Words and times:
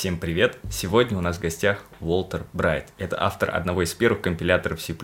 Всем 0.00 0.16
привет! 0.16 0.56
Сегодня 0.70 1.18
у 1.18 1.20
нас 1.20 1.36
в 1.36 1.40
гостях 1.42 1.84
Уолтер 2.00 2.46
Брайт. 2.54 2.86
Это 2.96 3.22
автор 3.22 3.54
одного 3.54 3.82
из 3.82 3.92
первых 3.92 4.22
компиляторов 4.22 4.80
C++, 4.80 4.94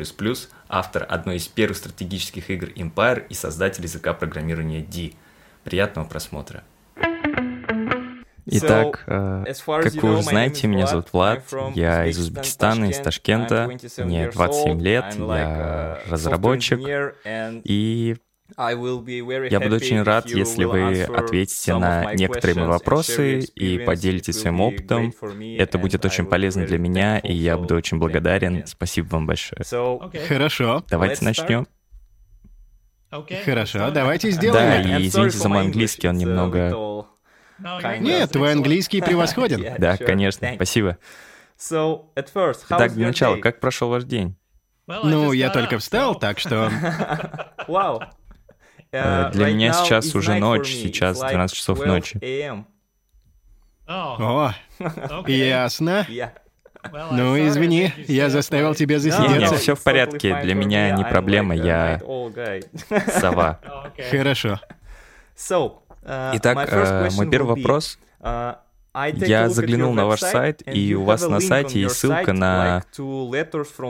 автор 0.70 1.04
одной 1.06 1.36
из 1.36 1.48
первых 1.48 1.76
стратегических 1.76 2.48
игр 2.48 2.68
Empire 2.68 3.26
и 3.28 3.34
создатель 3.34 3.82
языка 3.82 4.14
программирования 4.14 4.80
D. 4.80 5.12
Приятного 5.64 6.06
просмотра! 6.06 6.64
Итак, 8.46 9.04
э, 9.06 9.44
как 9.66 9.92
вы 9.96 10.14
уже 10.14 10.22
знаете, 10.22 10.66
меня 10.66 10.86
зовут 10.86 11.12
Влад, 11.12 11.44
я 11.74 12.06
из 12.06 12.18
Узбекистана, 12.18 12.86
из 12.86 12.96
Ташкента, 12.96 13.70
мне 13.98 14.30
27 14.30 14.80
лет, 14.80 15.14
я 15.18 16.00
разработчик, 16.08 16.80
и 17.64 18.16
я 18.56 19.60
буду 19.60 19.76
очень 19.76 20.02
рад, 20.02 20.28
если 20.28 20.64
вы 20.64 21.02
ответите 21.02 21.76
на 21.76 22.14
некоторые 22.14 22.56
мои 22.56 22.66
вопросы 22.66 23.40
и 23.40 23.78
поделитесь 23.78 24.40
своим 24.40 24.60
опытом. 24.60 25.12
Это 25.58 25.78
будет 25.78 26.04
очень 26.04 26.24
полезно 26.26 26.64
для 26.66 26.78
меня, 26.78 27.18
и 27.18 27.32
я 27.32 27.56
буду 27.58 27.74
очень 27.74 27.98
благодарен. 27.98 28.66
Спасибо 28.66 29.08
вам 29.08 29.26
большое. 29.26 29.62
Хорошо. 30.28 30.84
Давайте 30.88 31.24
начнем. 31.24 31.66
Хорошо, 33.44 33.90
давайте 33.90 34.30
сделаем 34.30 34.82
Да, 34.82 34.98
и 34.98 35.06
извините 35.06 35.38
за 35.38 35.48
мой 35.48 35.60
английский, 35.60 36.08
он 36.08 36.16
немного... 36.16 37.06
Нет, 38.00 38.32
твой 38.32 38.52
английский 38.52 39.00
превосходен. 39.06 39.76
Да, 39.78 39.96
конечно, 39.96 40.52
спасибо. 40.56 40.98
Итак, 42.68 42.92
для 42.92 43.06
начала, 43.06 43.36
как 43.36 43.60
прошел 43.60 43.88
ваш 43.88 44.04
день? 44.04 44.36
Ну, 44.86 45.32
я 45.32 45.50
только 45.50 45.78
встал, 45.78 46.18
так 46.18 46.38
что... 46.38 46.70
Вау. 47.66 48.02
Э, 49.04 49.30
для 49.32 49.46
меня 49.46 49.72
сейчас 49.72 50.14
уже 50.14 50.34
ночь, 50.34 50.68
сейчас 50.68 51.20
12 51.20 51.56
часов 51.56 51.84
ночи. 51.84 52.18
О, 53.86 54.52
ясно. 55.26 56.06
Ну, 57.10 57.36
извини, 57.46 57.92
я 58.06 58.30
заставил 58.30 58.74
тебя 58.74 58.98
засидеться. 58.98 59.38
Нет, 59.38 59.54
все 59.54 59.74
в 59.74 59.82
порядке, 59.82 60.40
для 60.42 60.54
меня 60.54 60.90
не 60.92 61.04
проблема, 61.04 61.54
я 61.54 62.00
сова. 63.20 63.60
Хорошо. 64.10 64.60
Uh, 66.06 66.30
Итак, 66.34 66.68
э, 66.70 67.08
мой 67.16 67.28
первый 67.28 67.56
вопрос. 67.56 67.98
Я 68.22 69.48
заглянул 69.50 69.92
на 69.92 70.06
ваш 70.06 70.20
сайт, 70.20 70.62
и 70.66 70.94
у 70.94 71.04
вас 71.04 71.28
на 71.28 71.40
сайте 71.40 71.80
есть 71.80 71.96
ссылка 71.96 72.32
на 72.32 72.84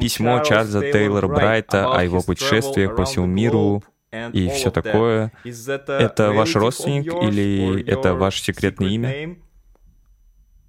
письмо 0.00 0.40
Чарльза 0.40 0.80
Тейлора 0.80 1.28
Брайта 1.28 1.94
о 1.94 2.02
его 2.02 2.22
путешествиях 2.22 2.96
по 2.96 3.04
всему 3.04 3.26
миру 3.26 3.84
и 4.32 4.48
все 4.48 4.70
такое. 4.70 5.32
Это 5.44 6.32
ваш 6.32 6.54
родственник 6.54 7.06
или 7.06 7.84
это 7.86 8.14
ваше 8.14 8.42
секретное 8.42 8.88
имя? 8.88 9.36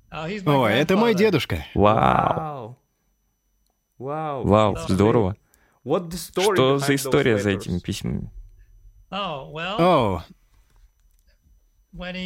О, 0.09 0.67
это 0.67 0.97
мой 0.97 1.13
дедушка. 1.13 1.65
Вау. 1.75 2.77
Вау, 3.97 4.77
здорово. 4.87 5.35
Что 5.83 6.77
за 6.77 6.95
история 6.95 7.37
за 7.37 7.51
этими 7.51 7.79
письмами? 7.79 8.31
О, 9.09 10.23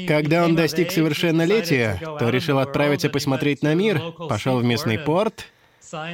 когда 0.08 0.46
он 0.46 0.56
достиг 0.56 0.92
совершеннолетия, 0.92 2.00
то 2.20 2.30
решил 2.30 2.60
отправиться 2.60 3.10
посмотреть 3.10 3.62
на 3.62 3.74
мир, 3.74 4.02
пошел 4.28 4.60
в 4.60 4.64
местный 4.64 5.00
порт 5.00 5.46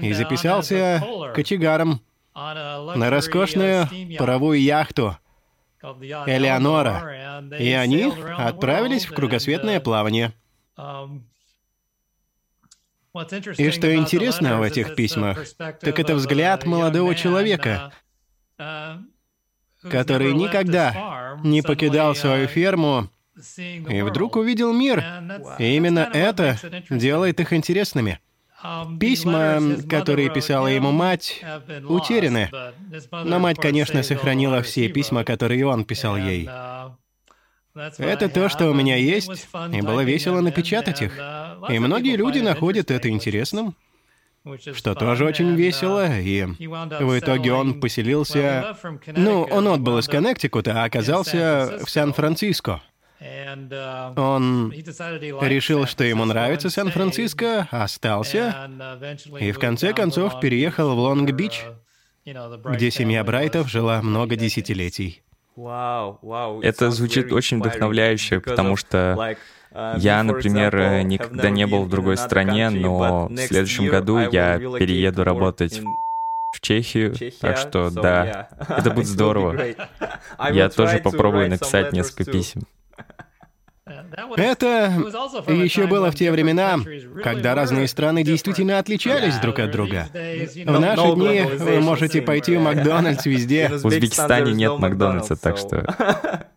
и 0.01 0.13
записался 0.13 1.03
кочегаром 1.33 2.01
на 2.37 3.09
роскошную 3.09 3.89
паровую 4.17 4.61
яхту 4.61 5.17
Элеонора, 5.81 7.41
и 7.57 7.71
они 7.71 8.13
отправились 8.37 9.05
в 9.05 9.13
кругосветное 9.13 9.79
плавание. 9.79 10.33
И 13.57 13.71
что 13.71 13.95
интересно 13.95 14.59
в 14.59 14.61
этих 14.61 14.93
письмах, 14.95 15.39
так 15.57 15.99
это 15.99 16.13
взгляд 16.13 16.65
молодого 16.65 17.15
человека, 17.15 17.91
который 19.81 20.33
никогда 20.33 21.37
не 21.43 21.63
покидал 21.63 22.13
свою 22.13 22.47
ферму 22.47 23.09
и 23.57 24.01
вдруг 24.03 24.35
увидел 24.35 24.73
мир. 24.73 25.03
И 25.57 25.75
именно 25.75 26.09
это 26.13 26.57
делает 26.91 27.39
их 27.39 27.53
интересными. 27.53 28.19
Письма, 28.99 29.59
которые 29.87 30.29
писала 30.29 30.67
ему 30.67 30.91
мать, 30.91 31.43
утеряны. 31.87 32.49
Но 33.11 33.39
мать, 33.39 33.57
конечно, 33.59 34.01
сохранила 34.01 34.61
все 34.63 34.89
письма, 34.89 35.23
которые 35.23 35.65
он 35.67 35.85
писал 35.85 36.17
ей. 36.17 36.49
Это 37.99 38.29
то, 38.29 38.49
что 38.49 38.69
у 38.69 38.73
меня 38.73 38.95
есть, 38.95 39.47
и 39.71 39.81
было 39.81 40.01
весело 40.01 40.41
напечатать 40.41 41.03
их. 41.03 41.13
И 41.69 41.77
многие 41.77 42.15
люди 42.15 42.39
находят 42.39 42.89
это 42.89 43.09
интересным, 43.09 43.75
что 44.73 44.95
тоже 44.95 45.25
очень 45.25 45.53
весело, 45.53 46.19
и 46.19 46.43
в 46.45 47.19
итоге 47.19 47.53
он 47.53 47.79
поселился... 47.79 48.75
Ну, 49.05 49.43
он 49.43 49.67
отбыл 49.67 49.99
из 49.99 50.07
Коннектикута, 50.07 50.81
а 50.81 50.85
оказался 50.85 51.79
в 51.85 51.89
Сан-Франциско. 51.89 52.81
Uh, 53.19 54.13
Он 54.15 54.71
решил, 55.41 55.87
что 55.87 56.03
ему 56.03 56.25
нравится 56.25 56.69
Сан-Франциско, 56.69 57.67
остался, 57.71 58.69
и 59.39 59.51
в 59.51 59.59
конце 59.59 59.93
концов 59.93 60.39
переехал 60.39 60.95
в 60.95 60.99
Лонг-Бич, 60.99 61.65
где 62.25 62.91
семья 62.91 63.23
Брайтов 63.23 63.69
жила 63.69 64.03
много 64.03 64.35
десятилетий. 64.35 65.23
Это 65.55 66.91
звучит 66.91 67.31
очень 67.31 67.59
вдохновляюще, 67.59 68.39
потому 68.39 68.75
что 68.75 69.35
uh, 69.71 69.99
я, 69.99 70.21
например, 70.21 71.01
никогда 71.03 71.49
не 71.49 71.65
был 71.65 71.85
в 71.85 71.89
другой 71.89 72.17
стране, 72.17 72.69
но 72.69 73.27
в 73.29 73.35
следующем 73.35 73.87
году 73.87 74.19
я 74.19 74.59
перееду 74.59 75.23
работать 75.23 75.81
в 76.53 76.61
Чехию, 76.61 77.15
так 77.39 77.57
что 77.57 77.89
да, 77.89 78.49
это 78.69 78.91
будет 78.91 79.07
здорово. 79.17 79.55
Я 80.51 80.69
тоже 80.69 80.99
попробую 80.99 81.49
написать 81.49 81.93
несколько 81.93 82.31
писем. 82.31 82.63
Это 84.35 84.93
еще 85.47 85.87
было 85.87 86.11
в 86.11 86.15
те 86.15 86.31
времена, 86.31 86.79
когда 87.23 87.55
разные 87.55 87.87
страны 87.87 88.23
действительно 88.23 88.79
отличались 88.79 89.37
друг 89.37 89.59
от 89.59 89.71
друга. 89.71 90.07
В 90.13 90.79
наши 90.79 91.13
дни 91.15 91.41
вы 91.57 91.79
можете 91.79 92.21
пойти 92.21 92.57
в 92.57 92.61
Макдональдс 92.61 93.25
везде. 93.25 93.69
В 93.77 93.85
Узбекистане 93.85 94.53
нет 94.53 94.77
Макдональдса, 94.79 95.35
так 95.35 95.57
что... 95.57 96.47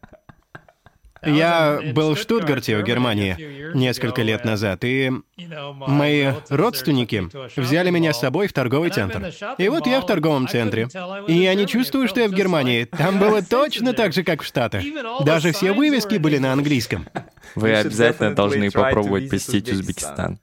Я 1.25 1.81
был 1.95 2.15
в 2.15 2.19
Штутгарте, 2.19 2.79
в 2.79 2.83
Германии, 2.83 3.73
несколько 3.75 4.23
лет 4.23 4.45
назад, 4.45 4.85
и 4.85 5.11
мои 5.37 6.33
родственники 6.49 7.29
взяли 7.59 7.91
меня 7.91 8.13
с 8.13 8.21
собой 8.21 8.49
в 8.49 8.53
торговый 8.53 8.91
центр. 8.91 9.33
И 9.59 9.69
вот 9.69 9.87
я 9.87 10.01
в 10.01 10.07
торговом 10.07 10.49
центре. 10.49 10.89
И 11.27 11.35
я 11.35 11.55
не 11.55 11.67
чувствую, 11.67 12.09
что 12.09 12.21
я 12.21 12.29
в 12.29 12.33
Германии. 12.33 12.85
Там 12.85 13.19
было 13.19 13.43
точно 13.49 13.93
так 13.93 14.13
же, 14.13 14.25
как 14.25 14.43
в 14.43 14.47
Штатах. 14.47 14.83
Даже 15.25 15.53
все 15.53 15.73
вывески 15.73 16.17
были 16.17 16.39
на 16.39 16.53
английском. 16.53 17.07
Вы 17.55 17.75
обязательно 17.75 18.35
должны 18.35 18.71
попробовать 18.71 19.29
посетить 19.31 19.71
Узбекистан. 19.71 20.39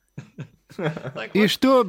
И 1.33 1.47
что... 1.47 1.85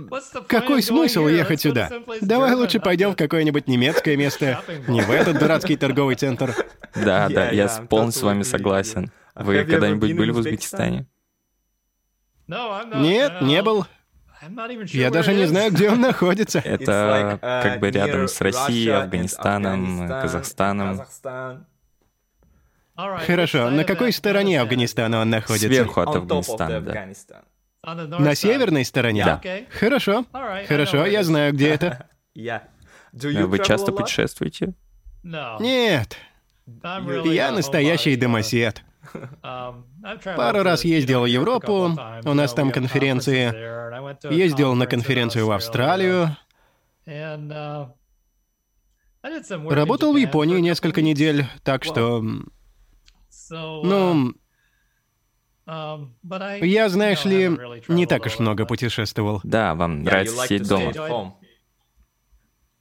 Какой 0.46 0.82
смысл 0.82 1.26
ехать 1.26 1.60
сюда? 1.60 1.90
Давай 2.20 2.54
лучше 2.54 2.80
пойдем 2.80 3.12
в 3.12 3.16
какое-нибудь 3.16 3.66
немецкое 3.66 4.16
место, 4.16 4.62
не 4.86 5.00
в 5.00 5.10
этот 5.10 5.38
дурацкий 5.38 5.76
торговый 5.76 6.14
центр. 6.14 6.54
Да, 6.94 7.28
да, 7.34 7.50
я 7.50 7.68
полностью 7.88 8.20
с 8.20 8.24
вами 8.24 8.42
согласен. 8.42 9.10
Вы 9.34 9.64
когда-нибудь 9.64 10.16
были 10.16 10.30
в 10.30 10.38
Узбекистане? 10.38 11.06
Нет, 12.46 13.42
не 13.42 13.62
был. 13.62 13.86
Я 14.86 15.10
даже 15.10 15.34
не 15.34 15.46
знаю, 15.46 15.72
где 15.72 15.90
он 15.90 16.00
находится. 16.00 16.58
Это 16.64 17.38
как 17.40 17.80
бы 17.80 17.90
рядом 17.90 18.28
с 18.28 18.40
Россией, 18.40 18.90
Афганистаном, 18.90 20.08
Казахстаном. 20.08 21.02
Хорошо, 22.96 23.70
на 23.70 23.84
какой 23.84 24.12
стороне 24.12 24.60
Афганистана 24.60 25.20
он 25.20 25.30
находится? 25.30 25.68
Сверху 25.68 26.00
от 26.00 26.16
Афганистана, 26.16 26.80
да. 26.80 27.08
На 27.84 28.34
северной 28.34 28.84
стороне? 28.84 29.24
Да. 29.24 29.40
Хорошо. 29.70 30.24
Хорошо, 30.66 31.06
я 31.06 31.22
знаю, 31.22 31.52
где 31.52 31.68
это. 31.74 32.08
Вы 33.12 33.58
часто 33.64 33.92
путешествуете? 33.92 34.74
Нет. 35.22 36.16
Я 37.24 37.50
настоящий 37.52 38.16
домосед. 38.16 38.82
Пару 40.36 40.62
раз 40.62 40.84
ездил 40.84 41.22
в 41.22 41.26
Европу, 41.26 41.96
у 42.24 42.34
нас 42.34 42.52
там 42.52 42.70
конференции. 42.72 43.54
Ездил 44.32 44.74
на 44.74 44.86
конференцию 44.86 45.46
в 45.46 45.52
Австралию. 45.52 46.36
Работал 49.22 50.12
в 50.12 50.16
Японии 50.16 50.60
несколько 50.60 51.00
недель, 51.02 51.46
так 51.62 51.84
что... 51.84 52.20
Ну, 52.20 52.44
Um, 53.50 54.34
Я, 55.68 56.88
знаешь 56.88 57.24
ли, 57.24 57.50
не 57.88 58.06
так 58.06 58.24
уж 58.26 58.38
много 58.38 58.64
путешествовал. 58.64 59.40
Да, 59.44 59.74
вам 59.74 60.02
нравится 60.02 60.46
сидеть 60.46 60.68
дома. 60.68 61.34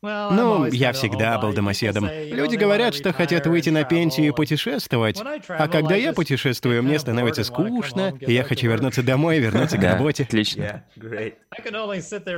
Ну, 0.02 0.66
я 0.68 0.94
всегда 0.94 1.40
был 1.40 1.54
домоседом. 1.54 2.08
Люди 2.08 2.56
говорят, 2.56 2.94
что 2.94 3.14
хотят 3.14 3.48
выйти 3.48 3.70
на 3.70 3.84
пенсию 3.84 4.28
и 4.28 4.32
путешествовать, 4.32 5.20
а 5.50 5.68
когда 5.68 5.96
я 5.96 6.14
путешествую, 6.14 6.84
мне 6.84 7.00
становится 7.00 7.44
скучно, 7.44 8.14
и 8.20 8.32
я 8.32 8.44
хочу 8.44 8.68
вернуться 8.68 9.04
домой 9.04 9.38
и 9.38 9.40
вернуться 9.40 9.78
к 9.78 9.84
работе. 9.84 10.24
Отлично. 10.24 10.86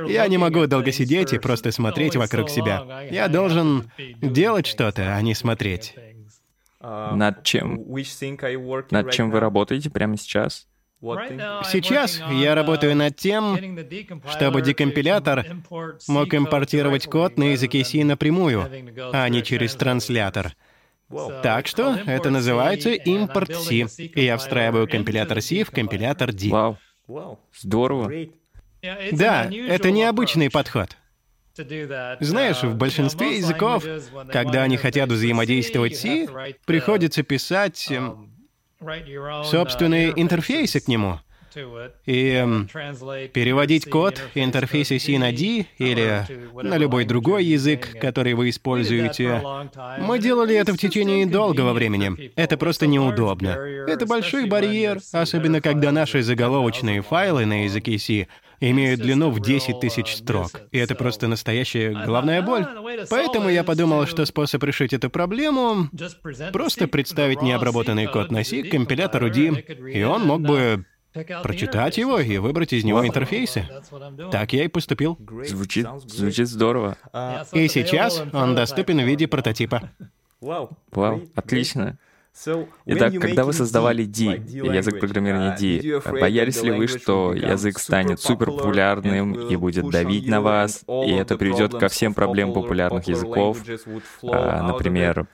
Я 0.08 0.26
не 0.26 0.38
могу 0.38 0.66
долго 0.66 0.90
сидеть 0.90 1.32
и 1.32 1.38
просто 1.38 1.70
смотреть 1.70 2.16
вокруг 2.16 2.50
себя. 2.50 3.06
Я 3.10 3.28
должен 3.28 3.90
делать 4.20 4.66
что-то, 4.66 5.14
а 5.14 5.22
не 5.22 5.34
смотреть. 5.34 5.94
Над 6.80 7.42
чем? 7.44 7.84
Над 8.90 9.10
чем 9.12 9.30
вы 9.30 9.40
работаете 9.40 9.90
прямо 9.90 10.16
сейчас? 10.16 10.66
Сейчас 11.00 12.20
я 12.30 12.54
работаю 12.54 12.94
над 12.94 13.16
тем, 13.16 13.56
чтобы 14.28 14.60
декомпилятор 14.60 15.46
мог 16.08 16.34
импортировать 16.34 17.06
код 17.06 17.38
на 17.38 17.52
языке 17.52 17.84
C 17.84 18.04
напрямую, 18.04 18.68
а 19.12 19.28
не 19.28 19.42
через 19.42 19.74
транслятор. 19.74 20.54
Так 21.42 21.66
что 21.66 21.94
это 22.06 22.30
называется 22.30 22.90
импорт 22.90 23.54
C, 23.56 23.86
и 23.98 24.24
я 24.24 24.36
встраиваю 24.36 24.86
компилятор 24.88 25.40
C 25.40 25.64
в 25.64 25.70
компилятор 25.70 26.32
D. 26.32 26.50
Вау, 26.50 26.78
здорово. 27.58 28.12
Да, 29.12 29.50
это 29.50 29.90
необычный 29.90 30.50
подход. 30.50 30.96
Знаешь, 31.56 32.62
в 32.62 32.76
большинстве 32.76 33.38
языков, 33.38 33.84
когда 34.32 34.62
они 34.62 34.76
хотят 34.76 35.10
взаимодействовать 35.10 35.96
с 35.96 36.00
C, 36.00 36.26
приходится 36.64 37.22
писать 37.22 37.88
собственные 39.44 40.12
интерфейсы 40.16 40.80
к 40.80 40.88
нему. 40.88 41.18
И 42.06 42.46
переводить 43.32 43.90
код 43.90 44.22
интерфейса 44.34 44.98
C 44.98 45.18
на 45.18 45.32
D 45.32 45.66
или 45.78 46.24
на 46.62 46.76
любой 46.76 47.04
другой 47.04 47.44
язык, 47.44 47.98
который 48.00 48.34
вы 48.34 48.50
используете. 48.50 49.42
Мы 49.98 50.18
делали 50.20 50.54
это 50.54 50.72
в 50.72 50.78
течение 50.78 51.26
долгого 51.26 51.72
времени. 51.72 52.32
Это 52.36 52.56
просто 52.56 52.86
неудобно. 52.86 53.48
Это 53.88 54.06
большой 54.06 54.46
барьер, 54.46 55.00
особенно 55.12 55.60
когда 55.60 55.90
наши 55.90 56.22
заголовочные 56.22 57.02
файлы 57.02 57.46
на 57.46 57.64
языке 57.64 57.98
C 57.98 58.28
имеют 58.60 59.00
длину 59.00 59.30
в 59.30 59.40
10 59.40 59.80
тысяч 59.80 60.16
строк. 60.16 60.50
И 60.70 60.78
это 60.78 60.94
просто 60.94 61.28
настоящая 61.28 61.90
головная 61.92 62.42
боль. 62.42 62.66
Поэтому 63.08 63.48
я 63.48 63.64
подумал, 63.64 64.06
что 64.06 64.24
способ 64.26 64.62
решить 64.64 64.92
эту 64.92 65.10
проблему— 65.10 65.88
просто 66.52 66.86
представить 66.86 67.42
необработанный 67.42 68.06
код 68.06 68.30
на 68.30 68.44
C 68.44 68.62
компилятору 68.62 69.30
D, 69.30 69.64
и 69.92 70.02
он 70.02 70.26
мог 70.26 70.42
бы 70.42 70.84
прочитать 71.42 71.98
его 71.98 72.20
и 72.20 72.38
выбрать 72.38 72.72
из 72.72 72.84
него 72.84 73.06
интерфейсы. 73.06 73.66
Так 74.30 74.52
я 74.52 74.64
и 74.64 74.68
поступил. 74.68 75.18
Звучит, 75.46 75.86
звучит 76.06 76.48
здорово. 76.48 76.96
И 77.52 77.66
сейчас 77.68 78.22
он 78.32 78.54
доступен 78.54 79.00
в 79.00 79.04
виде 79.04 79.26
прототипа. 79.26 79.90
Вау, 80.40 80.76
отлично. 81.34 81.98
Итак, 82.86 83.14
когда 83.20 83.44
вы 83.44 83.52
создавали 83.52 84.04
D, 84.04 84.42
язык 84.46 85.00
программирования 85.00 85.56
D, 85.58 86.10
боялись 86.10 86.62
ли 86.62 86.70
вы, 86.70 86.86
что 86.86 87.34
язык 87.34 87.78
станет 87.78 88.20
суперпопулярным 88.20 89.48
и 89.48 89.56
будет 89.56 89.90
давить 89.90 90.26
на 90.26 90.40
вас, 90.40 90.84
и 90.88 91.12
это 91.12 91.36
приведет 91.36 91.72
ко 91.74 91.88
всем 91.88 92.14
проблемам 92.14 92.54
популярных 92.54 93.08
языков, 93.08 93.58
а, 94.22 94.62
например, 94.62 95.26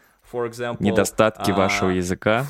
недостатки 0.80 1.50
вашего 1.52 1.90
языка 1.90 2.44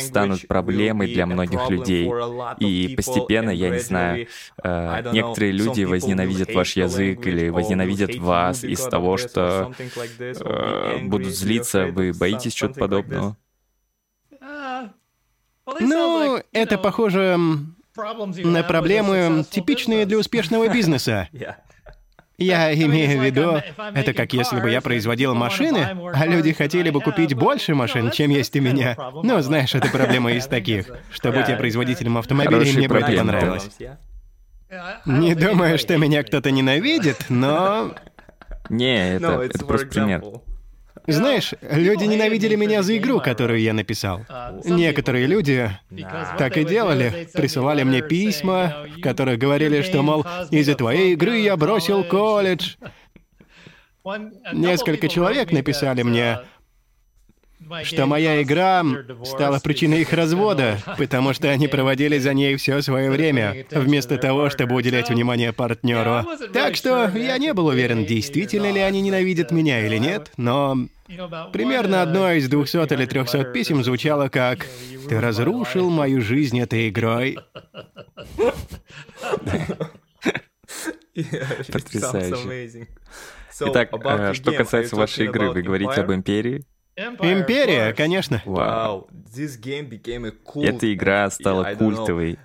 станут 0.00 0.46
проблемой 0.46 1.12
для 1.12 1.26
многих 1.26 1.70
людей. 1.70 2.10
И 2.58 2.94
постепенно, 2.94 3.50
я 3.50 3.70
не 3.70 3.78
знаю, 3.78 4.26
э, 4.62 5.10
некоторые 5.12 5.52
люди 5.52 5.84
возненавидят 5.84 6.54
ваш 6.54 6.76
язык 6.76 7.26
или 7.26 7.48
возненавидят 7.48 8.16
вас 8.16 8.62
из 8.64 8.82
того, 8.82 9.16
что 9.16 9.72
э, 10.18 10.98
будут 11.02 11.34
злиться. 11.34 11.86
Вы 11.86 12.12
боитесь 12.12 12.52
чего-то 12.52 12.78
подобного? 12.78 13.36
Ну, 15.80 16.42
это 16.52 16.78
похоже 16.78 17.38
на 17.96 18.62
проблемы, 18.62 19.44
типичные 19.50 20.06
для 20.06 20.18
успешного 20.18 20.68
бизнеса. 20.68 21.28
Я 22.38 22.74
имею 22.74 23.20
в 23.20 23.24
виду, 23.24 23.62
это 23.94 24.12
как 24.14 24.32
если 24.32 24.58
бы 24.58 24.70
я 24.70 24.80
производил 24.80 25.34
машины, 25.34 25.86
а 26.14 26.26
люди 26.26 26.52
хотели 26.52 26.90
бы 26.90 27.00
купить 27.00 27.34
больше 27.34 27.74
машин, 27.74 28.10
чем 28.10 28.30
есть 28.30 28.56
у 28.56 28.60
меня. 28.60 28.96
Ну, 29.22 29.40
знаешь, 29.40 29.74
это 29.74 29.88
проблема 29.88 30.32
из 30.32 30.46
таких, 30.46 30.86
что 31.10 31.30
будь 31.30 31.48
я 31.48 31.56
производителем 31.56 32.18
автомобилей, 32.18 32.72
мне 32.72 32.88
бы 32.88 32.98
это 32.98 33.12
понравилось. 33.12 33.68
Не 35.04 35.34
думаю, 35.34 35.78
что 35.78 35.98
меня 35.98 36.22
кто-то 36.22 36.50
ненавидит, 36.50 37.26
но... 37.28 37.94
Не, 38.70 39.16
это, 39.16 39.42
это 39.42 39.64
просто 39.66 39.86
пример. 39.88 40.22
Знаешь, 41.06 41.54
люди 41.60 42.04
ненавидели 42.04 42.54
меня 42.54 42.82
за 42.82 42.96
игру, 42.96 43.20
которую 43.20 43.60
я 43.60 43.72
написал. 43.72 44.24
Некоторые 44.64 45.26
люди 45.26 45.70
так 46.38 46.56
и 46.56 46.64
делали. 46.64 47.28
Присылали 47.32 47.82
мне 47.82 48.02
письма, 48.02 48.86
в 48.96 49.00
которых 49.00 49.38
говорили, 49.38 49.82
что, 49.82 50.02
мол, 50.02 50.24
из-за 50.50 50.74
твоей 50.74 51.14
игры 51.14 51.38
я 51.38 51.56
бросил 51.56 52.04
колледж. 52.04 52.76
Несколько 54.52 55.08
человек 55.08 55.52
написали 55.52 56.02
мне, 56.02 56.40
что 57.84 58.06
моя 58.06 58.42
игра 58.42 58.84
стала 59.24 59.58
причиной 59.58 60.02
их 60.02 60.12
развода, 60.12 60.78
потому 60.98 61.32
что 61.32 61.50
они 61.50 61.68
проводили 61.68 62.18
за 62.18 62.34
ней 62.34 62.56
все 62.56 62.82
свое 62.82 63.10
время, 63.10 63.66
вместо 63.70 64.18
того, 64.18 64.50
чтобы 64.50 64.74
уделять 64.74 65.08
внимание 65.10 65.52
партнеру. 65.52 66.26
Так 66.52 66.76
что 66.76 67.10
я 67.14 67.38
не 67.38 67.52
был 67.54 67.66
уверен, 67.66 68.04
действительно 68.04 68.70
ли 68.70 68.80
они 68.80 69.00
ненавидят 69.00 69.50
меня 69.50 69.84
или 69.86 69.98
нет, 69.98 70.32
но 70.36 70.76
примерно 71.52 72.02
одно 72.02 72.32
из 72.32 72.48
200 72.48 72.92
или 72.92 73.06
300 73.06 73.44
писем 73.44 73.82
звучало 73.84 74.28
как 74.28 74.66
«Ты 75.08 75.20
разрушил 75.20 75.90
мою 75.90 76.20
жизнь 76.20 76.60
этой 76.60 76.88
игрой». 76.88 77.38
Потрясающе. 81.72 82.88
Итак, 83.60 83.90
э, 83.92 84.32
что 84.34 84.52
касается 84.52 84.96
вашей 84.96 85.26
игры, 85.26 85.50
вы 85.50 85.62
говорите 85.62 86.00
об 86.00 86.12
Империи? 86.12 86.64
Империя, 86.96 87.94
конечно. 87.94 88.42
Вау. 88.44 89.08
Эта 90.56 90.92
игра 90.92 91.30
стала 91.30 91.74
культовой. 91.74 92.38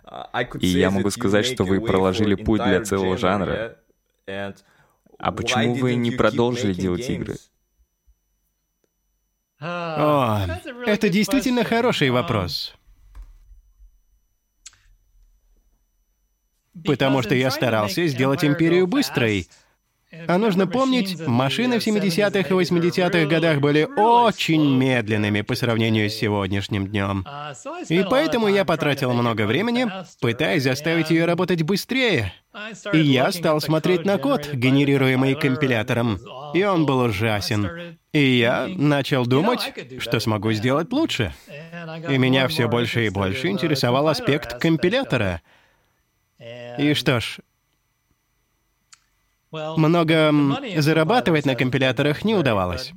И 0.60 0.68
я 0.68 0.90
могу 0.90 1.10
сказать, 1.10 1.46
что 1.46 1.64
вы 1.64 1.82
проложили 1.82 2.36
путь 2.36 2.64
для 2.64 2.84
целого 2.84 3.18
жанра. 3.18 3.78
А 4.26 5.32
почему 5.32 5.76
вы 5.76 5.96
не 5.96 6.12
продолжили 6.12 6.74
делать 6.74 7.10
игры? 7.10 7.36
О, 9.60 10.46
это 10.86 11.10
действительно 11.10 11.64
хороший 11.64 12.12
вопрос. 12.12 12.76
Потому 16.86 17.24
что 17.24 17.34
я 17.34 17.50
старался 17.50 18.06
сделать 18.08 18.46
империю 18.46 18.86
быстрой, 18.88 19.48
а 20.28 20.38
нужно 20.38 20.68
помнить, 20.68 21.20
машины 21.28 21.80
в 21.80 21.86
70-х 21.86 22.40
и 22.40 22.52
80-х 22.52 23.26
годах 23.26 23.60
были 23.60 23.84
очень 23.84 24.78
медленными 24.78 25.42
по 25.42 25.54
сравнению 25.56 26.10
с 26.10 26.14
сегодняшним 26.14 26.88
днем. 26.88 27.26
И 27.90 28.06
поэтому 28.10 28.48
я 28.48 28.64
потратил 28.64 29.14
много 29.14 29.46
времени, 29.46 29.88
пытаясь 30.22 30.64
заставить 30.64 31.10
ее 31.10 31.26
работать 31.26 31.64
быстрее. 31.64 32.34
И 32.94 33.00
я 33.00 33.32
стал 33.32 33.60
смотреть 33.60 34.06
на 34.06 34.18
код, 34.18 34.50
генерируемый 34.54 35.36
компилятором, 35.36 36.20
и 36.54 36.64
он 36.64 36.86
был 36.86 37.00
ужасен. 37.00 37.98
И 38.14 38.38
я 38.38 38.68
начал 38.68 39.26
думать, 39.26 39.74
что 40.00 40.20
смогу 40.20 40.54
сделать 40.54 40.92
лучше. 40.92 41.34
И 42.10 42.18
меня 42.18 42.48
все 42.48 42.68
больше 42.68 43.06
и 43.06 43.10
больше 43.10 43.50
интересовал 43.50 44.08
аспект 44.08 44.60
компилятора. 44.60 45.42
И 46.78 46.94
что 46.94 47.20
ж, 47.20 47.40
много 49.52 50.34
зарабатывать 50.78 51.46
на 51.46 51.56
компиляторах 51.56 52.24
не 52.26 52.36
удавалось. 52.36 52.94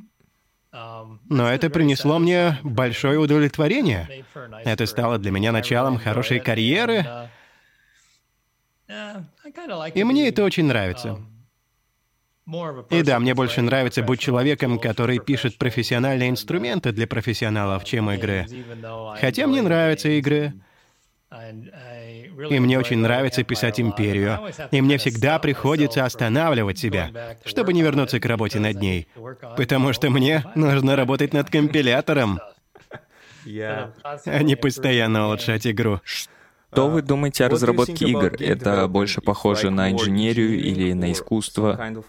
Но 0.73 1.50
это 1.50 1.71
принесло 1.71 2.19
мне 2.19 2.59
большое 2.62 3.19
удовлетворение. 3.19 4.25
Это 4.64 4.87
стало 4.87 5.19
для 5.19 5.30
меня 5.30 5.52
началом 5.52 5.99
хорошей 5.99 6.40
карьеры. 6.40 7.04
И 9.95 10.04
мне 10.04 10.28
это 10.28 10.45
очень 10.45 10.64
нравится. 10.64 11.19
И 12.90 13.02
да, 13.02 13.21
мне 13.21 13.35
больше 13.35 13.62
нравится 13.62 14.02
быть 14.02 14.21
человеком, 14.21 14.78
который 14.78 15.21
пишет 15.21 15.57
профессиональные 15.57 16.30
инструменты 16.30 16.90
для 16.90 17.07
профессионалов, 17.07 17.85
чем 17.85 18.11
игры. 18.11 18.47
Хотя 19.21 19.47
мне 19.47 19.62
нравятся 19.62 20.09
игры. 20.09 20.54
И 22.49 22.59
мне 22.59 22.78
очень 22.78 22.99
нравится 22.99 23.42
писать 23.42 23.80
«Империю». 23.80 24.38
И 24.70 24.80
мне 24.80 24.99
всегда 24.99 25.38
приходится 25.38 26.04
останавливать 26.04 26.78
себя, 26.78 27.37
чтобы 27.44 27.73
не 27.73 27.82
вернуться 27.82 28.20
к 28.20 28.26
работе 28.26 28.61
над 28.61 28.80
ней. 28.80 29.09
Потому 29.56 29.92
что 29.92 30.11
мне 30.11 30.44
нужно 30.54 30.97
работать 30.97 31.32
над 31.32 31.50
компилятором, 31.50 32.40
а 33.47 34.42
не 34.42 34.56
постоянно 34.56 35.26
улучшать 35.26 35.66
игру. 35.66 36.00
Что 36.04 36.88
вы 36.88 37.02
думаете 37.02 37.44
о 37.44 37.49
разработке 37.49 38.06
игр? 38.06 38.35
Это 38.38 38.87
больше 38.87 39.20
похоже 39.20 39.70
на 39.70 39.90
инженерию 39.90 40.59
или 40.59 40.92
на 40.92 41.12
искусство? 41.12 42.04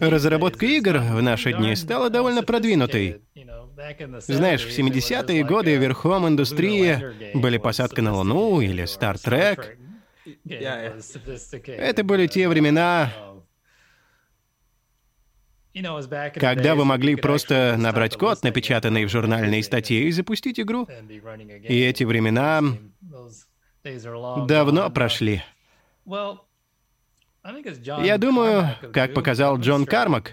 Разработка 0.00 0.66
игр 0.66 0.98
в 0.98 1.22
наши 1.22 1.52
дни 1.52 1.76
стала 1.76 2.10
довольно 2.10 2.42
продвинутой. 2.42 3.22
Знаешь, 4.20 4.64
в 4.64 4.76
70-е 4.76 5.44
годы 5.44 5.76
верхом 5.76 6.26
индустрии 6.26 7.34
были 7.36 7.58
посадка 7.58 8.02
на 8.02 8.14
Луну 8.14 8.60
или 8.60 8.84
Star 8.84 9.14
Trek. 9.14 9.78
Это 11.66 12.04
были 12.04 12.26
те 12.26 12.48
времена, 12.48 13.12
когда 16.34 16.74
вы 16.74 16.84
могли 16.84 17.16
просто 17.16 17.76
набрать 17.78 18.16
код, 18.16 18.42
напечатанный 18.42 19.04
в 19.04 19.08
журнальной 19.08 19.62
статье, 19.62 20.02
и 20.02 20.12
запустить 20.12 20.58
игру. 20.60 20.88
И 21.68 21.80
эти 21.80 22.04
времена 22.04 22.62
давно 24.46 24.90
прошли. 24.90 25.42
Я 28.02 28.18
думаю, 28.18 28.68
как 28.92 29.14
показал 29.14 29.58
Джон 29.58 29.84
Кармак, 29.84 30.32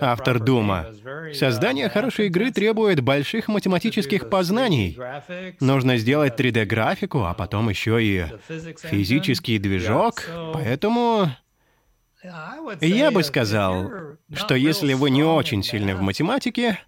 автор 0.00 0.38
Дума, 0.38 0.86
создание 1.34 1.88
хорошей 1.88 2.26
игры 2.26 2.52
требует 2.52 3.00
больших 3.00 3.48
математических 3.48 4.30
познаний. 4.30 4.96
Нужно 5.58 5.96
сделать 5.96 6.38
3D-графику, 6.38 7.24
а 7.24 7.34
потом 7.34 7.68
еще 7.70 8.02
и 8.02 8.26
физический 8.82 9.58
движок, 9.58 10.28
поэтому... 10.52 11.28
Я 12.80 13.10
бы 13.10 13.24
сказал, 13.24 13.90
что 14.32 14.54
если 14.54 14.94
вы 14.94 15.10
не 15.10 15.24
очень 15.24 15.64
сильны 15.64 15.96
в 15.96 16.02
математике, 16.02 16.78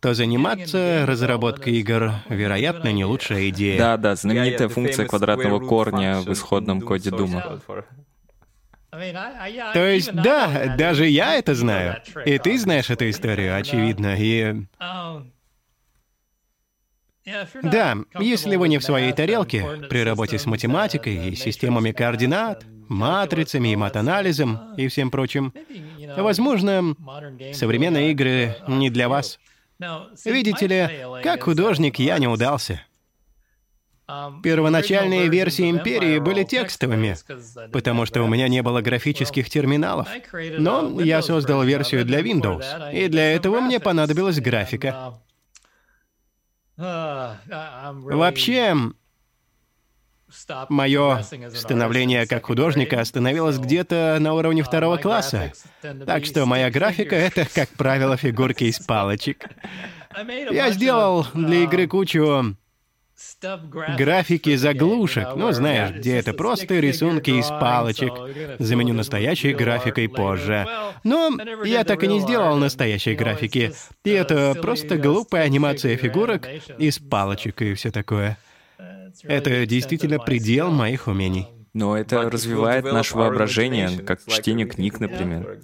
то 0.00 0.14
заниматься 0.14 1.04
разработкой 1.06 1.74
игр, 1.74 2.12
вероятно, 2.28 2.92
не 2.92 3.06
лучшая 3.06 3.48
идея. 3.48 3.78
Да, 3.78 3.96
да, 3.96 4.16
знаменитая 4.16 4.68
функция 4.68 5.06
квадратного 5.06 5.60
корня 5.60 6.20
в 6.20 6.30
исходном 6.30 6.82
коде 6.82 7.10
Дума. 7.10 7.60
То 8.90 9.86
есть, 9.86 10.12
да, 10.12 10.76
даже 10.76 11.06
я 11.06 11.34
это 11.34 11.54
знаю. 11.54 12.02
И 12.24 12.38
ты 12.38 12.58
знаешь 12.58 12.90
эту 12.90 13.08
историю, 13.10 13.56
очевидно, 13.56 14.16
и... 14.18 14.54
Да, 17.62 17.96
если 18.18 18.56
вы 18.56 18.68
не 18.68 18.78
в 18.78 18.84
своей 18.84 19.12
тарелке, 19.12 19.86
при 19.90 20.02
работе 20.02 20.38
с 20.38 20.46
математикой 20.46 21.28
и 21.28 21.34
системами 21.34 21.92
координат, 21.92 22.64
матрицами 22.88 23.68
и 23.68 23.76
матанализом 23.76 24.74
и 24.76 24.88
всем 24.88 25.10
прочим, 25.10 25.52
возможно, 26.16 26.96
современные 27.52 28.12
игры 28.12 28.56
не 28.66 28.88
для 28.88 29.10
вас. 29.10 29.38
Видите 30.24 30.66
ли, 30.66 30.88
как 31.22 31.42
художник 31.42 31.98
я 31.98 32.18
не 32.18 32.26
удался. 32.26 32.80
Первоначальные 34.42 35.28
версии 35.28 35.70
Империи 35.70 36.18
были 36.18 36.42
текстовыми, 36.42 37.16
потому 37.72 38.06
что 38.06 38.22
у 38.22 38.26
меня 38.26 38.48
не 38.48 38.62
было 38.62 38.80
графических 38.80 39.50
терминалов. 39.50 40.08
Но 40.32 41.00
я 41.00 41.20
создал 41.20 41.62
версию 41.62 42.06
для 42.06 42.20
Windows, 42.20 42.64
и 42.92 43.08
для 43.08 43.34
этого 43.34 43.60
мне 43.60 43.80
понадобилась 43.80 44.40
графика. 44.40 45.14
Вообще, 46.76 48.74
Мое 50.68 51.22
становление 51.54 52.26
как 52.26 52.46
художника 52.46 53.00
остановилось 53.00 53.58
где-то 53.58 54.18
на 54.20 54.34
уровне 54.34 54.62
второго 54.62 54.98
класса. 54.98 55.52
Так 56.06 56.26
что 56.26 56.44
моя 56.44 56.70
графика— 56.70 57.16
это, 57.16 57.46
как 57.52 57.70
правило, 57.70 58.16
фигурки 58.16 58.64
из 58.64 58.78
палочек. 58.86 59.46
Я 60.50 60.70
сделал 60.70 61.26
для 61.32 61.64
игры 61.64 61.86
кучу 61.86 62.56
графики 63.96 64.56
заглушек, 64.56 65.28
ну, 65.36 65.52
знаешь, 65.52 65.96
где 65.96 66.16
это 66.16 66.32
просто 66.32 66.78
рисунки 66.78 67.30
из 67.30 67.46
палочек. 67.46 68.12
Заменю 68.58 68.94
настоящей 68.94 69.52
графикой 69.54 70.08
позже. 70.08 70.66
Но 71.04 71.30
я 71.64 71.84
так 71.84 72.02
и 72.02 72.06
не 72.06 72.20
сделал 72.20 72.56
настоящей 72.56 73.14
графики. 73.14 73.72
И 74.04 74.10
это 74.10 74.56
просто 74.60 74.96
глупая 74.96 75.44
анимация 75.44 75.96
фигурок 75.96 76.48
из 76.78 76.98
палочек 76.98 77.62
и 77.62 77.74
все 77.74 77.90
такое. 77.90 78.38
Это 79.22 79.66
действительно 79.66 80.18
предел 80.18 80.70
моих 80.70 81.06
умений. 81.06 81.48
Но 81.74 81.96
это 81.96 82.30
развивает 82.30 82.84
наше 82.84 83.16
воображение, 83.16 83.98
как 83.98 84.20
чтение 84.26 84.66
книг, 84.66 85.00
например. 85.00 85.58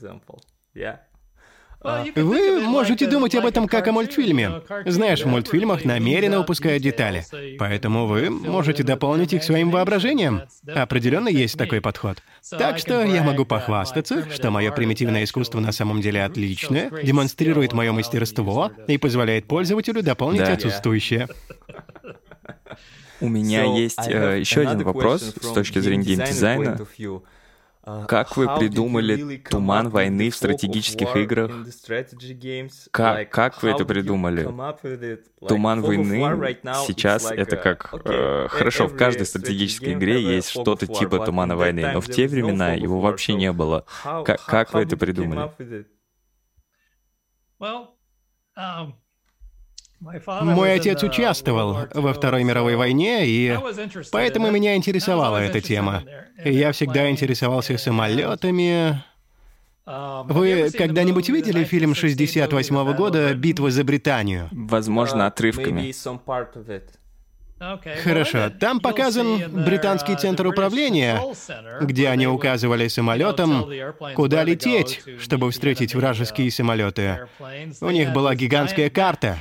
Вы 1.85 2.61
можете 2.61 3.07
думать 3.07 3.35
об 3.35 3.45
этом 3.45 3.69
как 3.69 3.87
о 3.89 3.93
мультфильме. 3.93 4.63
Знаешь, 4.87 5.23
в 5.23 5.27
мультфильмах 5.27 5.85
намеренно 5.85 6.41
упускают 6.41 6.83
детали. 6.83 7.25
Поэтому 7.59 8.07
вы 8.07 8.31
можете 8.31 8.83
дополнить 8.83 9.33
их 9.33 9.45
своим 9.45 9.71
воображением. 9.71 10.43
Определенно 10.75 11.29
есть 11.29 11.59
такой 11.59 11.81
подход. 11.81 12.23
Так 12.51 12.79
что 12.79 13.03
я 13.03 13.23
могу 13.23 13.45
похвастаться, 13.45 14.31
что 14.31 14.51
мое 14.51 14.73
примитивное 14.73 15.25
искусство 15.25 15.61
на 15.61 15.73
самом 15.73 16.01
деле 16.01 16.25
отличное, 16.25 16.91
демонстрирует 17.03 17.73
мое 17.73 17.93
мастерство 17.93 18.73
и 18.89 18.97
позволяет 18.99 19.47
пользователю 19.47 20.03
дополнить 20.03 20.41
да. 20.41 20.53
отсутствующее. 20.53 21.29
У 23.21 23.29
меня 23.29 23.65
есть 23.65 23.99
uh, 23.99 24.39
еще 24.39 24.63
один 24.63 24.83
вопрос 24.83 25.23
с 25.41 25.53
точки 25.53 25.79
зрения 25.79 26.05
геймдизайна. 26.05 26.79
Uh, 27.87 28.07
как 28.07 28.39
вы 28.39 28.49
придумали 28.59 29.37
туман 29.37 29.91
войны 29.91 30.31
в 30.31 30.37
стратегических 30.37 31.15
играх? 31.17 31.53
Как, 32.91 33.31
как 33.31 33.63
вы 33.63 33.71
это 33.71 33.85
придумали? 33.85 34.45
Туман 35.47 35.83
войны 35.83 36.57
сейчас 36.87 37.31
это 37.31 37.57
как... 37.57 37.93
Э, 38.07 38.49
хорошо, 38.49 38.87
в 38.87 38.97
каждой 38.97 39.27
стратегической 39.27 39.93
игре 39.93 40.23
есть 40.23 40.49
что-то 40.49 40.87
типа 40.87 41.27
тумана 41.27 41.57
войны, 41.57 41.91
но 41.93 42.01
в 42.01 42.09
те 42.09 42.27
времена 42.27 42.73
его 42.73 43.01
вообще 43.01 43.35
не 43.35 43.53
было. 43.53 43.85
Как, 44.03 44.43
как 44.47 44.73
вы 44.73 44.81
это 44.81 44.97
придумали? 44.97 45.51
Мой 50.43 50.75
отец 50.75 51.03
участвовал 51.03 51.89
во 51.95 52.13
Второй 52.13 52.45
мировой 52.45 52.77
войне, 52.77 53.27
и 53.27 53.59
поэтому 54.13 54.51
меня 54.51 54.77
интересовала 54.77 55.39
эта 55.39 55.61
тема. 55.61 56.03
Я 56.45 56.73
всегда 56.73 57.11
интересовался 57.11 57.79
самолетами. 57.79 59.03
Вы 59.87 60.71
когда-нибудь 60.71 61.29
видели 61.29 61.65
фильм 61.65 61.95
68 61.95 62.77
-го 62.77 62.95
года 62.95 63.35
«Битва 63.35 63.71
за 63.71 63.85
Британию»? 63.85 64.49
Возможно, 64.51 65.27
отрывками. 65.27 65.93
Хорошо. 68.03 68.51
Там 68.51 68.81
показан 68.81 69.65
британский 69.65 70.17
центр 70.17 70.47
управления, 70.47 71.21
где 71.81 72.09
они 72.09 72.27
указывали 72.27 72.89
самолетам, 72.89 73.67
куда 74.15 74.43
лететь, 74.43 75.03
чтобы 75.21 75.51
встретить 75.51 75.95
вражеские 75.95 76.51
самолеты. 76.51 77.27
У 77.81 77.91
них 77.91 78.13
была 78.13 78.35
гигантская 78.35 78.91
карта. 78.91 79.39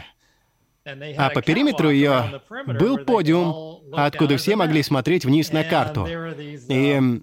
А 0.86 1.30
по 1.30 1.42
периметру 1.42 1.90
ее 1.90 2.42
был 2.66 2.98
подиум, 2.98 3.82
откуда 3.94 4.38
все 4.38 4.56
могли 4.56 4.84
смотреть 4.84 5.24
вниз 5.24 5.52
на 5.52 5.64
карту. 5.64 6.08
И 6.08 7.22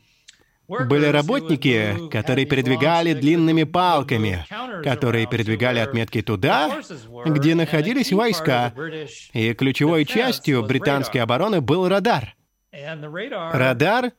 были 0.67 1.07
работники, 1.07 2.09
которые 2.11 2.47
передвигали 2.47 3.13
длинными 3.13 3.65
палками, 3.65 4.47
которые 4.83 5.27
передвигали 5.27 5.79
отметки 5.81 6.23
туда, 6.23 6.81
где 7.27 7.55
находились 7.55 8.13
войска. 8.13 8.73
И 9.35 9.53
ключевой 9.53 10.07
частью 10.07 10.63
британской 10.63 11.21
обороны 11.21 11.61
был 11.61 11.89
радар. 11.89 12.35
Радар 12.73 14.13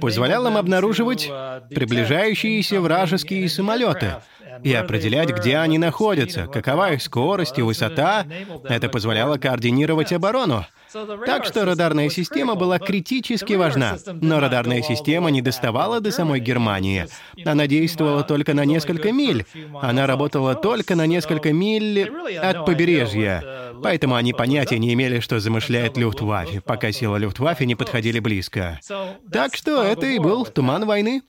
позволял 0.00 0.46
им 0.46 0.56
обнаруживать 0.56 1.30
приближающиеся 1.70 2.80
вражеские 2.80 3.48
самолеты 3.48 4.16
и 4.62 4.72
определять, 4.72 5.30
где 5.30 5.58
они 5.58 5.78
находятся, 5.78 6.46
какова 6.46 6.92
их 6.92 7.02
скорость 7.02 7.58
и 7.58 7.62
высота. 7.62 8.26
Это 8.64 8.88
позволяло 8.88 9.38
координировать 9.38 10.12
оборону. 10.12 10.66
Так 11.24 11.44
что 11.44 11.64
радарная 11.64 12.08
система 12.08 12.56
была 12.56 12.78
критически 12.78 13.52
важна. 13.54 13.96
Но 14.20 14.40
радарная 14.40 14.82
система 14.82 15.30
не 15.30 15.40
доставала 15.40 16.00
до 16.00 16.10
самой 16.10 16.40
Германии. 16.40 17.06
Она 17.44 17.66
действовала 17.66 18.22
только 18.24 18.54
на 18.54 18.64
несколько 18.64 19.12
миль. 19.12 19.46
Она 19.80 20.06
работала 20.06 20.54
только 20.54 20.96
на 20.96 21.06
несколько 21.06 21.52
миль 21.52 22.10
от 22.42 22.66
побережья. 22.66 23.72
Поэтому 23.82 24.14
они 24.16 24.32
понятия 24.32 24.78
не 24.78 24.92
имели, 24.92 25.20
что 25.20 25.40
замышляет 25.40 25.96
Люфтваффе, 25.96 26.60
пока 26.60 26.92
силы 26.92 27.18
Люфтваффе 27.20 27.66
не 27.66 27.76
подходили 27.76 28.18
близко. 28.18 28.80
Так 29.32 29.54
что 29.54 29.82
это 29.82 30.06
и 30.06 30.18
был 30.18 30.44
туман 30.44 30.86
войны. 30.86 31.22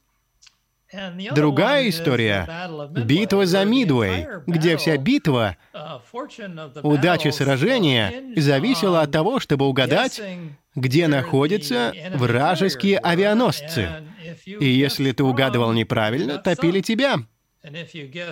Другая 1.34 1.90
история— 1.90 2.48
битва 3.06 3.46
за 3.46 3.64
Мидуэй, 3.64 4.28
где 4.48 4.78
вся 4.78 4.98
битва, 4.98 5.58
удача 6.84 7.32
сражения 7.32 8.34
зависела 8.36 9.02
от 9.02 9.12
того, 9.12 9.40
чтобы 9.40 9.68
угадать, 9.68 10.22
где 10.76 11.08
находятся 11.08 11.94
вражеские 12.14 12.98
авианосцы. 12.98 13.90
И 14.46 14.66
если 14.66 15.12
ты 15.12 15.24
угадывал 15.24 15.72
неправильно, 15.74 16.38
топили 16.38 16.82
тебя. 16.82 17.18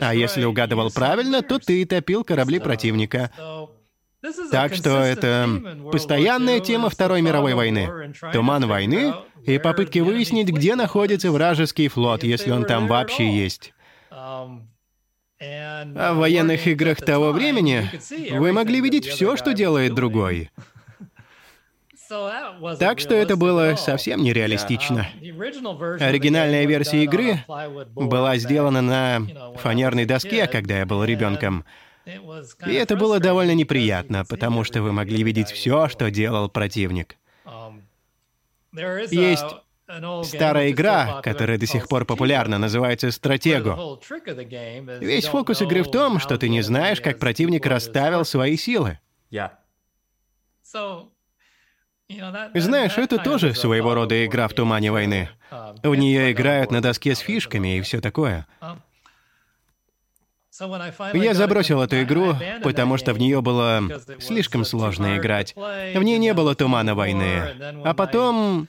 А 0.02 0.14
если 0.14 0.44
угадывал 0.44 0.92
правильно, 0.92 1.42
то 1.42 1.60
ты 1.60 1.86
топил 1.86 2.24
корабли 2.24 2.60
противника. 2.60 3.32
Так 4.52 4.76
что 4.76 5.00
это 5.00 5.48
постоянная 5.92 6.60
тема 6.60 6.90
Второй 6.90 7.22
мировой 7.22 7.54
войны. 7.54 8.14
Туман 8.34 8.68
войны 8.68 9.14
и 9.46 9.58
попытки 9.58 10.00
выяснить, 10.00 10.50
где 10.50 10.76
находится 10.76 11.32
вражеский 11.32 11.88
флот, 11.88 12.24
если 12.24 12.52
он 12.52 12.66
там 12.66 12.88
вообще 12.88 13.32
есть. 13.32 13.74
А 14.12 14.60
в 15.40 16.18
военных 16.18 16.68
играх 16.68 16.98
того 16.98 17.32
времени 17.32 17.90
вы 18.38 18.52
могли 18.52 18.82
видеть 18.82 19.06
все, 19.06 19.38
что 19.38 19.54
делает 19.54 19.96
другой. 19.96 20.52
Так 22.80 23.00
что 23.00 23.14
это 23.14 23.36
было 23.36 23.76
совсем 23.76 24.24
нереалистично. 24.24 25.08
Оригинальная 26.00 26.66
версия 26.66 27.04
игры 27.04 27.46
была 27.94 28.36
сделана 28.38 28.82
на 28.82 29.22
фанерной 29.58 30.06
доске, 30.06 30.48
когда 30.48 30.80
я 30.80 30.88
был 30.88 31.04
ребенком. 31.04 31.66
И 32.66 32.74
это 32.74 32.96
было 32.96 33.20
довольно 33.20 33.54
неприятно, 33.54 34.26
потому 34.26 34.64
что 34.64 34.82
вы 34.82 34.92
могли 34.92 35.24
видеть 35.24 35.50
все, 35.50 35.88
что 35.90 36.10
делал 36.10 36.50
противник. 36.50 37.18
Есть 39.12 39.46
старая 40.24 40.72
игра, 40.72 41.22
которая 41.22 41.58
до 41.58 41.66
сих 41.66 41.88
пор 41.88 42.06
популярна, 42.06 42.58
называется 42.58 43.12
«Стратегу». 43.12 44.00
Весь 45.00 45.26
фокус 45.26 45.62
игры 45.62 45.84
в 45.84 45.90
том, 45.92 46.20
что 46.20 46.38
ты 46.38 46.50
не 46.50 46.62
знаешь, 46.62 47.02
как 47.02 47.20
противник 47.20 47.66
расставил 47.66 48.24
свои 48.26 48.56
силы. 48.56 49.00
Знаешь, 52.54 52.98
это 52.98 53.18
тоже 53.18 53.54
своего 53.54 53.94
рода 53.94 54.26
игра 54.26 54.48
в 54.48 54.54
тумане 54.54 54.92
войны. 54.92 55.30
В 55.84 55.96
нее 55.96 56.32
играют 56.32 56.72
на 56.72 56.82
доске 56.82 57.16
с 57.16 57.20
фишками 57.20 57.78
и 57.78 57.82
все 57.82 58.02
такое. 58.02 58.48
Я 61.14 61.34
забросил 61.34 61.82
эту 61.82 62.02
игру, 62.04 62.36
потому 62.64 62.98
что 62.98 63.14
в 63.14 63.20
нее 63.20 63.42
было 63.42 63.84
слишком 64.20 64.66
сложно 64.66 65.18
играть. 65.18 65.56
В 65.56 66.02
ней 66.02 66.18
не 66.18 66.34
было 66.34 66.56
тумана 66.56 66.96
войны. 66.96 67.44
А 67.84 67.94
потом, 67.94 68.68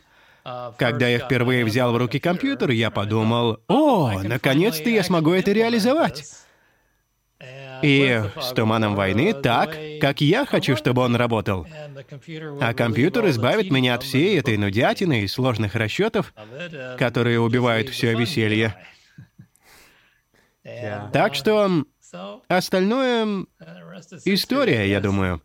когда 0.77 1.09
я 1.09 1.19
впервые 1.19 1.65
взял 1.65 1.93
в 1.93 1.97
руки 1.97 2.19
компьютер, 2.19 2.71
я 2.71 2.91
подумал, 2.91 3.61
о, 3.69 4.23
наконец-то 4.23 4.89
я 4.89 5.03
смогу 5.03 5.33
это 5.33 5.53
реализовать. 5.53 6.25
И 7.83 8.23
с 8.39 8.53
туманом 8.53 8.95
войны 8.95 9.33
так, 9.33 9.77
как 10.01 10.21
я 10.21 10.45
хочу, 10.45 10.77
чтобы 10.77 11.03
он 11.03 11.17
работал. 11.17 11.67
А 12.61 12.75
компьютер 12.75 13.29
избавит 13.31 13.71
меня 13.71 13.95
от 13.95 14.03
всей 14.03 14.39
этой 14.39 14.59
нудятины 14.59 15.23
и 15.23 15.27
сложных 15.27 15.75
расчетов, 15.75 16.35
которые 16.99 17.41
убивают 17.41 17.89
все 17.89 18.15
веселье. 18.15 18.77
Так 21.13 21.35
что 21.35 21.85
остальное 22.49 23.47
история, 24.25 24.89
я 24.89 25.01
думаю. 25.01 25.43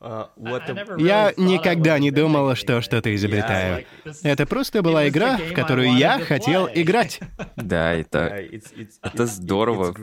Я 0.00 1.34
никогда 1.36 1.98
не 1.98 2.10
думал, 2.10 2.54
что 2.54 2.80
что-то 2.80 3.14
изобретаю. 3.14 3.84
Это 4.22 4.46
просто 4.46 4.82
была 4.82 5.06
игра, 5.08 5.36
в 5.36 5.52
которую 5.52 5.94
я 5.94 6.18
хотел 6.18 6.68
играть. 6.72 7.20
Да, 7.56 7.92
это, 7.92 8.42
это 9.02 9.26
здорово. 9.26 9.94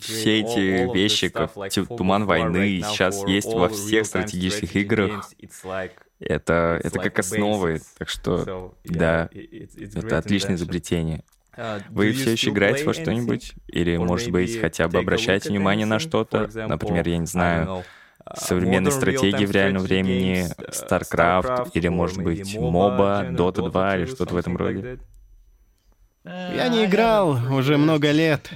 Все 0.00 0.40
эти 0.40 0.92
вещи, 0.94 1.28
как 1.30 1.52
Туман 1.96 2.26
войны, 2.26 2.82
сейчас 2.82 3.26
есть 3.26 3.52
во 3.52 3.68
всех 3.68 4.06
стратегических 4.06 4.76
играх. 4.76 5.30
Это, 6.18 6.80
это 6.82 6.98
как 6.98 7.18
основы, 7.18 7.80
так 7.98 8.08
что, 8.08 8.74
да, 8.84 9.28
это 9.32 10.18
отличное 10.18 10.56
изобретение. 10.56 11.24
Uh, 11.56 11.82
Вы 11.88 12.12
все 12.12 12.32
еще 12.32 12.50
играете 12.50 12.84
во 12.84 12.92
что-нибудь? 12.92 13.54
Или, 13.68 13.96
может 13.96 14.30
быть, 14.30 14.60
хотя 14.60 14.88
бы 14.88 14.98
обращаете 14.98 15.48
внимание 15.48 15.86
на 15.86 15.98
что-то? 15.98 16.50
Например, 16.54 17.08
я 17.08 17.16
не 17.16 17.26
знаю, 17.26 17.66
uh, 17.66 18.36
современной 18.36 18.92
стратегии 18.92 19.46
в 19.46 19.50
реальном 19.50 19.82
времени, 19.82 20.46
StarCraft, 20.70 21.70
или, 21.72 21.88
может 21.88 22.22
быть, 22.22 22.54
MOBA, 22.56 23.34
Dota 23.34 23.70
2 23.70 23.96
или 23.96 24.04
что-то 24.06 24.34
в 24.34 24.36
этом 24.36 24.56
роде? 24.56 24.98
Я 26.24 26.68
не 26.68 26.84
играл 26.84 27.38
уже 27.54 27.78
много 27.78 28.10
лет. 28.10 28.50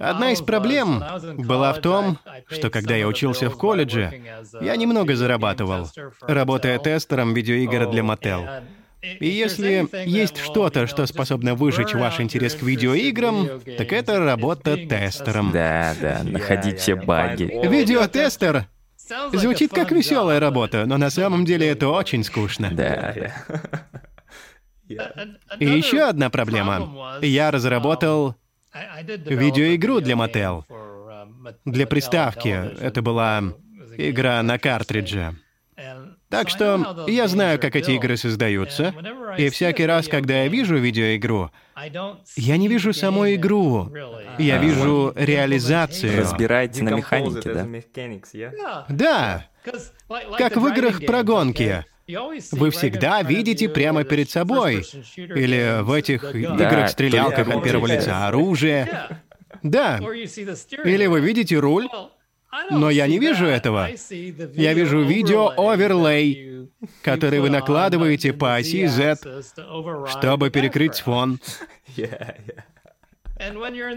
Одна 0.00 0.32
из 0.32 0.40
проблем 0.40 1.02
была 1.38 1.72
в 1.72 1.80
том, 1.80 2.18
что 2.48 2.70
когда 2.70 2.96
я 2.96 3.06
учился 3.06 3.50
в 3.50 3.56
колледже, 3.56 4.42
я 4.60 4.76
немного 4.76 5.14
зарабатывал, 5.14 5.88
работая 6.22 6.78
тестером 6.78 7.34
видеоигр 7.34 7.90
для 7.90 8.02
Mattel. 8.02 8.64
И 9.20 9.28
если 9.28 9.88
есть 10.08 10.38
что-то, 10.38 10.86
что 10.86 11.06
способно 11.06 11.54
выжечь 11.54 11.94
ваш 11.94 12.20
интерес 12.20 12.54
к 12.54 12.62
видеоиграм, 12.62 13.60
так 13.78 13.92
это 13.92 14.18
работа 14.18 14.76
тестером. 14.76 15.52
Да, 15.52 15.94
да, 16.00 16.22
находить 16.24 16.78
все 16.80 16.94
баги. 16.96 17.44
Видеотестер 17.66 18.66
звучит 19.32 19.72
как 19.72 19.92
веселая 19.92 20.40
работа, 20.40 20.86
но 20.86 20.98
на 20.98 21.10
самом 21.10 21.44
деле 21.44 21.68
это 21.68 21.88
очень 21.88 22.24
скучно. 22.24 22.70
Да. 22.72 23.14
И 24.88 25.64
еще 25.64 26.02
одна 26.02 26.30
проблема. 26.30 27.18
Я 27.22 27.50
разработал 27.50 28.36
видеоигру 29.06 30.00
для 30.00 30.14
Mattel. 30.14 30.64
Для 31.64 31.86
приставки. 31.86 32.48
Это 32.80 33.02
была 33.02 33.42
игра 33.96 34.42
на 34.42 34.58
картридже. 34.58 35.36
Так 36.28 36.48
что 36.48 37.04
я 37.06 37.28
знаю, 37.28 37.60
как 37.60 37.76
эти 37.76 37.92
игры 37.92 38.16
создаются, 38.16 38.94
и 39.38 39.48
всякий 39.48 39.86
раз, 39.86 40.08
когда 40.08 40.42
я 40.42 40.48
вижу 40.48 40.76
видеоигру, 40.76 41.50
я 42.36 42.56
не 42.56 42.68
вижу 42.68 42.92
саму 42.92 43.32
игру, 43.34 43.92
я 44.38 44.58
вижу 44.58 45.12
реализацию. 45.14 46.20
Разбираете 46.20 46.82
на 46.82 46.90
механике, 46.90 47.52
да? 47.52 48.86
Да, 48.88 49.46
как 50.38 50.56
в 50.56 50.66
играх 50.66 51.04
про 51.04 51.22
гонки. 51.22 51.84
Вы 52.52 52.70
всегда 52.70 53.22
видите 53.22 53.68
прямо 53.68 54.04
перед 54.04 54.30
собой. 54.30 54.84
Или 55.16 55.82
в 55.82 55.92
этих 55.92 56.34
играх-стрелялках 56.34 57.48
от 57.48 57.64
первого 57.64 57.86
лица 57.86 58.28
оружие. 58.28 59.20
Да. 59.62 59.98
Или 59.98 61.06
вы 61.06 61.20
видите 61.20 61.58
руль, 61.58 61.88
но 62.70 62.90
я 62.90 63.06
не 63.06 63.18
вижу 63.18 63.46
этого. 63.46 63.88
Я 64.54 64.74
вижу 64.74 65.02
видео-оверлей, 65.02 66.68
который 67.02 67.40
вы 67.40 67.50
накладываете 67.50 68.32
по 68.32 68.56
оси 68.56 68.86
Z, 68.86 69.18
чтобы 70.06 70.50
перекрыть 70.50 71.00
фон. 71.00 71.40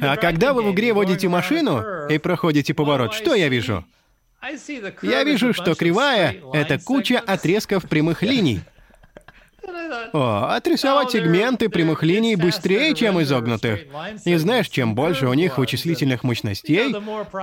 А 0.02 0.18
когда 0.18 0.54
вы 0.54 0.64
в 0.64 0.74
игре 0.74 0.92
водите 0.92 1.30
машину 1.30 1.82
и 2.10 2.18
проходите 2.18 2.74
поворот, 2.74 3.14
что 3.14 3.34
я 3.36 3.48
вижу? 3.48 3.86
Я 5.02 5.24
вижу, 5.24 5.54
что 5.54 5.76
кривая— 5.76 6.36
это 6.54 6.78
куча 6.78 7.20
отрезков 7.20 7.88
прямых 7.88 8.22
линий. 8.32 8.62
О, 10.14 10.56
отрисовать 10.56 11.12
сегменты 11.12 11.70
прямых 11.70 12.04
линий 12.04 12.36
быстрее, 12.36 12.94
чем 12.96 13.22
изогнутых. 13.22 13.82
И 14.26 14.36
знаешь, 14.36 14.70
чем 14.70 14.96
больше 14.96 15.28
у 15.28 15.34
них 15.34 15.58
вычислительных 15.58 16.24
мощностей, 16.24 16.96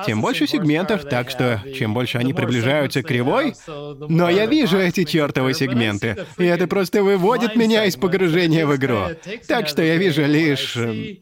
тем 0.06 0.20
больше 0.20 0.46
сегментов, 0.46 1.04
так 1.04 1.30
что 1.30 1.62
чем 1.76 1.94
больше 1.94 2.18
они 2.18 2.34
приближаются 2.34 3.02
к 3.02 3.06
кривой... 3.06 3.54
Но 4.08 4.28
я 4.30 4.46
вижу 4.46 4.78
эти 4.78 5.04
чертовы 5.04 5.54
сегменты, 5.54 6.26
и 6.38 6.44
это 6.44 6.66
просто 6.66 7.02
выводит 7.02 7.56
меня 7.56 7.84
из 7.84 7.96
погружения 7.96 8.66
в 8.66 8.74
игру. 8.76 9.08
Так 9.46 9.68
что 9.68 9.82
я 9.82 9.96
вижу 9.96 10.24
лишь 10.24 10.76
эм, 10.76 11.18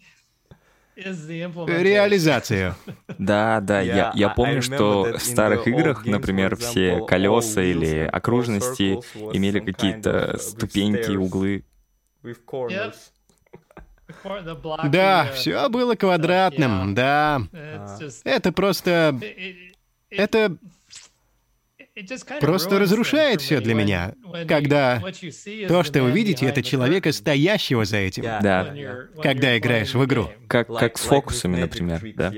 реализацию. 0.97 2.75
Да, 3.19 3.61
да, 3.61 3.81
я, 3.81 4.13
я 4.15 4.29
помню, 4.31 4.63
что 4.63 5.15
в 5.19 5.23
старых 5.23 5.67
играх, 5.67 6.05
например, 6.07 6.57
все 6.57 7.05
колеса 7.05 7.63
или 7.63 8.09
окружности 8.13 9.01
имели 9.35 9.61
какие-то 9.61 10.37
ступеньки, 10.39 11.11
углы. 11.13 11.65
Да, 14.85 15.31
все 15.35 15.69
было 15.69 15.95
квадратным, 15.95 16.95
да. 16.95 17.43
Это 18.25 18.53
просто... 18.53 19.19
Это 20.11 20.57
просто 22.41 22.79
разрушает 22.79 23.41
все 23.41 23.61
для 23.61 23.75
меня, 23.75 24.15
когда 24.49 25.03
то, 25.69 25.83
что 25.83 26.03
вы 26.03 26.11
видите, 26.11 26.47
это 26.47 26.63
человека, 26.63 27.13
стоящего 27.13 27.85
за 27.85 27.99
этим. 27.99 28.25
Да. 28.25 28.75
Когда 29.23 29.57
играешь 29.59 29.95
в 29.95 30.05
игру. 30.05 30.31
Как, 30.49 30.69
как 30.69 30.99
с 30.99 31.03
фокусами, 31.03 31.57
например, 31.61 32.03
да? 32.17 32.33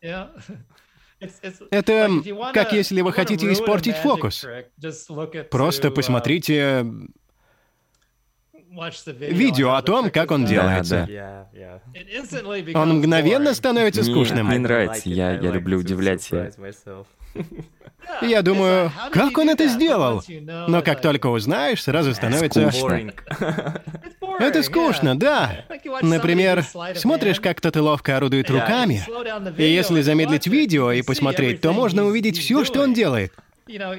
Это 1.70 2.10
как 2.54 2.72
если 2.72 3.02
вы 3.02 3.12
хотите 3.12 3.52
испортить 3.52 3.96
фокус. 3.96 4.46
Просто 5.50 5.90
посмотрите 5.90 6.86
видео 9.18 9.74
о 9.74 9.82
том, 9.82 10.10
как 10.10 10.30
он 10.30 10.44
делается. 10.44 11.06
Да, 11.08 11.48
да. 11.52 12.80
Он 12.80 12.98
мгновенно 12.98 13.54
становится 13.54 14.04
скучным. 14.04 14.46
Мне, 14.46 14.58
мне 14.58 14.68
нравится, 14.68 15.08
я, 15.08 15.32
я 15.32 15.50
люблю 15.50 15.78
удивлять 15.78 16.22
себя. 16.22 16.50
Я 18.22 18.42
думаю, 18.42 18.92
как 19.12 19.36
он 19.38 19.50
это 19.50 19.66
сделал? 19.68 20.22
Но 20.68 20.82
как 20.82 21.00
только 21.00 21.26
узнаешь, 21.26 21.82
сразу 21.82 22.14
становится... 22.14 22.70
Скучно. 22.70 23.12
Это 24.38 24.62
скучно, 24.62 25.18
да. 25.18 25.64
Например, 26.00 26.64
смотришь, 26.94 27.40
как 27.40 27.58
кто-то 27.58 27.82
ловко 27.82 28.16
орудует 28.16 28.50
руками, 28.50 29.02
и 29.58 29.64
если 29.64 30.00
замедлить 30.02 30.46
видео 30.46 30.92
и 30.92 31.02
посмотреть, 31.02 31.60
то 31.60 31.72
можно 31.72 32.04
увидеть 32.04 32.38
все, 32.38 32.64
что 32.64 32.82
он 32.82 32.94
делает. 32.94 33.32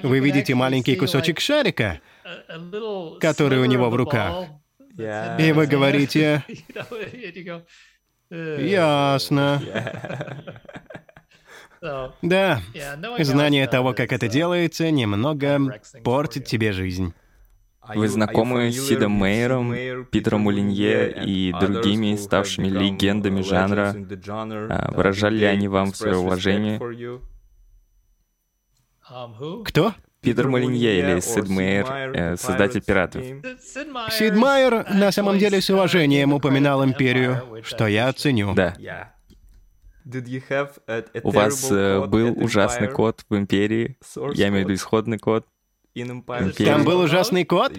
Вы 0.03 0.19
видите 0.19 0.55
маленький 0.55 0.95
кусочек 0.95 1.39
шарика, 1.39 1.99
который 3.19 3.59
у 3.59 3.65
него 3.65 3.89
в 3.89 3.95
руках. 3.95 4.47
И 4.97 5.51
вы 5.51 5.67
говорите... 5.67 6.43
Ясно. 8.29 9.61
Да, 12.21 12.61
знание 13.19 13.67
того, 13.67 13.93
как 13.95 14.11
это 14.11 14.27
делается, 14.27 14.91
немного 14.91 15.81
портит 16.03 16.45
тебе 16.45 16.73
жизнь. 16.73 17.15
Вы 17.95 18.07
знакомы 18.07 18.71
с 18.71 18.87
Сидом 18.87 19.13
Мейером, 19.13 20.05
Питером 20.05 20.41
Мулинье 20.41 21.11
и 21.25 21.51
другими 21.59 22.15
ставшими 22.15 22.67
легендами 22.67 23.41
жанра? 23.41 23.95
А, 24.69 24.91
выражали 24.91 25.39
ли 25.39 25.45
они 25.45 25.67
вам 25.67 25.93
свое 25.93 26.17
уважение? 26.17 26.79
Кто? 29.65 29.95
Питер 30.21 30.47
Молинье 30.47 30.99
или 30.99 31.19
Сид 31.19 31.49
Мейер, 31.49 31.87
э, 32.13 32.37
создатель 32.37 32.81
«Пиратов». 32.81 33.23
Сид 34.11 34.35
Майер 34.35 34.85
на 34.93 35.11
самом 35.11 35.39
деле 35.39 35.61
с 35.61 35.69
уважением 35.71 36.31
упоминал 36.33 36.85
Империю, 36.85 37.63
что 37.63 37.87
я 37.87 38.13
ценю. 38.13 38.53
Да. 38.53 38.75
У 41.23 41.31
вас 41.31 41.71
э, 41.71 42.05
был 42.05 42.33
ужасный 42.37 42.87
код 42.87 43.25
в 43.29 43.35
Империи? 43.35 43.97
Я 44.35 44.49
имею 44.49 44.65
в 44.65 44.69
виду 44.69 44.75
исходный 44.75 45.17
код. 45.17 45.45
Империи. 45.95 46.65
Там 46.65 46.83
был 46.83 46.99
ужасный 46.99 47.43
код? 47.43 47.73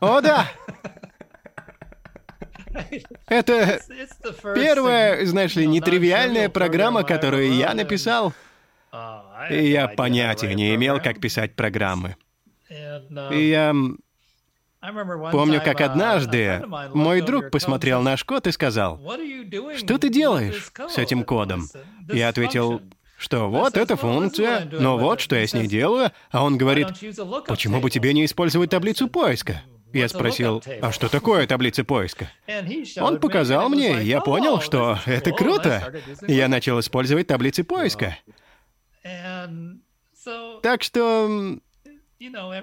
О, 0.00 0.20
да! 0.22 0.48
Это 3.28 3.80
первая, 4.54 5.24
знаешь 5.26 5.54
ли, 5.56 5.66
нетривиальная 5.66 6.48
программа, 6.48 7.04
которую 7.04 7.52
я 7.52 7.74
написал. 7.74 8.32
И 9.50 9.68
я 9.68 9.88
понятия 9.88 10.54
не 10.54 10.74
имел, 10.74 11.00
как 11.00 11.20
писать 11.20 11.54
программы. 11.54 12.16
И 13.30 13.48
я 13.48 13.74
помню, 15.32 15.62
как 15.64 15.80
однажды 15.80 16.62
мой 16.92 17.20
друг 17.20 17.50
посмотрел 17.50 18.02
наш 18.02 18.24
код 18.24 18.46
и 18.46 18.52
сказал, 18.52 19.00
«Что 19.76 19.98
ты 19.98 20.08
делаешь 20.08 20.72
с 20.88 20.98
этим 20.98 21.24
кодом?» 21.24 21.68
Я 22.12 22.28
ответил, 22.28 22.82
что 23.16 23.48
вот 23.48 23.76
эта 23.76 23.96
функция, 23.96 24.68
но 24.70 24.98
вот 24.98 25.20
что 25.20 25.36
я 25.36 25.46
с 25.46 25.54
ней 25.54 25.66
делаю, 25.66 26.10
а 26.30 26.44
он 26.44 26.58
говорит, 26.58 26.88
почему 27.46 27.80
бы 27.80 27.90
тебе 27.90 28.12
не 28.12 28.24
использовать 28.24 28.70
таблицу 28.70 29.08
поиска? 29.08 29.62
Я 29.94 30.08
спросил, 30.08 30.62
а 30.82 30.90
что 30.90 31.08
такое 31.08 31.46
таблица 31.46 31.84
поиска? 31.84 32.28
Он 33.00 33.20
показал 33.20 33.68
мне, 33.68 34.02
и 34.02 34.06
я 34.06 34.20
понял, 34.20 34.60
что 34.60 34.98
это 35.06 35.30
круто. 35.30 35.94
Я 36.26 36.48
начал 36.48 36.80
использовать 36.80 37.28
таблицы 37.28 37.62
поиска. 37.64 38.18
Так 40.62 40.82
что... 40.82 41.58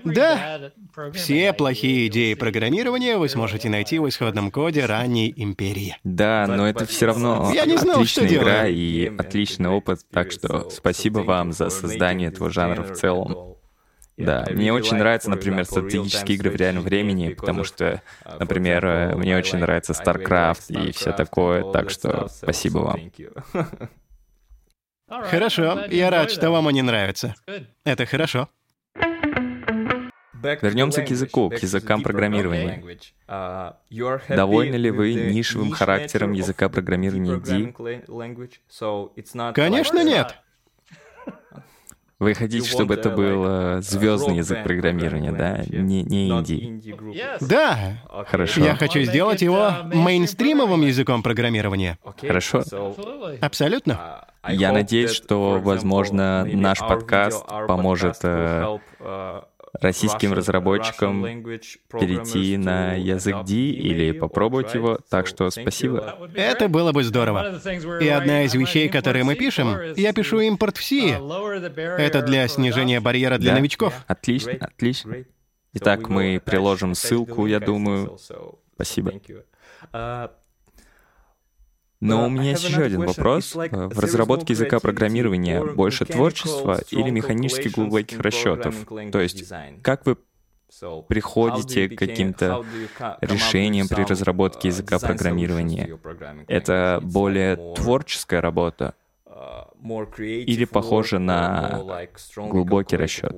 Да, 0.06 0.72
все 1.14 1.54
плохие 1.54 2.08
идеи 2.08 2.34
программирования 2.34 3.18
вы 3.18 3.30
сможете 3.30 3.70
найти 3.70 4.00
в 4.00 4.10
исходном 4.10 4.50
коде 4.50 4.86
ранней 4.86 5.32
империи. 5.36 5.98
Да, 6.04 6.48
но 6.48 6.68
это 6.68 6.86
все 6.86 7.08
равно 7.08 7.52
Я 7.54 7.66
не 7.66 7.78
знал, 7.78 7.98
отличная 7.98 8.28
что 8.28 8.36
игра 8.36 8.64
делаю. 8.64 8.74
и 8.74 9.16
отличный 9.18 9.70
опыт, 9.70 10.00
так 10.12 10.32
что 10.32 10.70
спасибо 10.72 11.20
вам 11.20 11.52
за 11.52 11.70
создание 11.70 12.30
этого 12.30 12.50
жанра 12.50 12.82
в 12.82 12.94
целом. 12.94 13.56
Да, 14.18 14.48
мне 14.52 14.74
очень 14.74 14.98
нравятся, 14.98 15.30
например, 15.30 15.66
стратегические 15.66 16.38
игры 16.38 16.52
в 16.52 16.56
реальном 16.56 16.84
времени, 16.84 17.34
потому 17.34 17.64
что, 17.64 18.02
например, 18.40 19.16
мне 19.16 19.38
очень 19.38 19.60
нравится 19.60 19.94
StarCraft 19.94 20.88
и 20.88 20.92
все 20.92 21.12
такое, 21.12 21.72
так 21.72 21.90
что 21.90 22.28
спасибо 22.30 22.80
вам. 22.80 23.00
Хорошо, 25.12 25.86
я 25.90 26.10
рад, 26.10 26.32
что 26.32 26.52
вам 26.52 26.68
они 26.68 26.82
нравятся. 26.82 27.36
Это 27.84 28.06
хорошо. 28.06 28.50
Вернемся 30.42 31.04
к 31.04 31.10
языку, 31.10 31.50
к 31.50 31.62
языкам 31.62 32.02
программирования. 32.02 32.84
Uh, 33.28 33.74
Довольны 34.28 34.76
ли 34.76 34.90
вы 34.90 35.14
нишевым 35.14 35.72
характером 35.72 36.32
языка 36.32 36.68
программирования 36.68 37.38
D? 37.38 37.74
Конечно, 39.54 40.04
нет. 40.04 40.36
Вы 42.22 42.36
хотите, 42.36 42.70
чтобы 42.70 42.94
это 42.94 43.10
был 43.10 43.44
э, 43.48 43.82
звездный 43.82 44.38
язык 44.38 44.64
программирования, 44.64 45.32
да? 45.32 45.64
Не, 45.68 46.04
не 46.04 46.30
инди. 46.30 46.80
Да. 47.42 47.98
Хорошо. 48.28 48.64
Я 48.64 48.76
хочу 48.76 49.02
сделать 49.02 49.42
его 49.42 49.72
мейнстримовым 49.86 50.84
языком 50.84 51.24
программирования. 51.24 51.98
Хорошо. 52.22 52.64
Абсолютно. 53.42 54.26
Я 54.48 54.72
надеюсь, 54.72 55.10
что, 55.10 55.60
возможно, 55.64 56.46
наш 56.46 56.78
подкаст 56.78 57.44
поможет 57.68 58.18
российским 59.74 60.34
разработчикам 60.34 61.24
перейти 61.24 62.58
на 62.58 62.96
язык 62.96 63.44
D 63.46 63.54
или 63.54 64.12
попробовать 64.12 64.74
его, 64.74 65.00
так 65.10 65.28
что 65.28 65.50
спасибо. 65.50 66.18
Это 66.36 66.68
было 66.68 66.92
бы 66.92 67.04
здорово. 67.04 67.60
И 68.00 68.08
одна 68.08 68.44
из 68.44 68.54
вещей, 68.54 68.90
которые 68.90 69.24
мы 69.24 69.36
пишем, 69.36 69.94
я 69.96 70.14
пишу 70.14 70.40
импорт 70.40 70.78
в 70.78 70.84
C. 70.84 71.18
Это 71.78 72.22
для 72.22 72.48
снижения 72.48 73.00
барьера 73.00 73.38
для 73.38 73.52
да? 73.52 73.58
новичков. 73.60 73.94
Отлично, 74.08 74.54
отлично. 74.60 75.16
Итак, 75.74 76.10
мы 76.10 76.42
приложим 76.44 76.96
ссылку, 76.96 77.46
я 77.46 77.60
думаю. 77.60 78.18
Спасибо. 78.76 79.14
Но 82.02 82.26
у 82.26 82.30
меня 82.30 82.52
есть 82.52 82.68
еще 82.68 82.82
один 82.82 83.06
вопрос. 83.06 83.56
В 83.56 84.00
разработке 84.00 84.54
языка 84.54 84.80
программирования 84.80 85.64
больше 85.64 86.06
творчества 86.06 86.82
или 86.90 87.10
механически 87.12 87.68
глубоких 87.70 88.20
расчетов? 88.20 88.76
То 89.12 89.20
есть, 89.20 89.48
как 89.84 90.06
вы 90.06 90.18
приходите 91.08 91.90
к 91.90 91.98
каким-то 91.98 92.66
решениям 93.22 93.88
при 93.88 94.04
разработке 94.04 94.70
uh, 94.70 94.72
языка 94.72 95.00
программирования? 95.00 96.00
Это 96.48 97.00
более 97.04 97.76
творческая 97.76 98.42
работа 98.42 98.96
uh, 99.26 100.24
или 100.26 100.66
похоже 100.66 101.20
на 101.20 102.08
глубокий 102.36 102.96
расчет? 102.98 103.36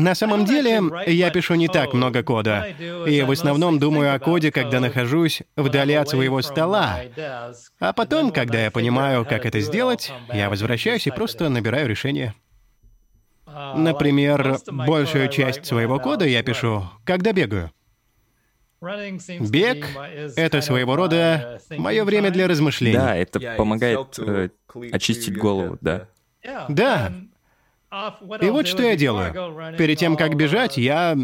На 0.00 0.14
самом 0.14 0.44
деле, 0.44 0.80
я 1.06 1.30
пишу 1.30 1.54
не 1.54 1.68
так 1.68 1.92
много 1.92 2.22
кода. 2.22 2.66
И 3.06 3.22
в 3.22 3.30
основном 3.30 3.78
думаю 3.78 4.14
о 4.14 4.18
коде, 4.18 4.50
когда 4.50 4.80
нахожусь 4.80 5.42
вдали 5.56 5.94
от 5.94 6.08
своего 6.08 6.40
стола. 6.42 7.00
А 7.78 7.92
потом, 7.92 8.32
когда 8.32 8.62
я 8.64 8.70
понимаю, 8.70 9.24
как 9.26 9.44
это 9.44 9.60
сделать, 9.60 10.12
я 10.32 10.48
возвращаюсь 10.48 11.06
и 11.06 11.10
просто 11.10 11.48
набираю 11.48 11.88
решение. 11.88 12.34
Например, 13.74 14.58
большую 14.70 15.28
часть 15.28 15.66
своего 15.66 15.98
кода 15.98 16.24
я 16.24 16.42
пишу, 16.42 16.88
когда 17.04 17.32
бегаю. 17.32 17.70
Бег— 18.80 19.86
это 20.36 20.62
своего 20.62 20.96
рода 20.96 21.60
мое 21.76 22.04
время 22.04 22.30
для 22.30 22.48
размышлений. 22.48 22.96
Да, 22.96 23.14
это 23.14 23.38
помогает 23.58 24.18
э, 24.18 24.48
очистить 24.90 25.36
голову, 25.36 25.76
да. 25.82 26.08
Да, 26.70 27.12
и 28.40 28.50
вот 28.50 28.66
что 28.66 28.82
я 28.82 28.96
делаю. 28.96 29.74
Перед 29.76 29.98
тем, 29.98 30.16
как 30.16 30.36
бежать, 30.36 30.76
я 30.76 31.16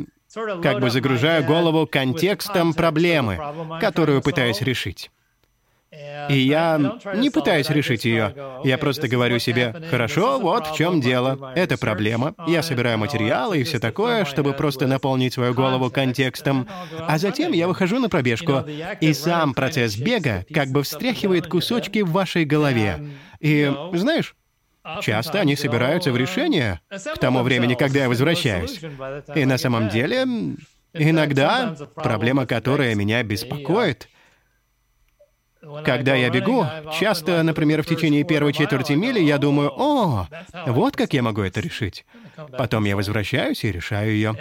как 0.62 0.80
бы 0.80 0.90
загружаю 0.90 1.44
голову 1.44 1.86
контекстом 1.86 2.74
проблемы, 2.74 3.38
которую 3.80 4.22
пытаюсь 4.22 4.60
решить. 4.60 5.10
И 6.28 6.38
я 6.38 6.98
не 7.14 7.30
пытаюсь 7.30 7.70
решить 7.70 8.04
ее. 8.04 8.34
Я 8.64 8.76
просто 8.76 9.08
говорю 9.08 9.38
себе, 9.38 9.74
хорошо, 9.90 10.38
вот 10.40 10.66
в 10.66 10.76
чем 10.76 11.00
дело. 11.00 11.52
Это 11.54 11.78
проблема. 11.78 12.34
Я 12.46 12.62
собираю 12.62 12.98
материалы 12.98 13.58
и 13.58 13.62
все 13.62 13.78
такое, 13.78 14.24
чтобы 14.24 14.52
просто 14.52 14.86
наполнить 14.86 15.34
свою 15.34 15.54
голову 15.54 15.90
контекстом. 15.90 16.68
А 16.98 17.18
затем 17.18 17.52
я 17.52 17.68
выхожу 17.68 17.98
на 18.00 18.08
пробежку. 18.08 18.64
И 19.00 19.12
сам 19.12 19.54
процесс 19.54 19.96
бега 19.96 20.44
как 20.52 20.68
бы 20.68 20.82
встряхивает 20.82 21.46
кусочки 21.46 22.00
в 22.00 22.10
вашей 22.10 22.44
голове. 22.44 23.08
И, 23.40 23.72
знаешь, 23.92 24.34
Часто 25.00 25.40
они 25.40 25.56
собираются 25.56 26.12
в 26.12 26.16
решение 26.16 26.80
к 26.88 27.18
тому 27.18 27.42
времени, 27.42 27.74
когда 27.74 28.00
я 28.00 28.08
возвращаюсь. 28.08 28.80
И 29.34 29.44
на 29.44 29.58
самом 29.58 29.88
деле, 29.88 30.24
иногда 30.92 31.74
проблема, 31.94 32.46
которая 32.46 32.94
меня 32.94 33.22
беспокоит, 33.22 34.08
когда 35.84 36.14
я 36.14 36.30
бегу, 36.30 36.66
часто, 36.98 37.42
например, 37.42 37.82
в 37.82 37.86
течение 37.86 38.24
первой 38.24 38.52
четверти 38.52 38.92
мили, 38.92 39.20
я 39.20 39.38
думаю, 39.38 39.72
о, 39.76 40.28
вот 40.66 40.96
как 40.96 41.12
я 41.12 41.22
могу 41.22 41.42
это 41.42 41.60
решить. 41.60 42.04
Потом 42.56 42.84
я 42.84 42.96
возвращаюсь 42.96 43.64
и 43.64 43.72
решаю 43.72 44.12
ее. 44.12 44.34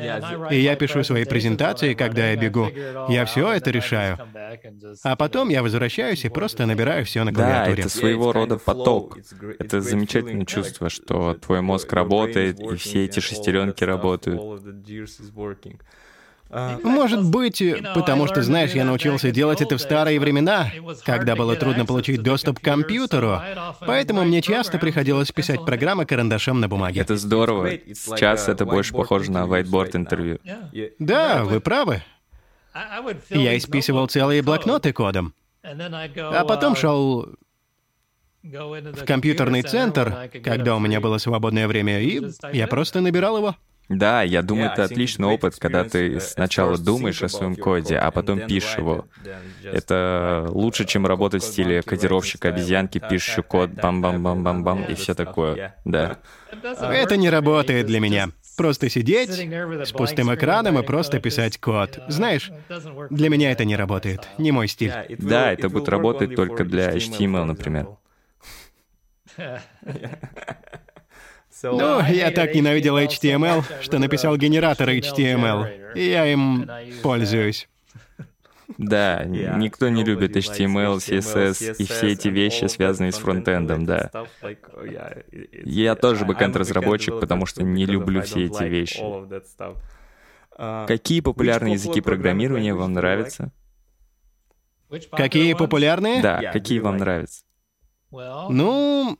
И 0.51 0.59
я 0.59 0.75
пишу 0.75 1.03
свои 1.03 1.25
презентации, 1.25 1.93
когда 1.93 2.29
я 2.29 2.35
бегу. 2.35 2.69
Я 3.09 3.25
все 3.25 3.51
это 3.51 3.71
решаю. 3.71 4.17
А 5.03 5.15
потом 5.15 5.49
я 5.49 5.61
возвращаюсь 5.63 6.25
и 6.25 6.29
просто 6.29 6.65
набираю 6.65 7.05
все 7.05 7.23
на 7.23 7.33
клавиатуре. 7.33 7.75
Да, 7.75 7.81
это 7.81 7.89
своего 7.89 8.31
рода 8.31 8.57
поток. 8.57 9.17
Это 9.59 9.81
замечательное 9.81 10.45
чувство, 10.45 10.89
что 10.89 11.33
твой 11.35 11.61
мозг 11.61 11.91
работает, 11.93 12.59
и 12.59 12.75
все 12.75 13.05
эти 13.05 13.19
шестеренки 13.19 13.83
работают. 13.83 14.41
А, 16.57 16.79
Может 16.83 17.21
быть, 17.21 17.61
потому 17.93 18.27
что, 18.27 18.41
знаешь, 18.41 18.71
я 18.71 18.85
научился 18.85 19.29
делать 19.31 19.61
это 19.61 19.75
в 19.75 19.81
старые 19.81 20.21
времена, 20.21 20.71
когда 21.03 21.35
было 21.35 21.57
трудно 21.57 21.85
получить 21.85 22.23
доступ 22.23 22.59
к 22.59 22.63
компьютеру, 22.63 23.41
поэтому 23.81 24.23
мне 24.23 24.41
часто 24.41 24.77
приходилось 24.77 25.33
писать 25.33 25.65
программы 25.65 26.05
карандашом 26.05 26.61
на 26.61 26.69
бумаге. 26.69 27.01
Это 27.01 27.17
здорово. 27.17 27.71
Сейчас 27.93 28.47
это 28.47 28.65
больше 28.65 28.93
похоже 28.93 29.31
на 29.31 29.43
whiteboard 29.43 29.97
интервью. 29.97 30.39
Да, 30.97 31.43
вы 31.43 31.59
правы. 31.59 32.03
Я 33.29 33.57
исписывал 33.57 34.07
целые 34.07 34.41
блокноты 34.41 34.93
кодом. 34.93 35.33
А 35.61 36.45
потом 36.45 36.77
шел 36.77 37.27
в 38.43 39.05
компьютерный 39.05 39.63
центр, 39.63 40.29
когда 40.41 40.77
у 40.77 40.79
меня 40.79 41.01
было 41.01 41.17
свободное 41.17 41.67
время, 41.67 41.99
и 41.99 42.21
я 42.53 42.67
просто 42.67 43.01
набирал 43.01 43.39
его. 43.39 43.55
Да, 43.89 44.23
я 44.23 44.41
думаю, 44.41 44.71
это 44.71 44.83
отличный 44.83 45.27
опыт, 45.27 45.55
когда 45.59 45.83
ты 45.83 46.19
сначала 46.19 46.77
думаешь 46.77 47.21
о 47.21 47.29
своем 47.29 47.55
коде, 47.55 47.97
а 47.97 48.11
потом 48.11 48.41
пишешь 48.47 48.77
его. 48.77 49.05
Это 49.63 50.47
лучше, 50.49 50.85
чем 50.85 51.05
работать 51.05 51.43
в 51.43 51.45
стиле 51.45 51.81
кодировщика 51.81 52.49
обезьянки, 52.49 52.99
пишущий 52.99 53.43
код, 53.43 53.69
бам-бам-бам-бам-бам 53.71 54.85
и 54.85 54.95
все 54.95 55.13
такое. 55.13 55.75
Да. 55.85 56.17
Это 56.51 57.17
не 57.17 57.29
работает 57.29 57.85
для 57.85 57.99
меня. 57.99 58.29
Просто 58.57 58.89
сидеть 58.89 59.31
с 59.31 59.91
пустым 59.91 60.33
экраном 60.33 60.79
и 60.79 60.83
просто 60.83 61.19
писать 61.19 61.59
код. 61.59 61.99
Знаешь, 62.07 62.51
для 63.09 63.29
меня 63.29 63.51
это 63.51 63.65
не 63.65 63.75
работает. 63.75 64.29
Не 64.37 64.51
мой 64.51 64.67
стиль. 64.67 64.93
Да, 65.19 65.51
это 65.51 65.69
будет 65.69 65.89
работать 65.89 66.35
только 66.35 66.63
для 66.63 66.95
HTML, 66.95 67.43
например. 67.43 67.87
Ну, 71.63 72.01
я 72.07 72.31
так 72.31 72.53
ненавидел 72.53 72.97
HTML, 72.97 73.63
что 73.81 73.99
написал 73.99 74.37
генератор 74.37 74.89
HTML, 74.89 75.93
и 75.95 76.09
я 76.09 76.25
им 76.27 76.69
пользуюсь. 77.01 77.67
Да, 78.79 79.23
никто 79.25 79.89
не 79.89 80.03
любит 80.03 80.35
HTML, 80.35 80.97
CSS 80.97 81.75
и 81.77 81.85
все 81.85 82.13
эти 82.13 82.29
вещи, 82.29 82.65
связанные 82.65 83.11
с 83.11 83.17
фронтендом, 83.17 83.85
да. 83.85 84.09
Я 85.63 85.95
тоже 85.95 86.25
бэкэнд-разработчик, 86.25 87.19
потому 87.19 87.45
что 87.45 87.63
не 87.63 87.85
люблю 87.85 88.23
все 88.23 88.45
эти 88.45 88.63
вещи. 88.63 89.03
Какие 90.87 91.21
популярные 91.21 91.73
языки 91.73 92.01
программирования 92.01 92.73
вам 92.73 92.93
нравятся? 92.93 93.51
Какие 95.11 95.53
популярные? 95.53 96.21
Да, 96.21 96.51
какие 96.51 96.79
вам 96.79 96.97
нравятся? 96.97 97.43
Ну, 98.11 99.17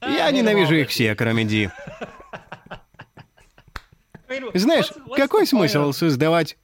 я 0.00 0.30
ненавижу 0.30 0.74
их 0.74 0.88
все, 0.90 1.14
кроме 1.14 1.44
Ди. 1.44 1.70
Знаешь, 4.54 4.92
какой 5.16 5.46
смысл 5.46 5.92
создавать 5.92 6.56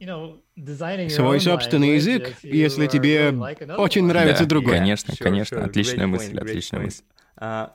свой 0.00 1.40
собственный 1.40 1.94
язык, 1.94 2.34
если 2.42 2.86
тебе 2.86 3.30
очень 3.76 4.04
нравится 4.06 4.44
да, 4.44 4.48
другой? 4.48 4.72
Конечно, 4.74 5.14
конечно, 5.16 5.64
отличная 5.64 6.06
мысль, 6.06 6.36
отличная 6.38 6.80
мысль. 6.80 7.02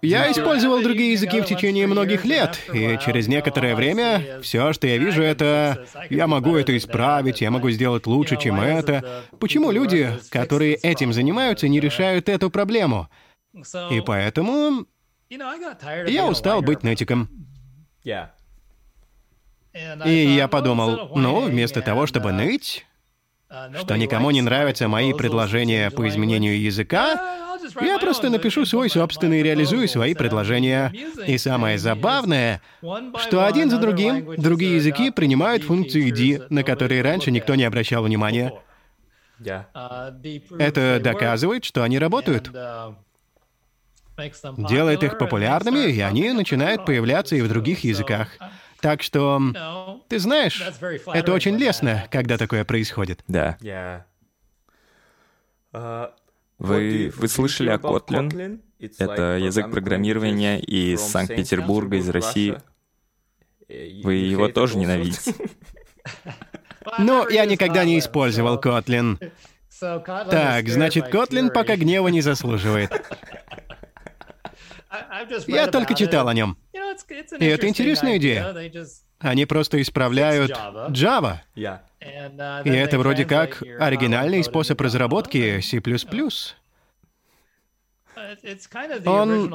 Я 0.01 0.31
использовал 0.31 0.81
другие 0.81 1.11
языки 1.13 1.41
в 1.41 1.45
течение 1.45 1.87
многих 1.87 2.23
лет, 2.23 2.59
и 2.73 2.97
через 3.03 3.27
некоторое 3.27 3.75
время 3.75 4.39
все, 4.41 4.71
что 4.71 4.87
я 4.87 4.97
вижу, 4.97 5.21
это 5.21 5.85
я 6.09 6.27
могу 6.27 6.55
это 6.55 6.75
исправить, 6.77 7.41
я 7.41 7.51
могу 7.51 7.69
сделать 7.71 8.07
лучше, 8.07 8.37
чем 8.37 8.61
это. 8.61 9.25
Почему 9.39 9.71
люди, 9.71 10.11
которые 10.29 10.75
этим 10.75 11.11
занимаются, 11.11 11.67
не 11.67 11.79
решают 11.79 12.29
эту 12.29 12.49
проблему? 12.49 13.09
И 13.91 14.01
поэтому 14.05 14.85
я 15.29 16.25
устал 16.27 16.61
быть 16.61 16.83
нытиком. 16.83 17.29
И 20.05 20.35
я 20.35 20.47
подумал, 20.47 21.11
ну, 21.15 21.41
вместо 21.41 21.81
того, 21.81 22.07
чтобы 22.07 22.31
ныть, 22.31 22.85
uh, 23.49 23.77
что 23.79 23.95
никому 23.95 24.31
не 24.31 24.41
нравятся 24.41 24.87
мои 24.87 25.13
предложения 25.13 25.91
по 25.91 26.07
изменению 26.07 26.59
языка, 26.59 27.37
я 27.81 27.99
просто 27.99 28.29
напишу 28.29 28.65
свой 28.65 28.89
собственный 28.89 29.41
и 29.41 29.43
реализую 29.43 29.87
свои 29.87 30.15
предложения. 30.15 30.91
И 31.27 31.37
самое 31.37 31.77
забавное, 31.77 32.61
что 32.81 33.45
один 33.45 33.69
за 33.69 33.77
другим 33.77 34.35
другие 34.37 34.77
языки 34.77 35.11
принимают 35.11 35.63
функции 35.63 36.09
D, 36.11 36.47
на 36.49 36.63
которые 36.63 37.01
раньше 37.01 37.29
никто 37.31 37.55
не 37.55 37.63
обращал 37.63 38.03
внимания. 38.03 38.53
Uh, 39.39 40.57
Это 40.57 40.99
доказывает, 41.03 41.63
что 41.65 41.83
они 41.83 41.99
работают. 41.99 42.51
Делает 44.57 45.03
их 45.03 45.17
популярными, 45.17 45.91
и 45.91 45.99
они 46.01 46.31
начинают 46.31 46.85
появляться 46.85 47.35
и 47.35 47.41
в 47.41 47.47
других 47.47 47.83
языках. 47.83 48.29
Так 48.81 49.01
что, 49.01 49.41
ты 50.07 50.19
знаешь, 50.19 50.61
это 51.13 51.33
очень 51.33 51.57
лестно, 51.57 52.05
когда 52.11 52.37
такое 52.37 52.63
происходит. 52.65 53.23
Да. 53.27 53.57
Вы, 56.59 57.13
вы 57.15 57.27
слышали 57.27 57.69
о 57.69 57.77
Kotlin? 57.77 58.61
Это 58.79 59.37
язык 59.37 59.71
программирования 59.71 60.59
из 60.59 61.01
Санкт-Петербурга, 61.01 61.97
из 61.97 62.09
России. 62.09 62.57
Вы 63.67 64.15
его 64.15 64.47
тоже 64.49 64.77
ненавидите. 64.77 65.33
Ну, 66.99 67.27
я 67.27 67.45
никогда 67.45 67.83
не 67.83 67.99
использовал 67.99 68.61
Kotlin. 68.61 69.19
Так, 69.77 70.69
значит, 70.69 71.13
Kotlin 71.13 71.51
пока 71.51 71.75
гнева 71.75 72.07
не 72.07 72.21
заслуживает. 72.21 72.91
Я 75.47 75.67
только 75.67 75.93
читал 75.93 76.27
о 76.27 76.33
нем. 76.33 76.57
И 77.39 77.45
это 77.45 77.67
интересная 77.67 78.17
идея. 78.17 78.53
Они 79.19 79.45
просто 79.45 79.81
исправляют 79.81 80.51
Java. 80.51 81.39
Uh, 81.55 82.63
И 82.65 82.69
это 82.69 82.99
вроде 82.99 83.25
как 83.25 83.63
оригинальный 83.79 84.43
способ 84.43 84.79
разработки 84.79 85.59
C++. 85.61 85.81
Он 89.05 89.49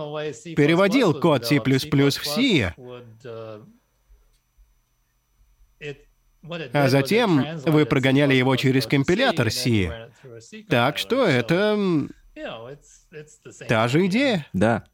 переводил 0.57 1.15
код 1.15 1.47
C++ 1.47 1.61
в 1.61 2.27
C, 2.27 2.75
uh, 2.77 3.65
а 6.73 6.89
затем 6.89 7.45
вы 7.65 7.87
прогоняли 7.87 8.35
его 8.35 8.57
через 8.57 8.87
компилятор 8.87 9.51
C. 9.51 10.11
Так 10.69 10.99
что 10.99 11.25
это 11.25 12.09
та 13.69 13.89
же 13.89 14.07
идея. 14.07 14.47
Да. 14.53 14.85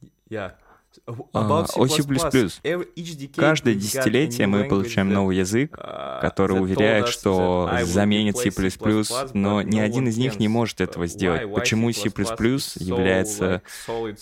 А, 1.33 1.65
о 1.77 1.87
C++. 1.87 2.03
Каждое 3.37 3.75
десятилетие 3.75 4.47
мы 4.47 4.65
получаем 4.65 5.13
новый 5.13 5.37
язык, 5.37 5.77
uh, 5.77 6.21
который 6.21 6.61
уверяет, 6.61 7.09
что 7.09 7.71
заменит 7.83 8.37
C++, 8.37 8.51
но 9.35 9.63
ни 9.63 9.79
один 9.79 10.09
из 10.09 10.17
них 10.17 10.39
не 10.39 10.49
может 10.49 10.81
этого 10.81 11.07
сделать. 11.07 11.53
Почему 11.55 11.93
C++ 11.93 12.09
является, 12.09 13.63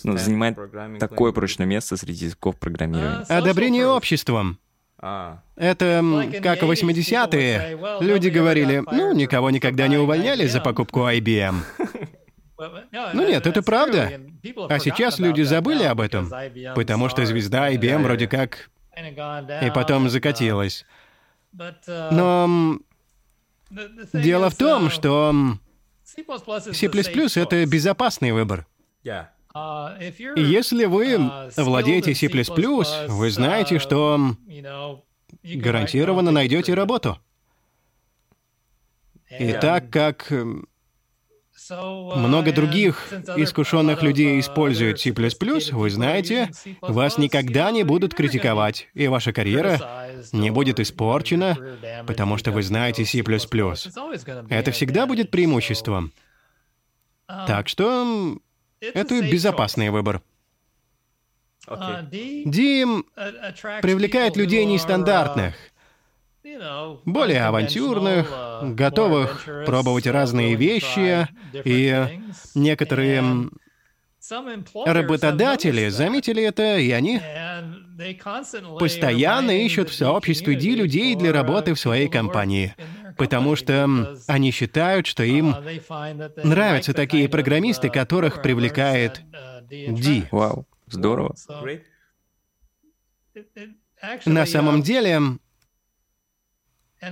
ну, 0.05 0.17
занимает 0.17 0.59
такое 0.99 1.33
прочное 1.33 1.67
место 1.67 1.97
среди 1.97 2.27
языков 2.27 2.57
программирования? 2.57 3.25
Uh, 3.29 3.39
Одобрение 3.39 3.87
обществом. 3.87 4.59
А. 4.99 5.43
Это 5.57 6.03
как 6.43 6.63
в 6.63 6.71
80-е. 6.71 7.79
Люди 8.01 8.29
говорили, 8.29 8.83
ну, 8.91 9.13
никого 9.13 9.51
никогда 9.51 9.89
не 9.89 9.99
увольняли 9.99 10.47
за 10.47 10.61
покупку 10.61 11.01
IBM. 11.01 11.57
Ну 12.59 13.29
нет, 13.29 13.47
это 13.47 13.63
правда. 13.63 14.21
А 14.69 14.79
сейчас 14.79 15.19
люди 15.19 15.43
забыли 15.43 15.85
об 15.85 16.01
этом, 16.01 16.31
потому 16.75 17.09
что 17.09 17.27
звезда 17.27 17.73
IBM 17.73 18.03
вроде 18.03 18.29
как 18.29 18.71
и 18.97 19.71
потом 19.75 20.09
закатилась. 20.09 20.85
Но 21.89 22.79
дело 24.13 24.51
в 24.51 24.57
том, 24.57 24.91
что 24.91 25.35
C++— 26.05 26.23
это 27.41 27.67
безопасный 27.67 28.33
выбор. 28.33 28.67
Если 29.05 30.85
вы 30.85 31.31
владеете 31.57 32.15
C++, 32.15 32.29
вы 33.09 33.31
знаете, 33.31 33.79
что 33.79 34.37
гарантированно 35.43 36.31
найдете 36.31 36.75
работу. 36.75 37.19
И 39.31 39.53
так 39.53 39.91
как 39.91 40.33
много 41.71 42.53
других 42.53 43.13
искушенных 43.37 44.03
людей 44.03 44.41
используют 44.41 45.01
C++, 45.01 45.13
вы 45.13 45.91
знаете, 45.91 46.51
вас 46.81 47.19
никогда 47.19 47.71
не 47.71 47.83
будут 47.83 48.15
критиковать, 48.15 48.89
и 48.95 49.09
ваша 49.09 49.33
карьера 49.33 49.79
не 50.33 50.51
будет 50.51 50.81
испорчена, 50.81 51.57
потому 52.07 52.37
что 52.37 52.53
вы 52.53 52.63
знаете 52.63 53.05
C++. 53.05 53.19
Это 54.49 54.71
всегда 54.71 55.07
будет 55.07 55.31
преимуществом. 55.31 56.13
Так 57.27 57.69
что 57.69 58.39
это 58.81 59.23
безопасный 59.23 59.91
выбор. 59.91 60.23
Дим 62.11 63.05
привлекает 63.83 64.37
людей 64.37 64.65
нестандартных, 64.65 65.55
более 67.05 67.45
авантюрных, 67.45 68.31
готовых 68.75 69.49
пробовать 69.67 70.07
разные 70.07 70.55
вещи, 70.55 71.29
и 71.65 72.21
некоторые 72.55 73.51
работодатели 74.85 75.89
заметили 75.89 76.43
это, 76.43 76.79
и 76.79 76.91
они 76.91 77.21
постоянно 78.79 79.53
ищут 79.65 79.91
в 79.91 79.95
сообществе 79.95 80.57
D 80.57 80.71
людей 80.71 81.15
для 81.15 81.33
работы 81.33 81.75
в 81.75 81.81
своей 81.81 82.09
компании, 82.09 82.75
потому 83.17 83.57
что 83.57 84.17
они 84.27 84.51
считают, 84.51 85.07
что 85.07 85.23
им 85.23 85.55
нравятся 86.43 86.93
такие 86.93 87.29
программисты, 87.29 87.89
которых 87.89 88.43
привлекает 88.43 89.23
D. 89.71 90.29
Вау, 90.31 90.67
здорово. 90.87 91.35
На 94.25 94.47
самом 94.47 94.83
деле, 94.83 95.21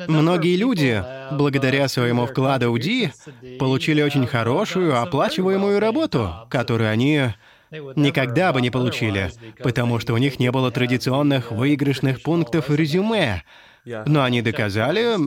Многие 0.08 0.56
люди, 0.56 1.04
благодаря 1.32 1.88
своему 1.88 2.26
вкладу 2.26 2.72
в 2.72 2.78
D, 2.78 3.12
получили 3.58 4.02
очень 4.02 4.26
хорошую, 4.26 5.00
оплачиваемую 5.00 5.78
работу, 5.78 6.32
которую 6.48 6.90
они 6.90 7.34
никогда 7.70 8.52
бы 8.52 8.60
не 8.60 8.70
получили, 8.70 9.30
потому 9.62 9.98
что 9.98 10.14
у 10.14 10.16
них 10.16 10.38
не 10.38 10.50
было 10.50 10.70
традиционных 10.70 11.50
выигрышных 11.50 12.22
пунктов 12.22 12.68
в 12.68 12.74
резюме. 12.74 13.42
Но 14.06 14.22
они 14.22 14.40
доказали, 14.40 15.18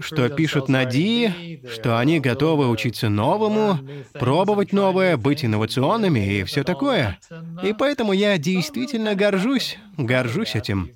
что 0.00 0.30
пишут 0.30 0.70
на 0.70 0.86
D, 0.86 1.60
что 1.70 1.98
они 1.98 2.20
готовы 2.20 2.70
учиться 2.70 3.10
новому, 3.10 3.78
пробовать 4.14 4.72
новое, 4.72 5.18
быть 5.18 5.44
инновационными 5.44 6.38
и 6.38 6.44
все 6.44 6.64
такое. 6.64 7.18
И 7.62 7.74
поэтому 7.74 8.14
я 8.14 8.38
действительно 8.38 9.14
горжусь, 9.14 9.76
горжусь 9.98 10.54
этим. 10.54 10.90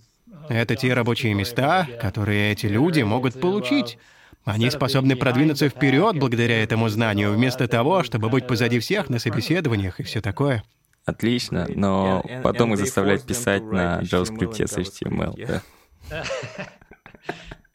Это 0.52 0.76
те 0.76 0.92
рабочие 0.92 1.32
места, 1.32 1.88
которые 1.98 2.52
эти 2.52 2.66
люди 2.66 3.00
могут 3.00 3.40
получить. 3.40 3.98
Они 4.44 4.70
способны 4.70 5.16
продвинуться 5.16 5.70
вперед 5.70 6.18
благодаря 6.18 6.62
этому 6.62 6.90
знанию, 6.90 7.32
вместо 7.32 7.68
того, 7.68 8.02
чтобы 8.02 8.28
быть 8.28 8.46
позади 8.46 8.78
всех 8.78 9.08
на 9.08 9.18
собеседованиях 9.18 9.98
и 9.98 10.02
все 10.02 10.20
такое. 10.20 10.62
Отлично, 11.06 11.66
но 11.74 12.22
потом 12.42 12.74
их 12.74 12.80
заставлять 12.80 13.24
писать 13.24 13.62
на 13.62 14.00
JavaScript 14.02 14.66
с 14.66 14.76
HTML, 14.76 15.62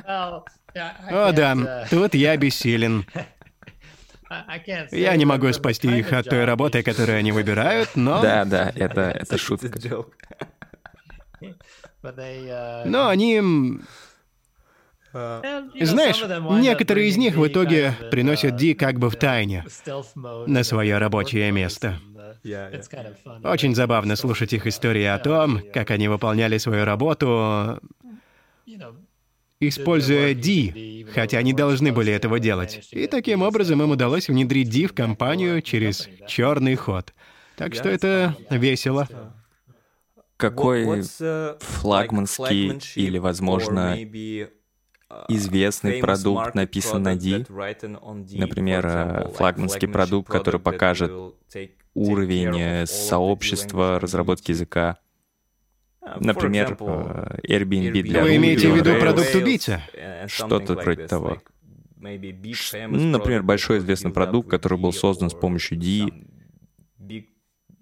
да? 0.06 0.44
О 1.10 1.32
да, 1.32 1.88
тут 1.90 2.14
я 2.14 2.38
бессилен. 2.38 3.08
Я 4.92 5.16
не 5.16 5.26
могу 5.26 5.52
спасти 5.54 5.88
их 5.98 6.14
от 6.14 6.30
той 6.30 6.46
работы, 6.46 6.84
которую 6.84 7.18
они 7.18 7.32
выбирают, 7.32 7.96
но... 7.96 8.22
Да, 8.22 8.46
да, 8.46 8.72
это, 8.76 9.02
это 9.02 9.38
шутка. 9.38 9.72
Uh, 12.04 12.84
Но 12.86 13.08
они... 13.08 13.42
Uh, 15.14 15.86
знаешь, 15.86 16.22
некоторые 16.62 17.08
из 17.08 17.18
них 17.18 17.36
в 17.36 17.48
итоге 17.48 17.96
uh, 18.00 18.10
приносят 18.10 18.56
Ди 18.56 18.74
как 18.74 19.00
бы 19.00 19.10
в 19.10 19.16
тайне 19.16 19.66
на 20.46 20.64
свое 20.64 20.98
рабочее 20.98 21.52
место. 21.52 22.00
Очень 23.44 23.74
забавно 23.74 24.16
слушать 24.16 24.54
их 24.54 24.68
истории 24.68 25.06
о 25.06 25.18
том, 25.18 25.62
как 25.74 25.92
они 25.92 26.08
выполняли 26.08 26.58
свою 26.60 26.86
работу, 26.86 27.80
используя 29.60 30.36
D, 30.36 31.06
хотя 31.14 31.40
они 31.40 31.54
должны 31.54 31.92
были 31.92 32.14
этого 32.14 32.40
делать. 32.40 32.88
И 32.92 33.08
таким 33.08 33.42
образом 33.42 33.82
им 33.82 33.92
удалось 33.92 34.28
внедрить 34.28 34.70
D 34.70 34.88
в 34.88 34.94
компанию 34.94 35.62
через 35.62 36.08
черный 36.28 36.76
ход. 36.76 37.14
Так 37.56 37.74
что 37.74 37.90
это 37.90 38.36
весело 38.52 39.08
какой 40.38 41.02
флагманский 41.60 42.80
или, 42.96 43.18
возможно, 43.18 43.96
uh, 43.96 44.50
известный 45.30 46.00
продукт 46.00 46.54
написан 46.56 47.04
на 47.04 47.16
D, 47.16 47.46
например, 47.50 48.86
э, 48.86 49.30
флагманский 49.36 49.88
продукт, 49.88 50.30
который 50.30 50.62
покажет 50.62 51.12
уровень 51.94 52.60
э, 52.60 52.86
сообщества 52.86 54.00
разработки 54.00 54.52
языка, 54.52 55.00
uh, 56.02 56.18
Например, 56.20 56.78
э, 56.80 57.40
Airbnb 57.48 58.02
для 58.04 58.22
Вы 58.22 58.36
имеете 58.36 58.72
в 58.72 58.76
виду 58.76 59.00
продукт 59.00 59.34
убийца? 59.34 59.82
Что-то 60.28 60.76
вроде 60.76 61.08
того. 61.08 61.42
Например, 62.00 63.44
большой 63.44 63.80
известный 63.80 64.12
продукт, 64.12 64.50
который 64.50 64.78
был 64.78 64.94
создан 64.94 65.30
с 65.30 65.34
помощью 65.34 65.78
D, 65.78 66.06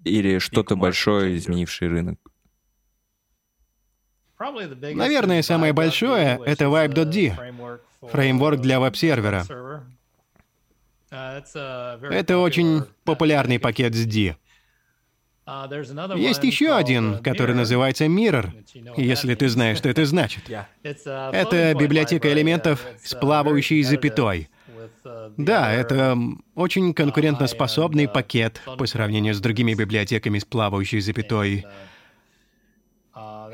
или 0.05 0.37
что-то 0.37 0.75
большое, 0.75 1.35
изменившее 1.35 1.89
рынок. 1.89 2.19
Наверное, 4.39 5.41
самое 5.41 5.73
большое— 5.73 6.39
это 6.45 6.65
Vibe.d, 6.65 7.35
фреймворк 8.01 8.59
для 8.59 8.79
веб-сервера. 8.79 9.45
Это 11.09 12.37
очень 12.39 12.83
популярный 13.03 13.59
пакет 13.59 13.93
с 13.95 14.05
D. 14.05 14.35
Есть 16.15 16.43
еще 16.43 16.75
один, 16.75 17.19
который 17.19 17.53
называется 17.55 18.05
Mirror, 18.05 18.51
если 18.97 19.35
ты 19.35 19.47
знаешь, 19.47 19.77
что 19.77 19.89
это 19.89 20.03
значит. 20.05 20.43
Это 20.83 21.75
библиотека 21.79 22.33
элементов 22.33 22.83
с 23.03 23.13
плавающей 23.13 23.83
запятой. 23.83 24.49
Да, 25.37 25.71
это 25.71 26.17
очень 26.55 26.93
конкурентоспособный 26.93 28.07
пакет 28.07 28.61
по 28.77 28.85
сравнению 28.87 29.35
с 29.35 29.39
другими 29.39 29.75
библиотеками 29.75 30.39
с 30.39 30.45
плавающей 30.45 30.99
запятой. 30.99 31.65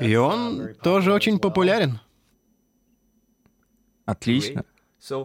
И 0.02 0.16
он 0.16 0.74
тоже 0.82 1.14
очень 1.14 1.40
популярен. 1.40 2.00
Отлично. 4.06 4.66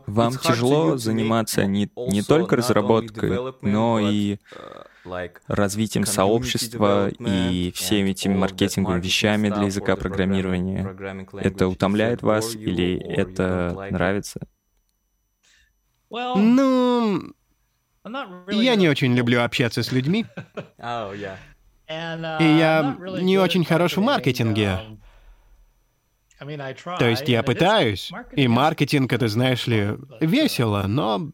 Вам 0.07 0.39
тяжело 0.39 0.97
заниматься 0.97 1.67
не, 1.67 1.91
не 1.97 2.23
только 2.23 2.57
разработкой, 2.57 3.55
но 3.61 4.01
и 4.01 4.39
развитием 5.47 6.05
сообщества 6.07 7.09
и 7.09 7.73
всеми 7.75 8.11
этими 8.11 8.35
маркетинговыми 8.35 9.01
вещами 9.01 9.51
для 9.51 9.65
языка 9.65 9.97
программирования. 9.97 10.97
Это 11.39 11.69
утомляет 11.69 12.23
вас 12.23 12.55
или 12.55 12.99
это 12.99 13.89
нравится? 13.91 14.41
Ну, 16.11 17.35
я 18.49 18.77
не 18.77 18.89
очень 18.89 19.15
люблю 19.15 19.43
общаться 19.43 19.83
с 19.83 19.93
людьми. 19.93 20.27
Oh, 21.89 22.43
и 22.43 22.59
я 22.59 22.97
не 23.21 23.39
очень 23.39 23.65
хорош 23.65 23.97
в 23.97 24.01
маркетинге. 24.01 24.81
То 26.39 27.09
есть 27.09 27.29
я 27.29 27.43
пытаюсь, 27.43 28.11
и 28.33 28.47
маркетинг, 28.49 29.13
это, 29.13 29.29
знаешь 29.29 29.67
ли, 29.67 29.97
весело, 30.21 30.85
но 30.87 31.31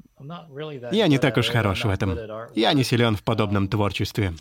я 0.93 1.09
не 1.09 1.19
так 1.19 1.37
уж 1.37 1.49
хорош 1.49 1.85
в 1.85 1.89
этом. 1.89 2.17
Я 2.55 2.73
не 2.73 2.85
силен 2.85 3.17
в 3.17 3.23
подобном 3.23 3.69
творчестве. 3.69 4.35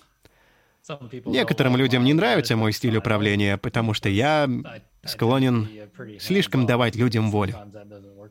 Некоторым 1.25 1.77
людям 1.77 2.03
не 2.03 2.13
нравится 2.13 2.55
мой 2.55 2.73
стиль 2.73 2.97
управления, 2.97 3.57
потому 3.57 3.93
что 3.93 4.09
я 4.09 4.49
склонен 5.03 5.67
слишком 6.19 6.65
давать 6.65 6.95
людям 6.95 7.31
волю. 7.31 7.55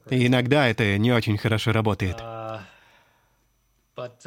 И 0.08 0.26
иногда 0.26 0.68
это 0.68 0.98
не 0.98 1.12
очень 1.12 1.38
хорошо 1.38 1.72
работает. 1.72 2.16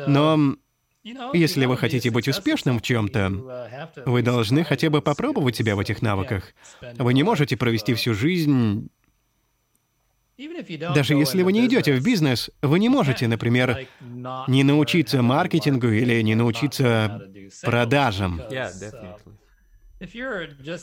Но 0.06 0.56
если 1.04 1.66
вы 1.66 1.78
хотите 1.78 2.10
быть 2.12 2.28
успешным 2.28 2.80
в 2.80 2.82
чем-то, 2.82 4.02
вы 4.06 4.22
должны 4.22 4.64
хотя 4.64 4.90
бы 4.90 5.02
попробовать 5.02 5.56
себя 5.56 5.76
в 5.76 5.80
этих 5.80 6.02
навыках. 6.02 6.54
Вы 6.98 7.14
не 7.14 7.24
можете 7.24 7.58
провести 7.58 7.94
всю 7.94 8.14
жизнь... 8.14 8.90
Даже 10.96 11.14
если 11.14 11.44
вы 11.44 11.54
не 11.54 11.68
идете 11.68 11.94
в 11.94 12.04
бизнес, 12.04 12.50
вы 12.62 12.80
не 12.80 12.90
можете, 12.90 13.28
например, 13.28 13.88
не 14.48 14.64
научиться 14.64 15.22
маркетингу 15.22 15.88
или 15.88 16.22
не 16.22 16.34
научиться 16.36 17.30
продажам. 17.62 18.42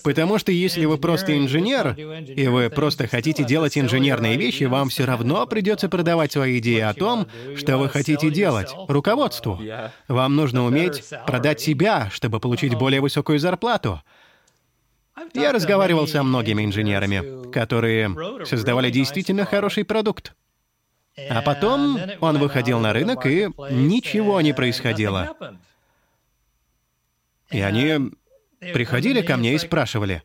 Потому 0.05 0.39
что 0.39 0.53
если 0.53 0.85
вы 0.85 0.99
просто 0.99 1.37
инженер, 1.37 1.95
и 1.97 2.47
вы 2.49 2.71
просто 2.71 3.07
хотите 3.07 3.45
делать 3.45 3.77
инженерные 3.77 4.37
вещи, 4.37 4.65
вам 4.65 4.89
все 4.89 5.05
равно 5.05 5.47
придется 5.47 5.89
продавать 5.89 6.33
свои 6.33 6.59
идеи 6.59 6.81
о 6.81 6.95
том, 6.95 7.27
что 7.57 7.79
вы 7.79 7.89
хотите 7.89 8.31
делать, 8.31 8.75
руководству. 8.89 9.61
Вам 10.09 10.37
нужно 10.37 10.65
уметь 10.65 11.05
продать 11.27 11.61
себя, 11.61 12.09
чтобы 12.13 12.41
получить 12.41 12.75
более 12.75 13.01
высокую 13.01 13.39
зарплату. 13.39 14.03
Я 15.35 15.53
разговаривал 15.53 16.07
со 16.07 16.23
многими 16.23 16.65
инженерами, 16.65 17.51
которые 17.51 18.15
создавали 18.47 18.91
действительно 18.91 19.45
хороший 19.45 19.85
продукт. 19.85 20.35
А 21.29 21.43
потом 21.43 21.99
он 22.21 22.39
выходил 22.39 22.79
на 22.79 22.93
рынок, 22.93 23.27
и 23.27 23.49
ничего 23.71 24.41
не 24.41 24.53
происходило. 24.53 25.37
И 27.51 27.61
они 27.61 28.13
приходили 28.61 29.23
ко 29.23 29.37
мне 29.37 29.55
и 29.55 29.59
спрашивали, 29.59 30.23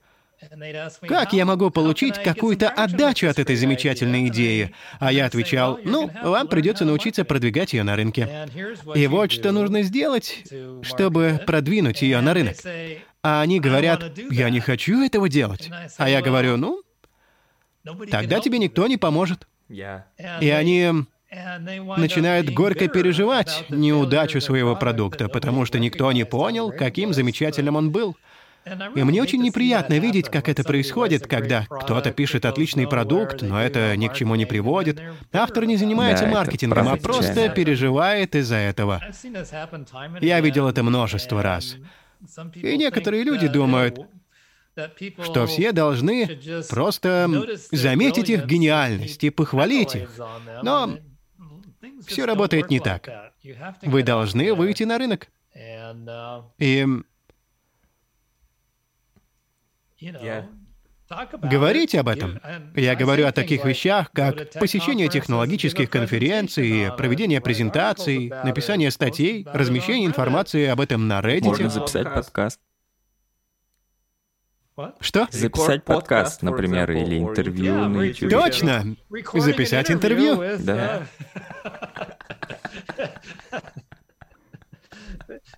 как 1.08 1.34
я 1.34 1.46
могу 1.46 1.70
получить 1.70 2.22
какую-то 2.22 2.70
отдачу 2.70 3.28
от 3.28 3.40
этой 3.40 3.56
замечательной 3.56 4.28
идеи? 4.28 4.74
А 5.00 5.12
я 5.12 5.26
отвечал, 5.26 5.80
ну, 5.84 6.12
вам 6.24 6.48
придется 6.48 6.86
научиться 6.86 7.24
продвигать 7.26 7.74
ее 7.74 7.84
на 7.84 7.96
рынке. 7.96 8.48
И 8.94 9.08
вот 9.08 9.32
что 9.32 9.52
нужно 9.52 9.82
сделать, 9.84 10.44
чтобы 10.82 11.42
продвинуть 11.46 12.02
ее 12.02 12.22
на 12.22 12.34
рынок. 12.34 12.58
А 13.24 13.42
они 13.42 13.60
говорят, 13.60 14.18
я 14.30 14.50
не 14.50 14.60
хочу 14.60 15.04
этого 15.04 15.30
делать. 15.30 15.70
А 15.98 16.10
я 16.10 16.22
говорю, 16.22 16.58
ну, 16.58 16.84
тогда 18.12 18.40
тебе 18.40 18.60
никто 18.60 18.88
не 18.88 18.98
поможет. 18.98 19.48
И 19.70 20.50
они 20.50 21.06
начинают 21.98 22.50
горько 22.54 22.88
переживать 22.88 23.66
неудачу 23.70 24.42
своего 24.42 24.76
продукта, 24.76 25.30
потому 25.30 25.66
что 25.66 25.80
никто 25.80 26.12
не 26.12 26.26
понял, 26.26 26.72
каким 26.72 27.14
замечательным 27.14 27.76
он 27.76 27.92
был. 27.92 28.16
И 28.96 29.04
мне 29.04 29.22
очень 29.22 29.44
неприятно 29.44 30.00
видеть, 30.00 30.30
как 30.30 30.50
это 30.50 30.64
происходит, 30.64 31.28
когда 31.28 31.66
кто-то 31.70 32.12
пишет 32.12 32.46
отличный 32.46 32.88
продукт, 32.88 33.44
но 33.44 33.62
это 33.62 33.96
ни 33.96 34.08
к 34.08 34.16
чему 34.16 34.36
не 34.36 34.46
приводит. 34.46 35.00
Автор 35.32 35.66
не 35.66 35.78
занимается 35.78 36.26
да, 36.26 36.32
маркетингом, 36.32 36.90
а 36.90 36.98
просто 36.98 37.50
переживает 37.50 38.36
из-за 38.36 38.56
этого. 38.56 39.04
Я 40.20 40.40
видел 40.42 40.68
это 40.68 40.82
множество 40.82 41.44
раз. 41.44 41.76
И 42.56 42.78
некоторые 42.78 43.24
люди 43.24 43.48
думают, 43.48 44.00
что 45.24 45.46
все 45.46 45.72
должны 45.72 46.40
просто 46.68 47.30
заметить 47.72 48.30
их 48.32 48.46
гениальность 48.46 49.24
и 49.24 49.30
похвалить 49.30 49.96
их. 49.96 50.10
Но 50.64 50.98
все 52.06 52.26
работает 52.26 52.70
не 52.70 52.80
так. 52.80 53.34
Вы 53.82 54.04
должны 54.04 54.54
выйти 54.54 54.84
на 54.84 54.98
рынок. 54.98 55.28
И 56.58 56.86
Говорите 61.44 62.00
об 62.00 62.08
этом. 62.08 62.40
Я 62.76 62.96
говорю 62.96 63.28
о 63.28 63.32
таких 63.32 63.64
вещах, 63.64 64.12
как 64.12 64.52
посещение 64.54 65.08
технологических 65.08 65.90
конференций, 65.90 66.92
проведение 66.98 67.42
презентаций, 67.42 68.32
написание 68.44 68.90
статей, 68.90 69.46
размещение 69.54 70.08
информации 70.08 70.66
об 70.66 70.82
этом 70.82 71.08
на 71.08 71.20
Reddit. 71.20 71.44
Можно 71.44 71.70
записать 71.70 72.12
подкаст. 72.12 72.60
Что? 75.00 75.28
Записать 75.32 75.84
подкаст, 75.86 76.42
например, 76.42 76.92
или 76.92 77.20
интервью 77.20 77.88
на 77.88 78.04
YouTube. 78.04 78.30
Точно! 78.30 78.96
Записать 79.34 79.90
интервью. 79.90 80.42
Да. 80.60 81.08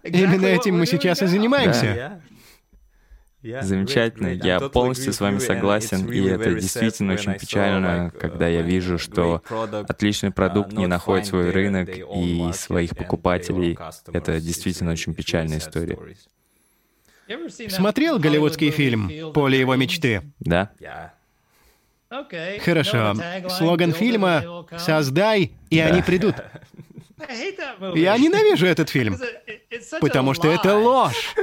Именно 0.04 0.46
этим 0.46 0.78
мы 0.78 0.86
сейчас 0.86 1.22
и 1.22 1.26
занимаемся. 1.26 2.22
Замечательно. 3.62 4.28
Я 4.28 4.60
полностью 4.60 5.14
с 5.14 5.20
вами 5.20 5.40
согласен, 5.40 6.12
и 6.12 6.22
это 6.28 6.54
действительно 6.54 7.14
очень 7.14 7.34
печально, 7.34 8.12
когда 8.12 8.48
я 8.48 8.62
вижу, 8.62 8.98
что 8.98 9.42
отличный 9.88 10.32
продукт 10.32 10.74
не 10.74 10.88
находит 10.88 11.28
свой 11.28 11.50
рынок 11.52 11.90
и 11.90 12.52
своих 12.54 12.96
покупателей. 12.96 13.78
Это 14.12 14.40
действительно 14.40 14.92
очень 14.92 15.14
печальная 15.14 15.58
история. 15.60 15.98
Смотрел 17.70 18.20
голливудский 18.20 18.72
фильм 18.72 19.32
«Поле 19.34 19.60
его 19.60 19.76
мечты»? 19.76 20.22
Да. 20.40 20.72
Хорошо. 22.64 23.16
Слоган 23.50 23.94
фильма 23.94 24.66
«Создай, 24.78 25.52
и 25.70 25.80
они 25.80 26.02
придут». 26.02 26.36
Я 27.96 28.18
ненавижу 28.18 28.68
этот 28.68 28.90
фильм, 28.90 29.18
потому 30.00 30.34
что 30.36 30.50
это 30.50 30.78
ложь. 30.78 31.36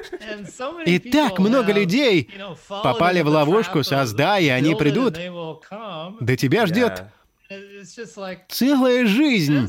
И 0.87 0.99
так 0.99 1.39
много 1.39 1.73
людей 1.73 2.31
попали 2.69 3.23
в 3.23 3.29
ловушку, 3.29 3.83
создай, 3.83 4.45
и 4.45 4.49
они 4.49 4.75
придут. 4.77 5.15
До 5.15 6.37
тебя 6.37 6.67
ждет 6.67 7.05
целая 8.49 9.07
жизнь 9.07 9.69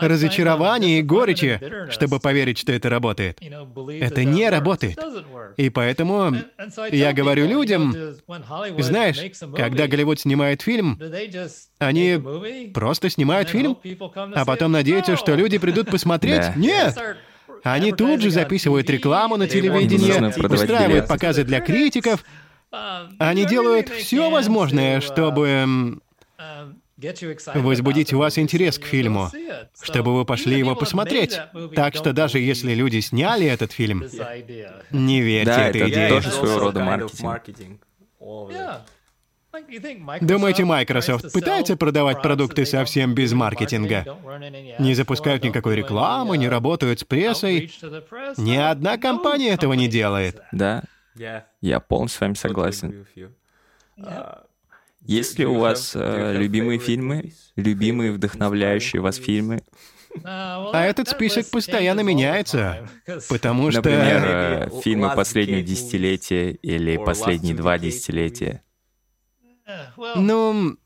разочарования 0.00 0.98
и 0.98 1.02
горечи, 1.02 1.60
чтобы 1.90 2.20
поверить, 2.20 2.58
что 2.58 2.72
это 2.72 2.88
работает. 2.88 3.40
Это 3.40 4.24
не 4.24 4.48
работает. 4.48 4.98
И 5.56 5.70
поэтому 5.70 6.34
я 6.90 7.12
говорю 7.12 7.46
людям, 7.46 7.94
знаешь, 8.78 9.18
когда 9.54 9.86
Голливуд 9.86 10.20
снимает 10.20 10.62
фильм, 10.62 10.98
они 11.78 12.20
просто 12.74 13.10
снимают 13.10 13.48
фильм, 13.48 13.78
а 14.34 14.44
потом 14.44 14.72
надеются, 14.72 15.16
что 15.16 15.34
люди 15.34 15.58
придут 15.58 15.90
посмотреть. 15.90 16.44
Нет! 16.56 16.96
Они 17.62 17.92
тут 17.92 18.20
же 18.20 18.30
записывают 18.30 18.88
рекламу 18.90 19.36
на 19.36 19.48
телевидении, 19.48 20.12
устраивают 20.52 21.08
показы 21.08 21.44
для 21.44 21.60
критиков. 21.60 22.24
Они 23.18 23.46
делают 23.46 23.88
все 23.88 24.30
возможное, 24.30 25.00
чтобы 25.00 25.98
возбудить 27.54 28.12
у 28.12 28.18
вас 28.18 28.38
интерес 28.38 28.78
к 28.78 28.84
фильму, 28.84 29.30
чтобы 29.80 30.14
вы 30.14 30.24
пошли 30.24 30.58
его 30.58 30.74
посмотреть. 30.74 31.38
Так 31.74 31.94
что 31.94 32.12
даже 32.12 32.38
если 32.38 32.74
люди 32.74 33.00
сняли 33.00 33.46
этот 33.46 33.72
фильм, 33.72 34.04
не 34.90 35.20
верьте 35.20 35.50
да, 35.50 35.68
этой 35.68 35.80
это 35.82 35.90
идее. 35.90 36.08
тоже 36.08 36.30
своего 36.30 36.58
рода 36.58 36.82
маркетинг. 37.20 37.82
Думаете, 40.20 40.64
Microsoft 40.64 41.32
пытается 41.32 41.76
продавать 41.76 42.20
продукты 42.22 42.66
совсем 42.66 43.14
без 43.14 43.32
маркетинга? 43.32 44.04
Не 44.78 44.94
запускают 44.94 45.44
никакой 45.44 45.76
рекламы, 45.76 46.36
не 46.36 46.48
работают 46.48 47.00
с 47.00 47.04
прессой? 47.04 47.72
Ни 48.36 48.56
одна 48.56 48.98
компания 48.98 49.50
этого 49.50 49.72
не 49.74 49.88
делает. 49.88 50.40
Да, 50.52 50.84
я 51.60 51.80
полностью 51.80 52.18
с 52.18 52.20
вами 52.20 52.34
согласен. 52.34 53.06
Есть 55.06 55.38
ли 55.38 55.46
у 55.46 55.58
вас 55.58 55.92
э, 55.94 56.32
любимые 56.36 56.78
фильмы, 56.80 57.32
любимые 57.54 58.12
вдохновляющие 58.12 59.00
вас 59.00 59.16
фильмы? 59.16 59.62
А 60.24 60.84
этот 60.84 61.08
список 61.08 61.48
постоянно 61.50 62.00
меняется, 62.00 62.88
потому 63.28 63.70
что... 63.70 63.82
Например, 63.82 64.22
э, 64.24 64.80
фильмы 64.82 65.14
последнего 65.14 65.62
десятилетия 65.62 66.52
или 66.52 66.96
последние 66.96 67.54
два 67.54 67.78
десятилетия. 67.78 68.62
Ну... 70.16 70.76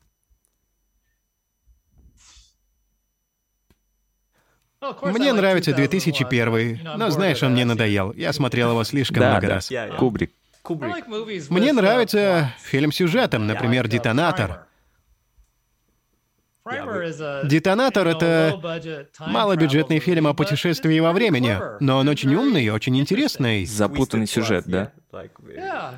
Мне 5.03 5.31
нравится 5.31 5.73
2001, 5.73 6.79
но 6.97 7.09
знаешь, 7.11 7.41
он 7.43 7.53
мне 7.53 7.65
надоел. 7.65 8.13
Я 8.13 8.33
смотрел 8.33 8.71
его 8.71 8.83
слишком 8.83 9.19
да, 9.19 9.31
много 9.31 9.47
да. 9.47 9.53
раз. 9.55 9.71
Кубрик. 9.97 10.31
Мне 11.49 11.73
нравится 11.73 12.53
фильм 12.61 12.91
сюжетом, 12.91 13.47
например, 13.47 13.87
«Детонатор». 13.87 14.67
«Детонатор»— 17.43 18.07
это 18.09 19.09
малобюджетный 19.19 19.99
фильм 19.99 20.27
о 20.27 20.33
путешествии 20.33 20.99
во 20.99 21.11
времени, 21.11 21.57
но 21.79 21.97
он 21.97 22.07
очень 22.07 22.33
умный 22.35 22.63
и 22.65 22.69
очень 22.69 22.97
интересный. 22.99 23.65
Запутанный 23.65 24.27
сюжет, 24.27 24.65
да? 24.67 24.91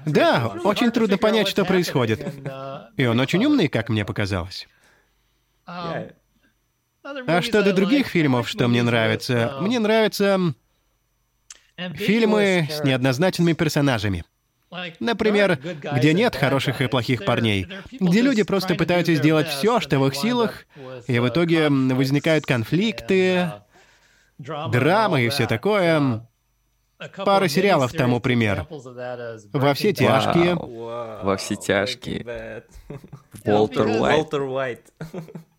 Да, 0.05 0.53
очень 0.63 0.91
трудно 0.91 1.17
понять, 1.17 1.47
что 1.47 1.65
происходит. 1.65 2.25
И 2.95 3.05
он 3.05 3.19
очень 3.19 3.43
умный, 3.45 3.67
как 3.67 3.89
мне 3.89 4.05
показалось. 4.05 4.67
А 5.65 7.41
что 7.41 7.61
до 7.63 7.73
других 7.73 8.07
фильмов, 8.07 8.47
что 8.47 8.67
мне 8.67 8.83
нравится? 8.83 9.57
Мне 9.59 9.79
нравятся 9.79 10.39
фильмы 11.95 12.69
с 12.71 12.83
неоднозначными 12.83 13.53
персонажами. 13.53 14.23
Например, 14.99 15.57
где 15.93 16.13
нет 16.13 16.35
хороших 16.35 16.81
и 16.81 16.87
плохих 16.87 17.25
парней, 17.25 17.67
где 17.91 18.21
люди 18.21 18.43
просто 18.43 18.75
пытаются 18.75 19.13
сделать 19.15 19.47
все, 19.47 19.79
что 19.79 19.99
в 19.99 20.07
их 20.07 20.15
силах, 20.15 20.65
и 21.07 21.19
в 21.19 21.27
итоге 21.27 21.69
возникают 21.69 22.45
конфликты, 22.45 23.51
драмы 24.37 25.23
и 25.23 25.29
все 25.29 25.47
такое. 25.47 26.27
Пара 27.17 27.47
сериалов 27.47 27.91
тому 27.91 28.19
пример. 28.19 28.65
«Во 28.69 29.73
все 29.73 29.93
тяжкие». 29.93 30.55
«Во 30.55 31.35
все 31.37 31.55
тяжкие». 31.55 32.63
Уолтер 33.45 33.87
Уайт. 33.87 34.93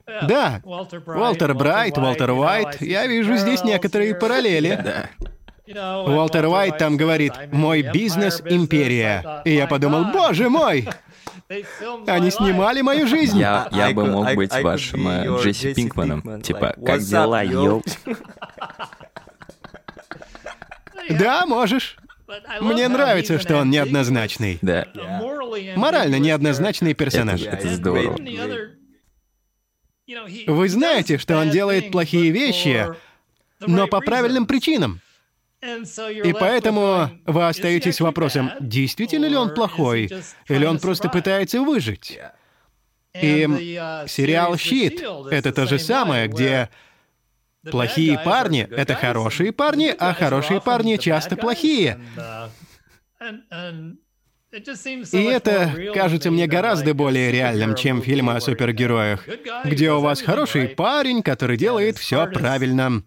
Да, 0.07 0.61
Уолтер 0.65 1.55
Брайт, 1.55 1.99
Уолтер 1.99 2.31
Уайт. 2.31 2.81
Я 2.81 3.07
вижу 3.07 3.37
здесь 3.37 3.65
некоторые 3.65 4.15
параллели. 4.15 5.09
Уолтер 5.67 6.47
Уайт 6.47 6.79
там 6.79 6.97
говорит 6.97 7.33
«Мой 7.51 7.83
бизнес— 7.83 8.43
империя». 8.49 9.43
И 9.45 9.55
я 9.55 9.67
подумал, 9.67 10.05
боже 10.13 10.49
мой! 10.51 10.89
Они 12.07 12.31
снимали 12.31 12.81
мою 12.81 13.07
жизнь. 13.07 13.39
Я, 13.39 13.69
я 13.73 13.91
бы 13.91 14.07
мог 14.07 14.35
быть 14.35 14.53
вашим 14.53 15.09
э, 15.09 15.43
Джесси 15.43 15.75
Пинкманом. 15.75 16.43
Типа, 16.43 16.75
как 16.85 17.03
дела, 17.03 17.43
йоу? 17.43 17.83
Да, 21.11 21.45
можешь. 21.47 21.97
Мне 22.61 22.89
нравится, 22.89 23.39
что 23.39 23.59
он 23.59 23.71
неоднозначный. 23.71 24.59
Да. 24.63 24.87
Морально 25.77 26.19
неоднозначный 26.19 26.95
персонаж. 26.95 27.43
Это, 27.43 27.57
это 27.57 27.69
здорово. 27.75 28.17
Вы 30.47 30.69
знаете, 30.69 31.19
что 31.19 31.39
он 31.39 31.51
делает 31.51 31.91
плохие 31.91 32.31
вещи, 32.31 32.87
но 33.61 33.87
по 33.87 34.01
правильным 34.01 34.47
причинам. 34.47 35.01
И 36.25 36.33
поэтому 36.33 37.11
вы 37.25 37.47
остаетесь 37.47 38.01
вопросом, 38.01 38.51
действительно 38.61 39.27
ли 39.27 39.37
он 39.37 39.55
плохой, 39.55 40.11
или 40.49 40.65
он 40.67 40.79
просто 40.79 41.09
пытается 41.09 41.63
выжить. 41.63 42.19
И 43.15 43.45
uh, 43.45 44.09
сериал 44.09 44.57
«Щит»— 44.57 45.01
это 45.31 45.53
то 45.53 45.67
же 45.67 45.79
самое, 45.79 46.27
где 46.27 46.69
плохие 47.71 48.19
парни— 48.19 48.67
это 48.71 48.95
хорошие 48.95 49.53
парни, 49.53 49.95
а 49.97 50.13
хорошие 50.15 50.61
парни 50.61 50.97
часто 50.97 51.37
плохие. 51.37 52.01
И 55.13 55.25
это 55.25 55.73
кажется 55.95 56.31
мне 56.31 56.47
гораздо 56.47 56.95
более 56.95 57.33
реальным, 57.33 57.75
чем 57.75 58.03
фильмы 58.03 58.37
о 58.37 58.41
супергероях, 58.41 59.27
где 59.65 59.91
у 59.91 60.01
вас 60.01 60.23
хороший 60.23 60.69
парень, 60.69 61.23
который 61.23 61.57
делает 61.57 61.99
все 61.99 62.27
правильно. 62.27 63.03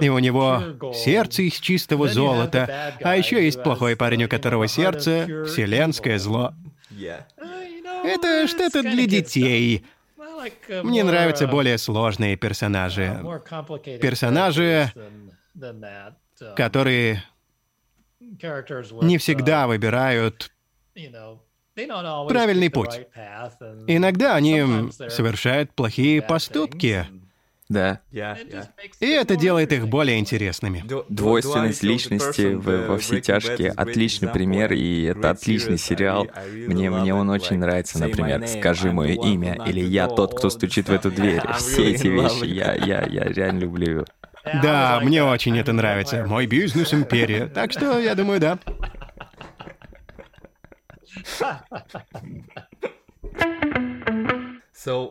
И 0.00 0.08
у 0.08 0.18
него 0.18 0.62
сердце 0.94 1.42
из 1.42 1.54
чистого 1.54 2.08
золота. 2.08 2.94
А 3.02 3.16
еще 3.16 3.44
есть 3.44 3.62
плохой 3.62 3.96
парень, 3.96 4.24
у 4.24 4.28
которого 4.28 4.68
сердце— 4.68 5.44
вселенское 5.46 6.18
зло. 6.18 6.54
Это 8.04 8.46
что-то 8.46 8.82
для 8.82 9.06
детей. 9.06 9.84
Мне 10.68 11.02
нравятся 11.02 11.48
более 11.48 11.78
сложные 11.78 12.36
персонажи. 12.36 13.20
Персонажи, 14.00 14.92
которые 16.54 17.24
не 19.02 19.18
всегда 19.18 19.66
выбирают 19.66 20.52
правильный 22.28 22.70
путь. 22.70 23.00
Иногда 23.86 24.34
они 24.34 24.90
совершают 25.08 25.72
плохие 25.72 26.22
поступки. 26.22 27.06
Да. 27.68 28.00
И 29.00 29.06
это 29.06 29.36
делает 29.36 29.72
их 29.72 29.88
более 29.88 30.18
интересными. 30.18 30.84
Двойственность 31.08 31.82
личности 31.82 32.54
в, 32.54 32.86
во 32.86 32.98
все 32.98 33.20
тяжкие— 33.20 33.70
отличный 33.76 34.28
пример, 34.28 34.72
и 34.72 35.02
это 35.02 35.30
отличный 35.30 35.78
сериал. 35.78 36.28
Мне, 36.52 36.90
мне 36.90 37.12
он 37.14 37.28
очень 37.28 37.58
нравится, 37.58 37.98
например, 37.98 38.46
«Скажи 38.46 38.92
мое 38.92 39.14
имя» 39.14 39.58
или 39.66 39.80
«Я 39.80 40.06
тот, 40.06 40.38
кто 40.38 40.48
стучит 40.48 40.88
в 40.88 40.92
эту 40.92 41.10
дверь». 41.10 41.42
Все 41.56 41.90
эти 41.90 42.06
вещи 42.06 42.44
я, 42.44 42.74
я, 42.74 43.04
я 43.04 43.24
реально 43.24 43.60
люблю. 43.60 44.04
Да, 44.62 45.00
мне 45.02 45.24
очень 45.24 45.58
это 45.58 45.72
нравится. 45.72 46.24
Мой 46.24 46.46
бизнес— 46.46 46.94
империя. 46.94 47.46
Так 47.46 47.72
что, 47.72 47.98
я 47.98 48.14
думаю, 48.14 48.38
да. 48.38 48.58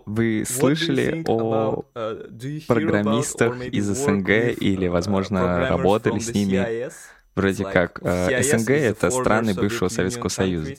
Вы 0.06 0.46
слышали 0.46 1.24
о 1.28 1.84
uh, 1.94 2.66
программистах 2.68 3.62
из 3.62 3.86
СНГ 3.86 4.30
или, 4.62 4.88
возможно, 4.88 5.40
uh, 5.40 5.68
работали 5.68 6.20
с 6.20 6.34
ними? 6.34 6.90
Вроде 7.36 7.66
как 7.66 8.00
э, 8.02 8.42
СНГ— 8.44 8.70
это 8.72 9.10
страны 9.10 9.54
бывшего 9.54 9.90
Советского 9.90 10.30
Союза. 10.30 10.76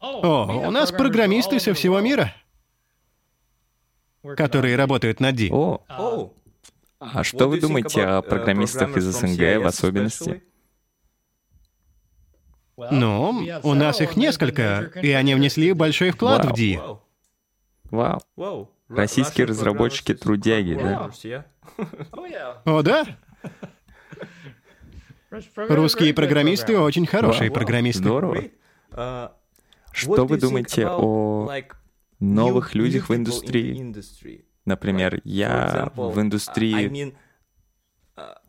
О, 0.00 0.68
у 0.68 0.70
нас 0.70 0.92
программисты 0.92 1.58
со 1.58 1.74
всего 1.74 1.98
мира, 1.98 2.32
которые 4.36 4.76
работают 4.76 5.18
над 5.18 5.34
D. 5.34 5.48
О, 5.50 5.82
а 7.00 7.24
что 7.24 7.48
вы 7.48 7.60
думаете 7.60 8.04
о 8.04 8.18
uh, 8.18 8.22
программистах 8.22 8.96
из 8.96 9.16
снг 9.16 9.58
в 9.58 9.66
особенности? 9.66 10.42
Ну, 12.90 13.60
у 13.62 13.74
нас 13.74 14.00
их 14.00 14.16
несколько, 14.16 14.92
и 15.02 15.10
они 15.10 15.34
внесли 15.34 15.72
большой 15.72 16.10
вклад 16.10 16.44
в 16.44 16.52
D. 16.54 16.80
Вау. 17.90 18.70
Российские 18.88 19.46
разработчики 19.46 20.14
трудяги, 20.14 20.74
да? 20.74 21.10
О, 22.64 22.82
да? 22.82 23.04
Русские 25.56 26.14
программисты 26.14 26.78
очень 26.78 27.06
хорошие 27.06 27.50
программисты. 27.50 28.02
Здорово. 28.02 28.44
Uh, 28.90 29.30
что 29.92 30.24
вы 30.24 30.38
думаете 30.38 30.86
о 30.88 31.50
новых 32.20 32.74
людях 32.74 33.10
в 33.10 33.14
индустрии? 33.14 33.94
Например, 34.64 35.20
я 35.24 35.92
в 35.94 36.20
индустрии 36.20 37.14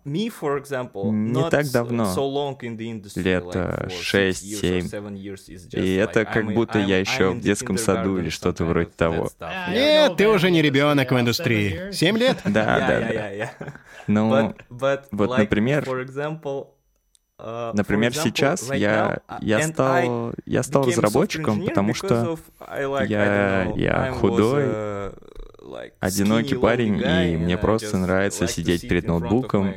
не 0.10 1.50
так 1.50 1.72
давно, 1.72 2.06
лет 3.16 3.44
6-7, 3.44 5.70
и 5.74 5.96
это 5.96 6.26
как 6.26 6.54
будто 6.54 6.78
я 6.80 7.00
еще 7.00 7.32
в 7.32 7.42
детском 7.42 7.78
саду 7.78 8.18
или 8.18 8.30
что-то 8.30 8.66
вроде 8.66 8.90
того. 8.90 9.30
Нет, 9.70 10.18
ты 10.18 10.28
уже 10.28 10.52
не 10.52 10.62
ребенок 10.62 11.12
в 11.12 11.20
индустрии. 11.20 11.92
Семь 11.92 12.18
лет? 12.18 12.38
Да, 12.50 12.80
да, 12.80 13.00
да. 13.00 13.52
Ну, 14.08 14.56
вот, 14.70 15.38
например, 15.38 15.86
uh, 17.38 17.72
Например, 17.74 18.14
сейчас 18.14 18.74
я, 18.74 19.20
uh, 19.28 19.38
я, 19.42 19.62
стал, 19.62 20.34
я 20.46 20.64
стал 20.64 20.86
разработчиком, 20.86 21.66
потому 21.66 21.94
что 21.94 22.38
я, 23.08 23.72
я 23.76 24.12
худой, 24.12 24.66
одинокий 26.00 26.56
парень, 26.56 27.00
и 27.00 27.38
мне 27.38 27.58
просто 27.58 27.98
нравится 27.98 28.48
сидеть 28.48 28.88
перед 28.88 29.08
ноутбуком, 29.08 29.74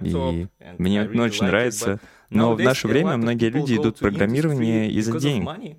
и 0.00 0.48
мне 0.78 1.00
это 1.00 1.22
очень 1.22 1.46
нравится. 1.46 2.00
Но 2.30 2.54
в 2.54 2.60
наше 2.60 2.88
время 2.88 3.16
многие 3.16 3.50
люди 3.50 3.76
идут 3.76 3.96
в 3.96 4.00
программирование 4.00 4.90
из-за 4.90 5.18
денег, 5.18 5.78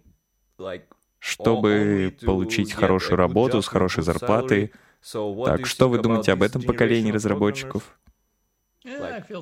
чтобы 1.19 2.15
получить 2.21 2.73
хорошую 2.73 3.17
работу 3.17 3.61
с 3.61 3.67
хорошей 3.67 4.03
зарплатой. 4.03 4.71
Так, 5.45 5.65
что 5.65 5.89
вы 5.89 5.99
думаете 5.99 6.31
об 6.33 6.43
этом 6.43 6.61
поколении 6.61 7.11
разработчиков? 7.11 7.97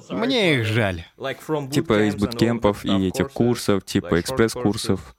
Мне 0.10 0.56
их 0.56 0.66
жаль. 0.66 1.06
Типа 1.72 2.08
из 2.08 2.16
буткемпов 2.16 2.86
и 2.86 3.08
этих 3.08 3.32
курсов, 3.32 3.86
типа 3.86 4.20
экспресс-курсов. 4.20 5.16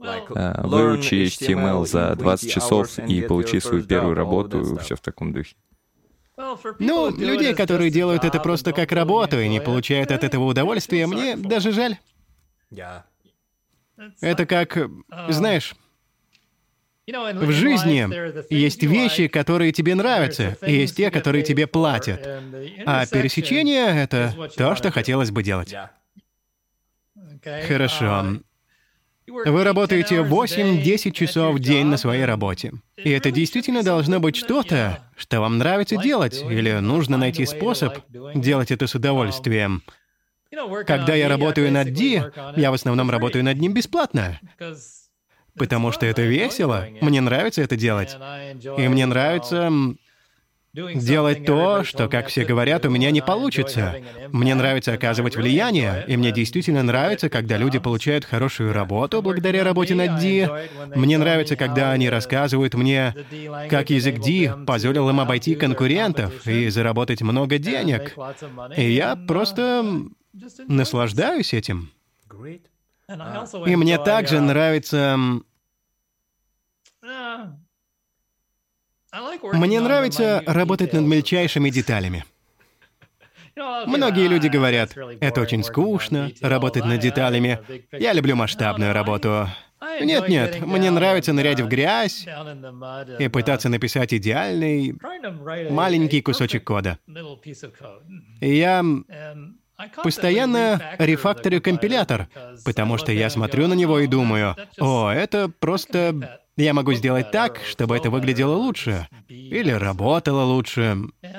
А, 0.00 0.66
выучи 0.66 1.14
HTML 1.26 1.86
за 1.86 2.14
20 2.16 2.50
часов 2.50 2.98
и 2.98 3.22
получи 3.22 3.60
свою 3.60 3.84
первую 3.84 4.14
работу, 4.14 4.76
все 4.78 4.96
в 4.96 5.00
таком 5.00 5.32
духе. 5.32 5.54
Ну, 6.78 7.10
людей, 7.16 7.54
которые 7.54 7.90
делают 7.90 8.24
это 8.24 8.40
просто 8.40 8.72
как 8.72 8.92
работу 8.92 9.40
и 9.40 9.48
не 9.48 9.60
получают 9.60 10.10
от 10.10 10.24
этого 10.24 10.44
удовольствия, 10.44 11.06
мне 11.06 11.36
даже 11.36 11.72
жаль. 11.72 11.98
Это 14.20 14.46
как, 14.46 14.76
знаешь, 15.28 15.74
в 17.06 17.50
жизни 17.52 18.08
есть 18.52 18.82
вещи, 18.82 19.28
которые 19.28 19.72
тебе 19.72 19.94
нравятся, 19.94 20.56
и 20.66 20.72
есть 20.72 20.96
те, 20.96 21.10
которые 21.10 21.44
тебе 21.44 21.66
платят. 21.66 22.26
А 22.86 23.06
пересечение— 23.06 23.86
это 24.02 24.34
то, 24.56 24.74
что 24.74 24.90
хотелось 24.90 25.30
бы 25.30 25.42
делать. 25.42 25.74
Хорошо. 27.68 28.38
Вы 29.26 29.64
работаете 29.64 30.16
8-10 30.16 31.10
часов 31.12 31.56
в 31.56 31.58
день 31.58 31.86
на 31.86 31.96
своей 31.96 32.24
работе. 32.24 32.72
И 32.96 33.10
это 33.10 33.30
действительно 33.30 33.82
должно 33.82 34.20
быть 34.20 34.36
что-то, 34.36 35.00
что 35.16 35.40
вам 35.40 35.58
нравится 35.58 35.96
делать, 35.96 36.42
или 36.42 36.72
нужно 36.72 37.16
найти 37.16 37.46
способ 37.46 37.98
делать 38.34 38.70
это 38.70 38.86
с 38.86 38.94
удовольствием. 38.94 39.82
Когда 40.86 41.14
я 41.14 41.28
работаю 41.28 41.72
над 41.72 41.92
D, 41.94 42.32
я 42.56 42.70
в 42.70 42.74
основном 42.74 43.10
работаю 43.10 43.44
над 43.44 43.58
ним 43.58 43.72
бесплатно. 43.72 44.38
Потому 45.56 45.92
что 45.92 46.04
это 46.04 46.22
весело, 46.22 46.86
мне 47.00 47.20
нравится 47.20 47.62
это 47.62 47.76
делать. 47.76 48.16
И 48.76 48.88
мне 48.88 49.06
нравится 49.06 49.72
делать 50.74 51.44
то, 51.44 51.84
что, 51.84 52.08
как 52.08 52.28
все 52.28 52.44
говорят, 52.44 52.84
у 52.84 52.90
меня 52.90 53.10
не 53.10 53.20
получится. 53.20 53.96
Мне 54.30 54.54
нравится 54.54 54.92
оказывать 54.92 55.36
влияние, 55.36 56.04
и 56.08 56.16
мне 56.16 56.32
действительно 56.32 56.82
нравится, 56.82 57.28
когда 57.28 57.56
люди 57.56 57.78
получают 57.78 58.24
хорошую 58.24 58.72
работу 58.72 59.22
благодаря 59.22 59.64
работе 59.64 59.94
над 59.94 60.20
D. 60.20 60.68
Мне 60.94 61.18
нравится, 61.18 61.56
когда 61.56 61.92
они 61.92 62.08
рассказывают 62.08 62.74
мне, 62.74 63.14
как 63.70 63.90
язык 63.90 64.20
D 64.20 64.52
позволил 64.66 65.08
им 65.08 65.20
обойти 65.20 65.54
конкурентов 65.54 66.46
и 66.46 66.68
заработать 66.68 67.22
много 67.22 67.58
денег. 67.58 68.16
И 68.76 68.90
я 68.90 69.16
просто 69.16 69.84
наслаждаюсь 70.66 71.54
этим. 71.54 71.90
И 73.66 73.76
мне 73.76 73.98
также 73.98 74.40
нравится 74.40 75.18
мне 79.52 79.80
нравится 79.80 80.42
работать 80.46 80.92
над 80.92 81.04
мельчайшими 81.04 81.70
деталями. 81.70 82.24
Многие 83.56 84.26
люди 84.26 84.48
говорят, 84.48 84.96
это 85.20 85.40
очень 85.40 85.62
скучно, 85.62 86.30
работать 86.40 86.84
над 86.84 87.00
деталями. 87.00 87.60
Я 87.92 88.12
люблю 88.12 88.34
масштабную 88.34 88.92
работу. 88.92 89.48
Нет-нет, 90.00 90.60
мне 90.62 90.90
нравится 90.90 91.32
нырять 91.32 91.60
в 91.60 91.68
грязь 91.68 92.26
и 93.18 93.28
пытаться 93.28 93.68
написать 93.68 94.12
идеальный 94.14 94.96
маленький 95.70 96.20
кусочек 96.20 96.64
кода. 96.64 96.98
И 98.40 98.56
я 98.56 98.82
постоянно 100.02 100.96
рефакторю 100.98 101.60
компилятор, 101.60 102.28
потому 102.64 102.98
что 102.98 103.12
я 103.12 103.30
смотрю 103.30 103.68
на 103.68 103.74
него 103.74 103.98
и 104.00 104.06
думаю, 104.06 104.56
о, 104.80 105.10
это 105.10 105.48
просто 105.48 106.40
я 106.56 106.74
могу 106.74 106.92
сделать 106.94 107.30
так, 107.30 107.60
чтобы 107.66 107.96
это 107.96 108.10
выглядело 108.10 108.54
лучше, 108.54 109.08
или 109.28 109.70
работало 109.70 110.44
лучше, 110.44 110.96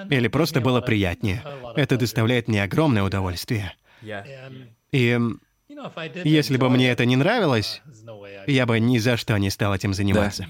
или 0.10 0.28
просто 0.28 0.62
было 0.62 0.82
приятнее. 0.82 1.44
Это 1.76 1.98
доставляет 1.98 2.48
мне 2.48 2.64
огромное 2.64 3.04
удовольствие. 3.04 3.74
И 4.92 5.20
если 6.24 6.58
бы 6.58 6.70
мне 6.70 6.90
это 6.90 7.06
не 7.06 7.16
нравилось, 7.16 7.82
я 8.48 8.66
бы 8.66 8.80
ни 8.80 8.98
за 8.98 9.18
что 9.18 9.38
не 9.38 9.50
стал 9.50 9.74
этим 9.74 9.94
заниматься. 9.94 10.46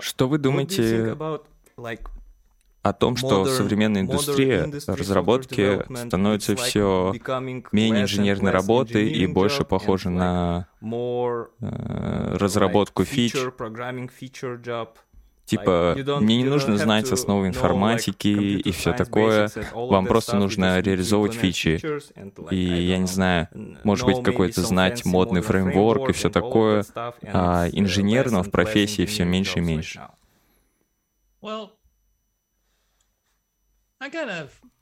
Что 0.00 0.28
вы 0.28 0.38
думаете 0.38 1.16
о 2.88 2.92
том, 2.92 3.16
что 3.16 3.44
современная 3.46 4.02
индустрия 4.02 4.70
разработки 4.86 5.82
становится 6.06 6.56
все 6.56 7.14
менее 7.72 8.02
инженерной 8.02 8.50
работой 8.50 9.08
и 9.08 9.26
больше 9.26 9.64
похожа 9.64 10.10
на 10.10 10.68
э, 10.80 12.36
разработку 12.36 13.04
фич. 13.04 13.34
Типа, 15.48 15.96
мне 16.20 16.36
не 16.36 16.44
нужно 16.44 16.76
знать 16.76 17.10
основы 17.10 17.48
информатики 17.48 18.28
и 18.28 18.70
все 18.70 18.92
такое. 18.92 19.50
Вам 19.72 20.06
просто 20.06 20.36
нужно 20.36 20.78
реализовывать 20.80 21.32
фичи. 21.32 21.80
И, 22.50 22.56
я 22.56 22.98
не 22.98 23.06
знаю, 23.06 23.48
может 23.82 24.04
быть, 24.04 24.22
какой-то 24.22 24.60
знать 24.60 25.06
модный 25.06 25.40
фреймворк 25.40 26.10
и 26.10 26.12
все 26.12 26.28
такое. 26.28 26.84
А 27.32 27.66
инженерного 27.72 28.42
в 28.42 28.50
профессии 28.50 29.06
все 29.06 29.24
меньше 29.24 29.60
и 29.60 29.62
меньше. 29.62 30.02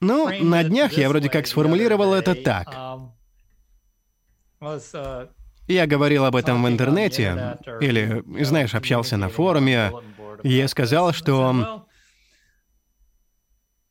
Ну, 0.01 0.45
на 0.45 0.63
днях 0.65 0.93
я 0.93 1.09
вроде 1.09 1.29
как 1.31 1.47
сформулировал 1.47 2.13
это 2.15 2.35
так. 2.35 2.69
Uh, 4.61 5.29
я 5.69 5.87
говорил 5.87 6.25
об 6.25 6.37
этом 6.37 6.63
в 6.63 6.69
интернете, 6.69 7.59
или, 7.81 8.23
знаешь, 8.45 8.75
общался 8.75 9.17
на 9.17 9.29
форуме, 9.29 9.93
я 10.43 10.69
сказал, 10.69 11.13
что 11.13 11.87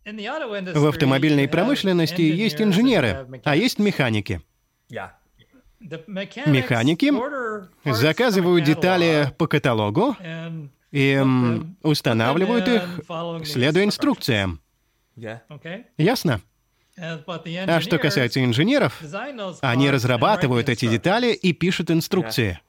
в 0.05 0.87
автомобильной 0.87 1.47
промышленности 1.47 2.21
есть 2.21 2.61
инженеры, 2.61 3.27
а 3.43 3.55
есть 3.55 3.79
механики. 3.79 4.41
Механики 5.79 7.11
заказывают 7.83 8.63
детали 8.63 9.33
по 9.37 9.47
каталогу 9.47 10.15
и 10.91 11.23
устанавливают 11.83 12.67
их, 12.67 13.01
следуя 13.45 13.83
инструкциям. 13.83 14.61
Ясно? 15.97 16.41
А 16.97 17.81
что 17.81 17.97
касается 17.97 18.43
инженеров, 18.43 19.01
они 19.61 19.89
разрабатывают 19.89 20.69
эти 20.69 20.87
детали 20.87 21.33
и 21.33 21.53
пишут 21.53 21.91
инструкции. 21.91 22.59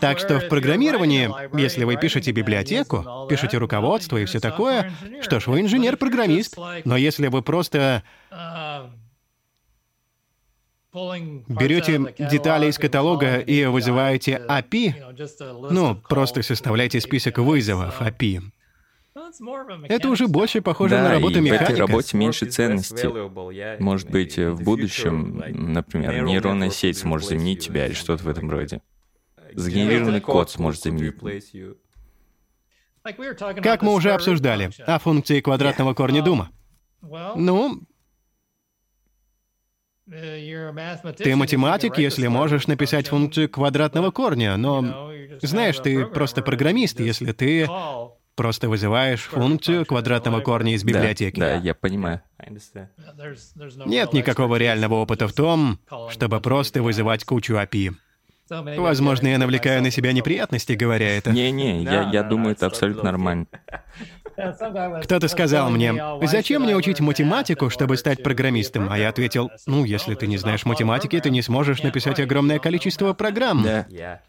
Так 0.00 0.18
что 0.18 0.40
в 0.40 0.48
программировании, 0.48 1.30
если 1.58 1.84
вы 1.84 1.96
пишете 1.96 2.32
библиотеку, 2.32 3.26
пишете 3.28 3.58
руководство 3.58 4.16
и 4.16 4.24
все 4.24 4.40
такое, 4.40 4.90
что 5.20 5.38
ж, 5.38 5.48
вы 5.48 5.60
инженер-программист. 5.60 6.56
Но 6.84 6.96
если 6.96 7.28
вы 7.28 7.42
просто 7.42 8.02
берете 10.94 12.14
детали 12.18 12.68
из 12.68 12.78
каталога 12.78 13.38
и 13.38 13.66
вызываете 13.66 14.40
API, 14.48 15.68
ну, 15.70 15.96
просто 15.96 16.42
составляете 16.42 17.00
список 17.00 17.38
вызовов 17.38 18.00
API, 18.00 18.42
это 19.88 20.08
уже 20.08 20.28
больше 20.28 20.62
похоже 20.62 20.96
да, 20.96 21.02
на 21.02 21.10
работу 21.12 21.38
и 21.38 21.40
механика. 21.40 21.64
в 21.64 21.70
этой 21.70 21.78
работе 21.78 22.16
меньше 22.16 22.46
ценности. 22.46 23.08
Может 23.82 24.10
быть, 24.10 24.38
в 24.38 24.62
будущем, 24.62 25.42
например, 25.48 26.22
нейронная 26.22 26.70
сеть 26.70 26.98
сможет 26.98 27.28
заменить 27.28 27.64
тебя 27.64 27.86
или 27.86 27.94
что-то 27.94 28.24
в 28.24 28.28
этом 28.28 28.50
роде. 28.50 28.80
Сгенерированный 29.54 30.20
код 30.20 30.50
сможет 30.50 30.82
заменить. 30.82 31.14
Как 33.62 33.82
мы 33.82 33.94
уже 33.94 34.12
обсуждали, 34.12 34.70
о 34.86 34.98
функции 34.98 35.40
квадратного 35.40 35.94
корня 35.94 36.22
Дума. 36.22 36.50
Ну, 37.02 37.82
ты 40.06 41.36
математик, 41.36 41.98
если 41.98 42.26
можешь 42.26 42.66
написать 42.66 43.08
функцию 43.08 43.48
квадратного 43.48 44.10
корня, 44.10 44.56
но, 44.56 45.10
знаешь, 45.42 45.78
ты 45.78 46.06
просто 46.06 46.42
программист, 46.42 47.00
если 47.00 47.32
ты 47.32 47.66
просто 48.34 48.68
вызываешь 48.68 49.22
функцию 49.22 49.86
квадратного 49.86 50.40
корня 50.40 50.74
из 50.74 50.84
библиотеки. 50.84 51.40
Да, 51.40 51.54
да, 51.54 51.56
я 51.56 51.74
понимаю. 51.74 52.20
Нет 53.86 54.12
никакого 54.12 54.56
реального 54.56 54.94
опыта 54.94 55.28
в 55.28 55.32
том, 55.32 55.78
чтобы 56.10 56.40
просто 56.40 56.82
вызывать 56.82 57.24
кучу 57.24 57.54
API. 57.54 57.94
Возможно, 58.50 59.28
я 59.28 59.38
навлекаю 59.38 59.82
на 59.82 59.90
себя 59.90 60.12
неприятности, 60.12 60.72
говоря 60.72 61.16
это. 61.16 61.30
Не-не, 61.30 61.82
я, 61.84 62.10
я 62.12 62.22
думаю, 62.22 62.52
это 62.52 62.66
абсолютно 62.66 63.04
нормально. 63.04 63.46
Кто-то 65.02 65.28
сказал 65.28 65.70
мне, 65.70 65.94
зачем 66.22 66.62
мне 66.62 66.76
учить 66.76 67.00
математику, 67.00 67.70
чтобы 67.70 67.96
стать 67.96 68.22
программистом? 68.22 68.88
А 68.90 68.98
я 68.98 69.08
ответил, 69.08 69.50
ну, 69.66 69.84
если 69.84 70.14
ты 70.14 70.26
не 70.26 70.36
знаешь 70.36 70.64
математики, 70.64 71.18
ты 71.20 71.30
не 71.30 71.40
сможешь 71.40 71.82
написать 71.82 72.20
огромное 72.20 72.58
количество 72.58 73.12
программ. 73.12 73.62
Да. 73.62 74.20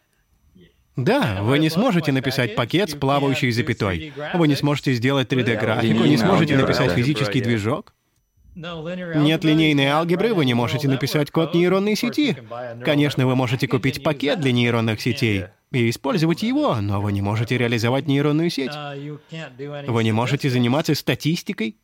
Да, 0.95 1.39
вы 1.41 1.59
не 1.59 1.69
сможете 1.69 2.11
написать 2.11 2.55
пакет 2.55 2.91
с 2.91 2.95
плавающей 2.95 3.51
запятой. 3.51 4.13
Вы 4.33 4.47
не 4.47 4.55
сможете 4.55 4.93
сделать 4.93 5.31
3D-графику, 5.31 6.03
не 6.05 6.17
сможете 6.17 6.57
написать 6.57 6.91
физический 6.91 7.41
движок. 7.41 7.93
Нет 8.55 9.43
линейной 9.43 9.87
алгебры, 9.87 10.33
вы 10.33 10.45
не 10.45 10.53
можете 10.53 10.87
написать 10.87 11.29
код 11.31 11.53
нейронной 11.53 11.95
сети. 11.95 12.37
Конечно, 12.83 13.27
вы 13.27 13.35
можете 13.35 13.67
купить 13.67 14.01
пакет 14.01 14.39
для 14.39 14.53
нейронных 14.53 15.01
сетей 15.01 15.45
и 15.71 15.89
использовать 15.89 16.43
его, 16.43 16.75
но 16.79 17.01
вы 17.01 17.11
не 17.11 17.21
можете 17.21 17.57
реализовать 17.57 18.07
нейронную 18.07 18.49
сеть. 18.49 18.71
Вы 19.87 20.03
не 20.03 20.13
можете 20.13 20.49
заниматься 20.49 20.95
статистикой. 20.95 21.77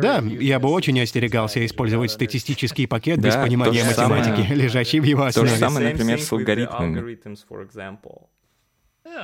Да, 0.00 0.18
я 0.18 0.58
бы 0.58 0.68
очень 0.70 1.00
остерегался 1.00 1.64
использовать 1.64 2.10
статистический 2.10 2.86
пакет 2.86 3.20
без 3.20 3.34
понимания 3.34 3.84
математики, 3.84 4.52
лежащей 4.52 5.00
в 5.00 5.04
его 5.04 5.24
основе. 5.24 5.48
То 5.48 5.54
же 5.54 5.60
самое, 5.60 5.90
например, 5.90 6.20
с 6.20 6.32
алгоритмами. 6.32 7.18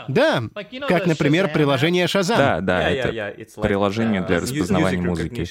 Да, 0.09 0.45
как, 0.89 1.07
например, 1.07 1.53
приложение 1.53 2.07
Shazam. 2.07 2.37
Да, 2.37 2.61
да, 2.61 2.91
это 2.91 3.37
приложение 3.61 4.23
для 4.23 4.41
распознавания 4.41 5.01
музыки. 5.01 5.45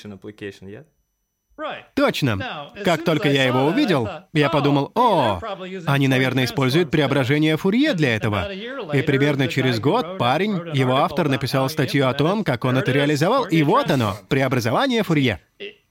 Точно. 1.94 2.72
Как 2.84 3.04
только 3.04 3.30
я 3.30 3.46
его 3.46 3.66
увидел, 3.66 4.10
я 4.34 4.50
подумал, 4.50 4.92
о, 4.96 5.40
они, 5.86 6.08
наверное, 6.08 6.46
используют 6.46 6.92
преображение 6.92 7.58
Фурье 7.58 7.94
для 7.94 8.16
этого. 8.16 8.52
И 8.52 9.02
примерно 9.02 9.48
через 9.48 9.80
год 9.80 10.18
парень, 10.18 10.60
его 10.74 10.98
автор, 10.98 11.30
написал 11.30 11.70
статью 11.70 12.08
о 12.08 12.14
том, 12.14 12.44
как 12.44 12.66
он 12.66 12.78
это 12.78 12.92
реализовал, 12.92 13.46
и 13.46 13.64
вот 13.64 13.92
оно, 13.92 14.18
преобразование 14.30 15.04
Фурье. 15.04 15.40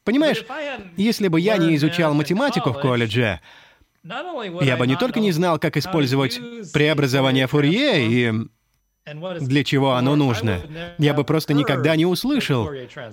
Понимаешь, 0.04 0.44
если 0.96 1.28
бы 1.28 1.40
я 1.40 1.56
не 1.58 1.76
изучал 1.76 2.12
математику 2.14 2.70
в 2.70 2.80
колледже, 2.80 3.40
я 4.04 4.76
бы 4.76 4.86
не 4.86 4.96
только 4.96 5.20
не 5.20 5.30
знал, 5.30 5.60
как 5.60 5.76
использовать 5.76 6.40
преобразование 6.72 7.46
Фурье 7.46 8.04
и 8.04 8.32
для 9.04 9.64
чего 9.64 9.94
оно 9.94 10.14
нужно. 10.16 10.60
Я 10.98 11.14
бы 11.14 11.24
просто 11.24 11.54
никогда 11.54 11.96
не 11.96 12.06
услышал 12.06 12.70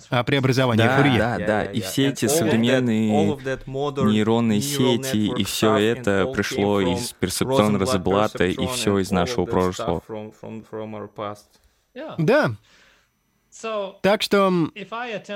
о 0.10 0.24
преобразовании 0.24 0.84
да, 0.84 0.98
Фурье. 0.98 1.18
Да, 1.18 1.38
да, 1.38 1.64
и 1.66 1.82
все 1.82 2.10
эти 2.10 2.28
современные 2.28 3.38
нейронные 3.66 4.62
сети, 4.62 5.32
и 5.36 5.44
все 5.44 5.78
это 5.78 6.28
пришло 6.28 6.82
из 6.82 7.14
перцептрона 7.14 7.80
Розенблата, 7.80 8.46
и 8.46 8.68
все 8.68 9.00
из 9.00 9.12
нашего 9.12 9.46
прошлого. 9.46 10.04
Да. 12.18 12.52
Так 14.02 14.22
что, 14.22 14.70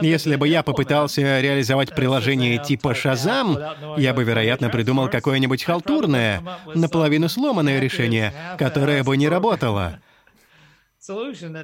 если 0.01 0.35
бы 0.35 0.47
я 0.47 0.61
попытался 0.61 1.41
реализовать 1.41 1.95
приложение 1.95 2.59
типа 2.59 2.93
Shazam, 2.93 3.99
я 3.99 4.13
бы, 4.13 4.23
вероятно, 4.23 4.69
придумал 4.69 5.09
какое-нибудь 5.09 5.63
халтурное, 5.63 6.43
наполовину 6.75 7.27
сломанное 7.27 7.79
решение, 7.79 8.31
которое 8.59 9.03
бы 9.03 9.17
не 9.17 9.27
работало. 9.27 9.99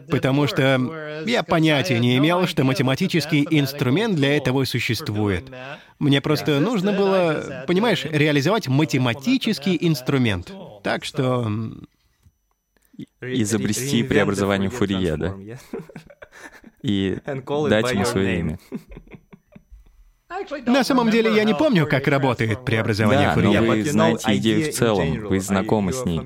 Потому 0.09 0.47
что 0.47 1.23
я 1.25 1.43
понятия 1.43 1.99
не 1.99 2.17
имел, 2.17 2.45
что 2.45 2.63
математический 2.63 3.47
инструмент 3.49 4.15
для 4.15 4.35
этого 4.35 4.65
существует. 4.65 5.49
Мне 5.97 6.21
просто 6.21 6.59
нужно 6.59 6.91
было, 6.93 7.63
понимаешь, 7.67 8.05
реализовать 8.05 8.67
математический 8.67 9.77
инструмент. 9.79 10.51
Так 10.83 11.05
что... 11.05 11.49
Изобрести 13.21 14.03
преобразование 14.03 14.69
Фурье, 14.69 15.15
да? 15.15 15.33
И 16.81 17.17
дать 17.25 17.91
ему 17.91 18.03
свое 18.03 18.39
имя. 18.39 18.59
На 20.65 20.83
самом 20.83 21.09
деле 21.09 21.33
я 21.33 21.45
не 21.45 21.55
помню, 21.55 21.87
как 21.87 22.07
работает 22.07 22.65
преобразование 22.65 23.27
да, 23.27 23.33
Фурье. 23.33 23.61
но 23.61 23.67
вы 23.67 23.83
знаете 23.83 24.35
идею 24.35 24.71
в 24.71 24.75
целом, 24.75 25.19
вы 25.21 25.39
знакомы 25.39 25.93
с 25.93 26.03
ней. 26.05 26.19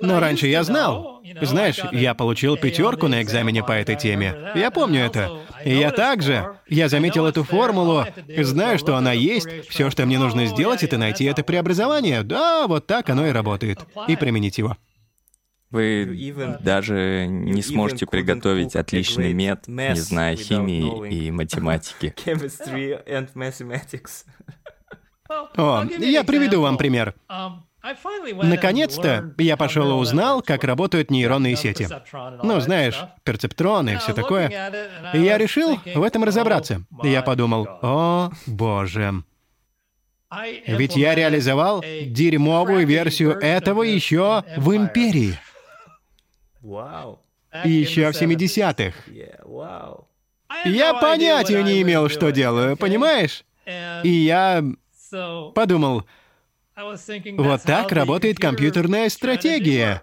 Но 0.00 0.20
раньше 0.20 0.46
я 0.46 0.64
знал. 0.64 1.22
Знаешь, 1.42 1.78
я 1.92 2.14
получил 2.14 2.56
пятерку 2.56 3.08
на 3.08 3.22
экзамене 3.22 3.62
по 3.62 3.72
этой 3.72 3.96
теме. 3.96 4.52
Я 4.54 4.70
помню 4.70 5.00
это. 5.00 5.40
И 5.64 5.74
я 5.74 5.90
также. 5.90 6.58
Я 6.68 6.88
заметил 6.88 7.26
эту 7.26 7.44
формулу, 7.44 8.04
знаю, 8.38 8.78
что 8.78 8.96
она 8.96 9.12
есть. 9.12 9.68
Все, 9.68 9.90
что 9.90 10.04
мне 10.06 10.18
нужно 10.18 10.46
сделать, 10.46 10.82
это 10.82 10.98
найти 10.98 11.24
это 11.24 11.42
преобразование. 11.42 12.22
Да, 12.22 12.66
вот 12.66 12.86
так 12.86 13.08
оно 13.10 13.26
и 13.26 13.30
работает. 13.30 13.80
И 14.08 14.16
применить 14.16 14.58
его. 14.58 14.76
Вы 15.70 16.56
даже 16.60 17.26
не 17.28 17.60
сможете 17.60 18.06
приготовить 18.06 18.76
отличный 18.76 19.32
мед, 19.32 19.64
не 19.66 19.96
зная 19.96 20.36
химии 20.36 21.08
и 21.12 21.30
математики. 21.32 22.14
О, 25.56 25.84
я 25.98 26.22
приведу 26.22 26.60
вам 26.60 26.76
пример. 26.76 27.14
Наконец-то 28.42 29.34
я 29.38 29.56
пошел 29.56 29.90
и 29.90 29.94
узнал, 29.94 30.40
как 30.42 30.64
работают 30.64 31.10
нейронные 31.10 31.54
сети. 31.56 31.86
Ну, 32.42 32.60
знаешь, 32.60 32.98
перцептроны 33.24 33.94
и 33.94 33.96
все 33.98 34.14
такое. 34.14 34.48
И 35.12 35.20
я 35.20 35.36
решил 35.36 35.78
в 35.84 36.02
этом 36.02 36.24
разобраться. 36.24 36.84
И 37.02 37.08
я 37.08 37.22
подумал, 37.22 37.68
о, 37.82 38.30
боже. 38.46 39.22
Ведь 40.66 40.96
я 40.96 41.14
реализовал 41.14 41.84
дерьмовую 42.06 42.86
версию 42.86 43.38
этого 43.38 43.82
еще 43.82 44.42
в 44.56 44.74
Империи. 44.74 45.38
И 47.64 47.70
еще 47.70 48.10
в 48.10 48.20
70-х. 48.20 48.94
Я 50.64 50.94
понятия 50.94 51.62
не 51.62 51.82
имел, 51.82 52.08
что 52.08 52.30
делаю, 52.32 52.76
понимаешь? 52.76 53.44
И 54.02 54.08
я 54.08 54.64
подумал, 55.54 56.04
вот 56.76 57.62
так 57.62 57.92
работает 57.92 58.38
компьютерная 58.38 59.08
стратегия. 59.08 60.02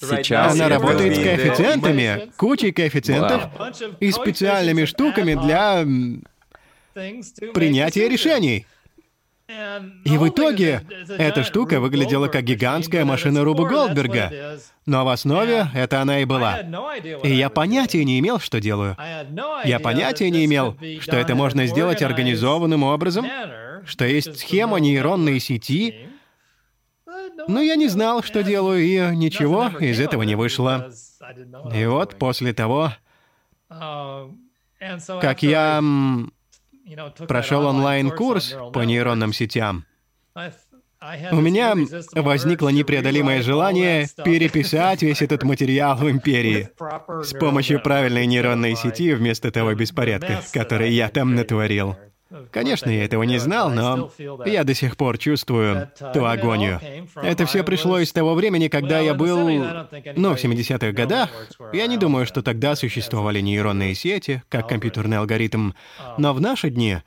Сейчас 0.00 0.54
она 0.54 0.68
работает 0.68 1.16
с 1.16 1.18
коэффициентами, 1.18 2.32
кучей 2.36 2.72
коэффициентов 2.72 3.44
и 4.00 4.10
специальными 4.10 4.84
штуками 4.84 5.34
для 5.34 5.84
принятия 7.52 8.08
решений. 8.08 8.66
И 10.04 10.16
в 10.16 10.28
итоге 10.28 10.82
эта 11.08 11.44
штука 11.44 11.78
выглядела 11.80 12.28
как 12.28 12.44
гигантская 12.44 13.04
машина 13.04 13.44
Руба 13.44 13.68
Голдберга. 13.68 14.58
Но 14.86 15.04
в 15.04 15.08
основе 15.08 15.66
это 15.74 16.00
она 16.00 16.20
и 16.20 16.24
была. 16.24 16.60
И 17.22 17.32
я 17.32 17.50
понятия 17.50 18.04
не 18.04 18.18
имел, 18.18 18.40
что 18.40 18.60
делаю. 18.60 18.96
Я 19.64 19.78
понятия 19.78 20.30
не 20.30 20.44
имел, 20.46 20.76
что 21.00 21.16
это 21.16 21.34
можно 21.34 21.66
сделать 21.66 22.02
организованным 22.02 22.82
образом, 22.82 23.26
что 23.84 24.04
есть 24.04 24.38
схема 24.38 24.78
нейронной 24.78 25.40
сети, 25.40 26.08
но 27.48 27.60
я 27.60 27.76
не 27.76 27.88
знал, 27.88 28.22
что 28.22 28.42
делаю, 28.42 28.80
и 28.80 29.16
ничего 29.16 29.68
из 29.80 30.00
этого 30.00 30.22
не 30.22 30.34
вышло. 30.34 30.90
И 31.74 31.84
вот 31.86 32.16
после 32.16 32.52
того, 32.52 32.92
как 33.68 35.42
я 35.42 35.82
прошел 37.26 37.66
онлайн-курс 37.66 38.56
по 38.72 38.80
нейронным 38.80 39.32
сетям, 39.32 39.84
у 41.32 41.40
меня 41.40 41.74
возникло 42.12 42.68
непреодолимое 42.68 43.42
желание 43.42 44.06
переписать 44.24 45.02
весь 45.02 45.20
этот 45.20 45.42
материал 45.42 45.96
в 45.96 46.08
Империи 46.08 46.68
с 47.24 47.32
помощью 47.36 47.82
правильной 47.82 48.26
нейронной 48.26 48.76
сети 48.76 49.12
вместо 49.12 49.50
того 49.50 49.74
беспорядка, 49.74 50.42
который 50.52 50.92
я 50.92 51.08
там 51.08 51.34
натворил. 51.34 51.96
Конечно, 52.50 52.90
я 52.90 53.04
этого 53.04 53.22
не 53.24 53.38
знал, 53.38 53.70
но 53.70 54.10
я 54.46 54.64
до 54.64 54.74
сих 54.74 54.96
пор 54.96 55.18
чувствую 55.18 55.90
ту 56.14 56.24
агонию. 56.24 56.80
Это 57.16 57.46
все 57.46 57.62
пришло 57.62 57.98
из 57.98 58.12
того 58.12 58.34
времени, 58.34 58.68
когда 58.68 59.00
я 59.00 59.14
был, 59.14 59.48
ну, 60.16 60.34
в 60.34 60.42
70-х 60.44 60.92
годах. 60.92 61.30
Я 61.72 61.86
не 61.86 61.96
думаю, 61.96 62.26
что 62.26 62.42
тогда 62.42 62.76
существовали 62.76 63.40
нейронные 63.40 63.94
сети, 63.94 64.42
как 64.48 64.68
компьютерный 64.68 65.18
алгоритм. 65.18 65.72
Но 66.18 66.32
в 66.34 66.40
наши 66.40 66.70
дни 66.70 66.98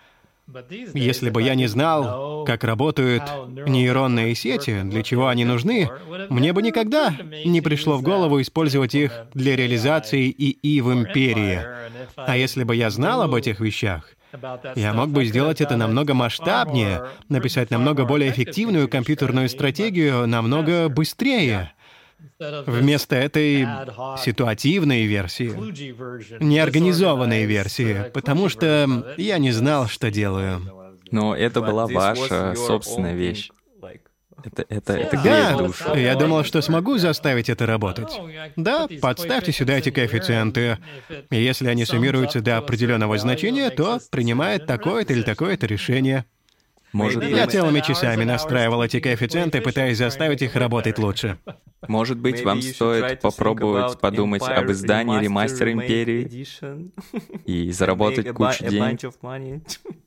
если 0.93 1.31
бы 1.31 1.41
я 1.41 1.55
не 1.55 1.67
знал, 1.67 2.45
как 2.45 2.63
работают 2.63 3.23
нейронные 3.47 4.35
сети, 4.35 4.81
для 4.83 5.01
чего 5.01 5.27
они 5.27 5.43
нужны, 5.43 5.89
мне 6.29 6.53
бы 6.53 6.61
никогда 6.61 7.15
не 7.45 7.61
пришло 7.61 7.97
в 7.97 8.03
голову 8.03 8.39
использовать 8.41 8.93
их 8.93 9.11
для 9.33 9.55
реализации 9.55 10.29
ИИ 10.29 10.81
в 10.81 10.93
империи. 10.93 11.61
А 12.15 12.37
если 12.37 12.63
бы 12.63 12.75
я 12.75 12.91
знал 12.91 13.23
об 13.23 13.33
этих 13.33 13.59
вещах, 13.59 14.14
я 14.75 14.93
мог 14.93 15.09
бы 15.09 15.25
сделать 15.25 15.61
это 15.61 15.77
намного 15.77 16.13
масштабнее, 16.13 17.05
написать 17.29 17.71
намного 17.71 18.05
более 18.05 18.31
эффективную 18.31 18.87
компьютерную 18.87 19.49
стратегию 19.49 20.27
намного 20.27 20.89
быстрее. 20.89 21.71
Вместо 22.39 23.15
этой 23.15 23.67
ситуативной 24.17 25.05
версии, 25.05 25.51
неорганизованной 26.43 27.45
версии, 27.45 28.09
потому 28.13 28.49
что 28.49 29.15
я 29.17 29.37
не 29.37 29.51
знал, 29.51 29.87
что 29.87 30.11
делаю. 30.11 30.61
Но 31.11 31.35
это 31.35 31.61
была 31.61 31.87
ваша 31.87 32.55
собственная 32.55 33.13
вещь. 33.13 33.51
Это, 34.45 34.65
это, 34.69 34.93
это 34.93 35.23
да, 35.23 35.57
душу. 35.57 35.95
я 35.95 36.15
думал, 36.15 36.43
что 36.43 36.61
смогу 36.61 36.97
заставить 36.97 37.49
это 37.49 37.65
работать. 37.65 38.13
Да, 38.55 38.87
подставьте 39.01 39.51
сюда 39.51 39.77
эти 39.77 39.89
коэффициенты. 39.89 40.77
И 41.31 41.43
если 41.43 41.67
они 41.67 41.85
суммируются 41.85 42.41
до 42.41 42.57
определенного 42.57 43.17
значения, 43.17 43.69
то 43.71 43.99
принимает 44.11 44.67
такое-то 44.67 45.13
или 45.13 45.23
такое-то 45.23 45.65
решение. 45.65 46.25
Может 46.93 47.19
быть... 47.19 47.31
Я 47.31 47.47
целыми 47.47 47.81
часами 47.81 48.23
настраивал 48.23 48.83
эти 48.83 48.99
коэффициенты, 48.99 49.59
пытаясь 49.61 49.97
заставить 49.97 50.41
их 50.41 50.55
работать 50.55 50.97
лучше. 50.97 51.37
Может 51.87 52.19
быть, 52.19 52.43
вам 52.43 52.61
стоит 52.61 53.19
попробовать 53.19 53.99
подумать 53.99 54.43
об 54.43 54.71
издании 54.71 55.21
ремастера 55.21 55.71
Империи 55.71 56.45
и 57.45 57.71
заработать 57.73 58.31
кучу 58.33 58.65
денег. 58.65 59.11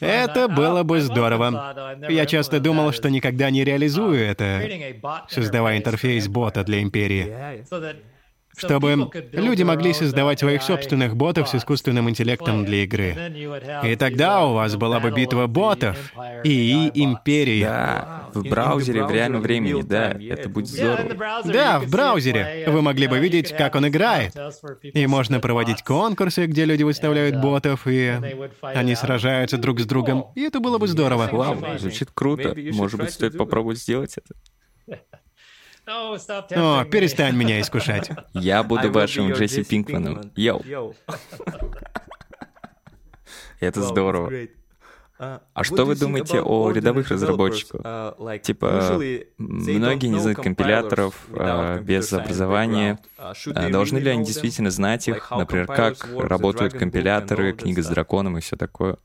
Это 0.00 0.48
было 0.48 0.82
бы 0.82 1.00
здорово. 1.00 1.96
Я 2.08 2.26
часто 2.26 2.60
думал, 2.60 2.92
что 2.92 3.10
никогда 3.10 3.50
не 3.50 3.64
реализую 3.64 4.18
это, 4.18 4.62
создавая 5.28 5.78
интерфейс 5.78 6.28
бота 6.28 6.64
для 6.64 6.80
Империи 6.82 7.64
чтобы 8.56 9.10
люди 9.32 9.62
могли 9.62 9.92
создавать 9.92 10.40
своих 10.40 10.62
собственных 10.62 11.16
ботов 11.16 11.48
с 11.48 11.54
искусственным 11.54 12.08
интеллектом 12.10 12.64
для 12.64 12.84
игры. 12.84 13.14
И 13.84 13.96
тогда 13.96 14.44
у 14.44 14.54
вас 14.54 14.76
была 14.76 15.00
бы 15.00 15.10
битва 15.10 15.46
ботов 15.46 16.12
и 16.44 16.90
империя. 16.94 17.64
Да, 17.64 18.30
в 18.34 18.42
браузере 18.42 19.04
в 19.04 19.10
реальном 19.10 19.42
времени, 19.42 19.82
да, 19.82 20.10
это 20.12 20.48
будет 20.48 20.68
здорово. 20.68 21.42
Да, 21.44 21.80
в 21.80 21.90
браузере. 21.90 22.64
Вы 22.68 22.82
могли 22.82 23.06
бы 23.06 23.18
видеть, 23.18 23.56
как 23.56 23.74
он 23.74 23.88
играет. 23.88 24.34
И 24.82 25.06
можно 25.06 25.40
проводить 25.40 25.82
конкурсы, 25.82 26.46
где 26.46 26.64
люди 26.64 26.82
выставляют 26.82 27.40
ботов, 27.40 27.86
и 27.86 28.18
они 28.62 28.94
сражаются 28.94 29.58
друг 29.58 29.80
с 29.80 29.86
другом. 29.86 30.26
И 30.34 30.42
это 30.42 30.60
было 30.60 30.78
бы 30.78 30.88
здорово. 30.88 31.28
Вау, 31.30 31.56
звучит 31.78 32.10
круто. 32.12 32.54
Может 32.72 33.00
быть, 33.00 33.10
стоит 33.10 33.36
попробовать 33.36 33.78
сделать 33.78 34.16
это. 34.16 34.34
О, 35.86 36.84
перестань 36.84 37.36
меня 37.36 37.60
искушать. 37.60 38.10
Я 38.32 38.62
буду 38.62 38.90
вашим 38.90 39.32
Джесси 39.32 39.64
Пинкманом. 39.64 40.32
Йоу. 40.36 40.94
Это 43.60 43.82
здорово. 43.82 44.30
Uh, 45.16 45.40
а 45.54 45.62
что 45.62 45.84
вы 45.84 45.94
думаете 45.94 46.40
о 46.40 46.72
рядовых 46.72 47.08
разработчиках? 47.08 47.80
Uh, 47.82 48.38
типа, 48.40 48.98
многие 49.38 50.08
не 50.08 50.18
знают 50.18 50.40
компиляторов 50.40 51.14
uh, 51.30 51.80
без 51.80 52.12
образования. 52.12 52.98
Должны 53.46 53.98
ли 53.98 54.10
они 54.10 54.24
действительно 54.24 54.70
знать 54.72 55.06
их? 55.06 55.30
Например, 55.30 55.68
как 55.68 56.04
работают 56.18 56.74
компиляторы, 56.74 57.52
книга 57.52 57.80
с 57.82 57.86
драконом 57.86 58.38
и 58.38 58.40
все 58.40 58.56
такое? 58.56 58.98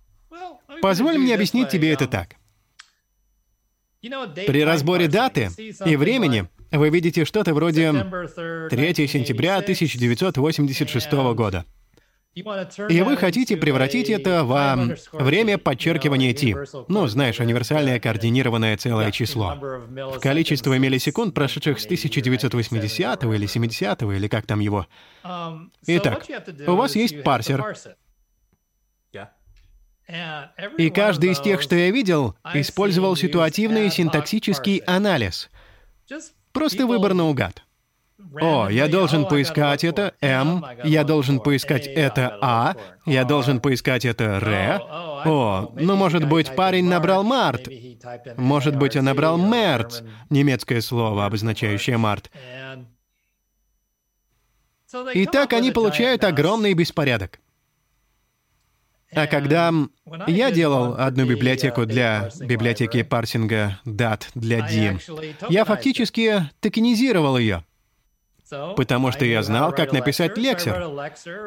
Позволь 0.81 1.19
мне 1.19 1.35
объяснить 1.35 1.69
тебе 1.69 1.93
это 1.93 2.07
так. 2.07 2.37
При 4.01 4.63
разборе 4.63 5.07
даты 5.07 5.51
и 5.85 5.95
времени 5.95 6.49
вы 6.71 6.89
видите 6.89 7.25
что-то 7.25 7.53
вроде 7.53 7.91
3 7.91 9.07
сентября 9.07 9.57
1986 9.57 11.11
года. 11.33 11.65
И 12.35 13.01
вы 13.01 13.17
хотите 13.17 13.57
превратить 13.57 14.09
это 14.09 14.43
в 14.43 14.97
время 15.13 15.57
подчеркивания 15.57 16.33
T. 16.33 16.85
Ну, 16.87 17.07
знаешь, 17.07 17.39
универсальное 17.39 17.99
координированное 17.99 18.77
целое 18.77 19.11
число. 19.11 19.55
В 19.55 20.19
количество 20.19 20.77
миллисекунд, 20.77 21.33
прошедших 21.33 21.79
с 21.79 21.85
1980 21.85 23.23
или 23.23 23.45
70 23.45 24.01
или 24.03 24.27
как 24.27 24.45
там 24.45 24.59
его. 24.59 24.85
Итак, 25.87 26.25
у 26.67 26.75
вас 26.75 26.95
есть 26.95 27.23
парсер. 27.23 27.75
И 30.77 30.89
каждый 30.89 31.31
из 31.31 31.39
тех, 31.39 31.61
что 31.61 31.75
я 31.75 31.91
видел, 31.91 32.35
использовал 32.53 33.15
ситуативный 33.15 33.89
синтаксический 33.91 34.77
анализ. 34.85 35.49
Просто 36.51 36.85
выбор 36.87 37.13
наугад. 37.13 37.63
О, 38.41 38.67
я 38.69 38.87
должен 38.87 39.25
поискать 39.25 39.83
это 39.83 40.13
М, 40.21 40.65
я 40.83 41.03
должен 41.03 41.39
поискать 41.39 41.87
это 41.87 42.37
А, 42.41 42.75
я 43.05 43.23
должен 43.23 43.59
поискать 43.59 44.05
это 44.05 44.23
Р. 44.23 44.81
О, 45.25 45.71
ну, 45.75 45.95
может 45.95 46.27
быть, 46.27 46.55
парень 46.55 46.85
набрал 46.87 47.23
Март. 47.23 47.67
Может 48.37 48.75
быть, 48.75 48.95
он 48.95 49.05
набрал 49.05 49.37
Мерц, 49.37 50.01
немецкое 50.29 50.81
слово, 50.81 51.25
обозначающее 51.25 51.97
Март. 51.97 52.29
И 55.13 55.25
так 55.25 55.53
они 55.53 55.71
получают 55.71 56.23
огромный 56.23 56.73
беспорядок. 56.73 57.39
А 59.13 59.27
когда 59.27 59.71
я 60.27 60.51
делал 60.51 60.95
одну 60.97 61.25
библиотеку 61.25 61.85
для 61.85 62.29
библиотеки 62.39 63.01
парсинга 63.03 63.79
DAT 63.85 64.27
для 64.35 64.61
D, 64.67 64.99
я 65.49 65.65
фактически 65.65 66.49
токенизировал 66.59 67.37
ее. 67.37 67.63
потому 68.75 69.11
что 69.11 69.25
я 69.25 69.43
знал, 69.43 69.71
как 69.71 69.91
написать 69.93 70.37
лексер. 70.37 70.89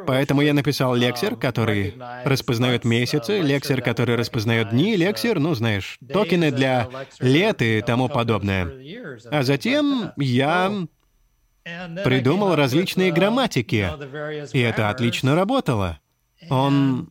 Поэтому 0.07 0.43
я 0.43 0.55
написал 0.55 0.95
лексер, 0.95 1.37
который 1.37 1.95
распознает 2.25 2.85
месяцы, 2.85 3.41
лексер, 3.41 3.83
который 3.83 4.17
распознает 4.17 4.71
дни, 4.71 4.97
лексер, 4.97 5.39
ну, 5.39 5.55
знаешь, 5.55 5.99
токены 6.13 6.51
для 6.51 6.89
лет 7.21 7.61
и 7.63 7.83
тому 7.83 8.09
подобное. 8.09 8.71
А 9.31 9.43
затем 9.43 10.13
я 10.17 10.87
придумал 12.05 12.55
различные 12.55 13.13
грамматики, 13.13 13.89
и 14.53 14.61
это 14.61 14.91
отлично 14.91 15.35
работало. 15.35 15.99
Он 16.51 17.11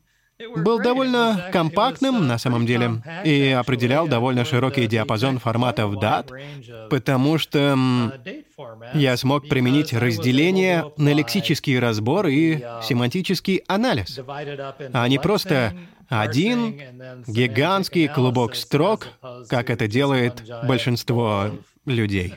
был 0.56 0.80
довольно 0.80 1.50
компактным 1.52 2.28
на 2.28 2.38
самом 2.38 2.66
деле 2.66 3.02
и 3.24 3.50
определял 3.50 4.08
довольно 4.08 4.46
широкий 4.46 4.88
диапазон 4.88 5.40
форматов 5.40 6.00
дат, 6.00 6.32
потому 6.90 7.38
что 7.38 7.78
я 8.94 9.18
смог 9.18 9.48
применить 9.48 9.94
разделение 9.94 10.86
на 10.98 11.14
лексический 11.14 11.80
разбор 11.80 12.28
и 12.28 12.64
семантический 12.84 13.64
анализ, 13.68 14.20
а 14.94 15.08
не 15.08 15.20
просто 15.20 15.74
один 16.10 16.82
гигантский 17.28 18.08
клубок 18.08 18.56
строк, 18.56 19.08
как 19.50 19.70
это 19.70 19.88
делает 19.88 20.44
большинство 20.64 21.52
людей. 21.86 22.36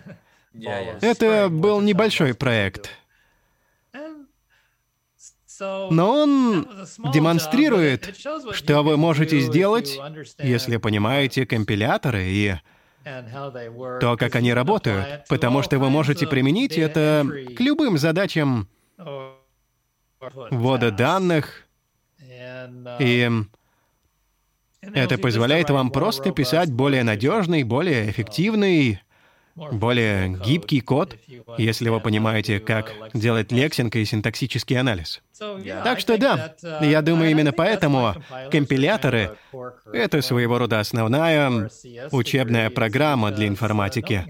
Это 1.00 1.48
был 1.50 1.80
небольшой 1.80 2.34
проект— 2.34 2.90
но 5.61 6.22
он 6.22 6.68
демонстрирует, 7.12 8.16
что 8.52 8.82
вы 8.82 8.96
можете 8.96 9.40
сделать, 9.40 9.98
если 10.38 10.76
понимаете 10.78 11.46
компиляторы 11.46 12.24
и 12.24 12.55
то, 13.02 14.16
как 14.18 14.34
они 14.34 14.55
работают, 14.55 15.26
потому 15.28 15.62
что 15.62 15.78
вы 15.78 15.90
можете 15.90 16.26
применить 16.26 16.78
это 16.78 17.26
к 17.57 17.61
любым 17.61 17.98
задачам 17.98 18.68
ввода 20.50 20.90
данных, 20.90 21.66
и 22.98 23.30
это 24.80 25.18
позволяет 25.18 25.70
вам 25.70 25.90
просто 25.90 26.30
писать 26.30 26.72
более 26.72 27.05
надежный, 27.05 27.62
более 27.62 28.11
эффективный 28.11 29.00
более 29.57 30.28
гибкий 30.28 30.80
код, 30.80 31.16
если 31.59 31.88
вы 31.88 32.00
понимаете, 32.00 32.61
как 32.61 32.92
делать 33.12 33.52
лексинг 33.52 33.96
и 33.96 34.05
синтаксический 34.05 34.78
анализ. 34.78 35.22
Так 35.84 36.00
что 36.00 36.18
да, 36.18 36.55
я 36.80 37.02
думаю, 37.02 37.30
именно 37.30 37.52
поэтому 37.52 38.14
компиляторы— 38.50 39.36
это 39.92 40.22
своего 40.22 40.59
рода 40.59 40.80
основная 40.80 41.70
учебная 42.11 42.70
программа 42.70 43.30
для 43.30 43.48
информатики, 43.48 44.24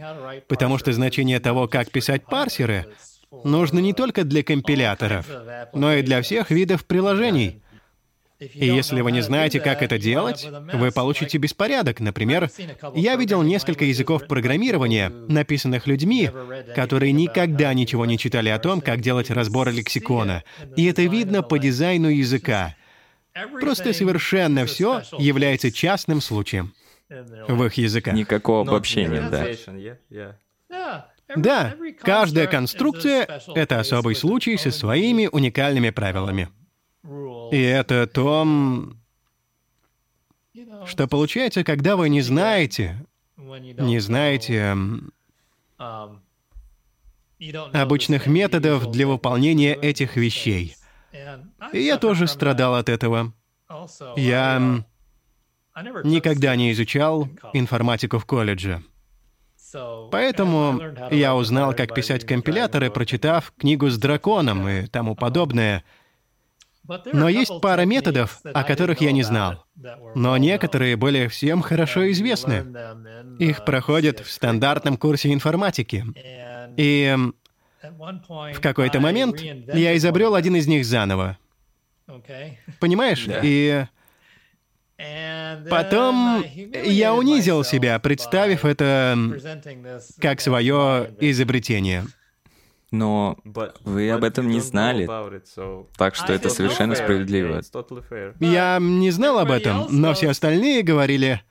потому 0.49 0.79
что 0.79 0.93
значение 0.93 1.41
того, 1.41 1.69
как 1.69 1.91
писать 1.91 2.25
парсеры, 2.25 2.87
нужно 3.45 3.81
не 3.81 3.93
только 3.93 4.25
для 4.25 4.43
компиляторов, 4.43 5.27
но 5.73 5.93
и 5.95 6.03
для 6.03 6.23
всех 6.23 6.51
видов 6.51 6.85
приложений— 6.85 7.61
и 8.53 8.67
если 8.67 9.01
вы 9.01 9.13
не 9.13 9.21
знаете, 9.21 9.61
как 9.61 9.83
это 9.83 9.99
делать, 9.99 10.47
вы 10.73 10.91
получите 10.91 11.39
беспорядок. 11.39 12.01
Например, 12.01 12.51
я 12.95 13.17
видел 13.17 13.43
несколько 13.43 13.85
языков 13.85 14.27
программирования, 14.27 15.09
написанных 15.09 15.87
людьми, 15.87 16.31
которые 16.75 17.13
никогда 17.13 17.73
ничего 17.75 18.07
не 18.07 18.19
читали 18.19 18.49
о 18.49 18.59
том, 18.59 18.81
как 18.81 19.01
делать 19.01 19.31
разбор 19.31 19.71
лексикона. 19.71 20.45
И 20.77 20.87
это 20.87 21.03
видно 21.03 21.43
по 21.43 21.59
дизайну 21.59 22.09
языка. 22.09 22.75
Просто 23.61 23.93
совершенно 23.93 24.65
все 24.67 25.03
является 25.19 25.73
частным 25.73 26.21
случаем 26.21 26.73
в 27.09 27.65
их 27.65 27.75
языках. 27.75 28.15
Никакого 28.15 28.63
обобщения, 28.63 29.59
да. 30.69 31.09
Да, 31.37 31.75
каждая 32.01 32.47
конструкция— 32.47 33.27
это 33.55 33.81
особый 33.81 34.15
случай 34.15 34.57
со 34.57 34.71
своими 34.71 35.27
уникальными 35.27 35.91
правилами. 35.91 36.49
И 37.51 37.61
это 37.61 38.07
то, 38.07 38.47
что 40.87 41.07
получается, 41.07 41.63
когда 41.63 41.97
вы 41.97 42.09
не 42.09 42.23
знаете, 42.23 43.05
не 43.37 43.99
знаете 43.99 44.75
обычных 47.39 48.27
методов 48.27 48.91
для 48.91 49.07
выполнения 49.07 49.75
этих 49.75 50.17
вещей. 50.17 50.77
И 51.73 51.83
я 51.83 51.99
тоже 51.99 52.27
страдал 52.27 52.75
от 52.75 52.89
этого. 52.89 53.35
Я 54.17 54.85
никогда 56.05 56.57
не 56.57 56.73
изучал 56.73 57.29
информатику 57.53 58.19
в 58.19 58.25
колледже. 58.25 58.83
Поэтому 60.11 60.81
я 61.11 61.35
узнал, 61.35 61.75
как 61.75 61.95
писать 61.95 62.25
компиляторы, 62.25 62.91
прочитав 62.91 63.53
книгу 63.59 63.91
с 63.91 63.99
драконом 63.99 64.67
и 64.69 64.87
тому 64.87 65.15
подобное— 65.15 65.85
но 67.13 67.29
есть 67.29 67.53
пара 67.61 67.83
методов, 67.83 68.41
о 68.45 68.65
которых 68.65 69.01
я 69.01 69.13
не 69.13 69.23
знал. 69.23 69.65
Но 70.15 70.37
некоторые 70.37 70.97
были 70.97 71.29
всем 71.29 71.63
хорошо 71.63 72.11
известны. 72.13 72.67
Их 73.39 73.65
проходят 73.65 74.21
в 74.21 74.31
стандартном 74.31 74.97
курсе 74.97 75.33
информатики. 75.33 76.05
И 76.77 77.17
в 77.83 78.61
какой-то 78.61 79.01
момент 79.01 79.41
я 79.41 79.97
изобрел 79.97 80.35
один 80.35 80.57
из 80.57 80.67
них 80.67 80.85
заново. 80.85 81.39
Понимаешь? 82.81 83.27
И 83.43 83.87
потом 85.71 86.45
я 86.85 87.15
унизил 87.15 87.65
себя, 87.65 87.99
представив 87.99 88.65
это 88.65 89.17
как 90.21 90.41
свое 90.41 91.15
изобретение. 91.21 92.05
Но 92.95 93.37
вы 93.83 94.09
об 94.11 94.23
этом 94.23 94.49
не 94.49 94.61
знали, 94.61 95.09
так 95.97 96.15
что 96.15 96.33
это 96.33 96.49
совершенно 96.49 96.95
справедливо. 96.95 97.61
Я 98.39 98.79
не 98.81 99.11
знал 99.11 99.39
об 99.39 99.51
этом, 99.51 99.87
но 99.91 100.15
все 100.15 100.31
остальные 100.31 100.83
говорили, 100.83 101.43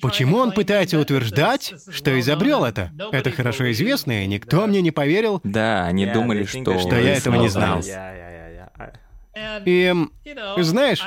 Почему 0.00 0.38
он 0.38 0.52
пытается 0.52 0.98
утверждать, 0.98 1.74
что 1.90 2.18
изобрел 2.18 2.64
это? 2.64 2.90
Это 3.12 3.30
хорошо 3.30 3.70
известно, 3.72 4.24
и 4.24 4.26
никто 4.26 4.66
мне 4.66 4.80
не 4.80 4.90
поверил. 4.90 5.40
Да, 5.44 5.84
они 5.84 6.06
думали, 6.06 6.44
что... 6.44 6.78
Что 6.78 6.96
я 6.96 7.14
этого 7.14 7.36
не 7.36 7.48
знал. 7.48 7.82
И, 9.66 9.94
знаешь, 10.56 11.04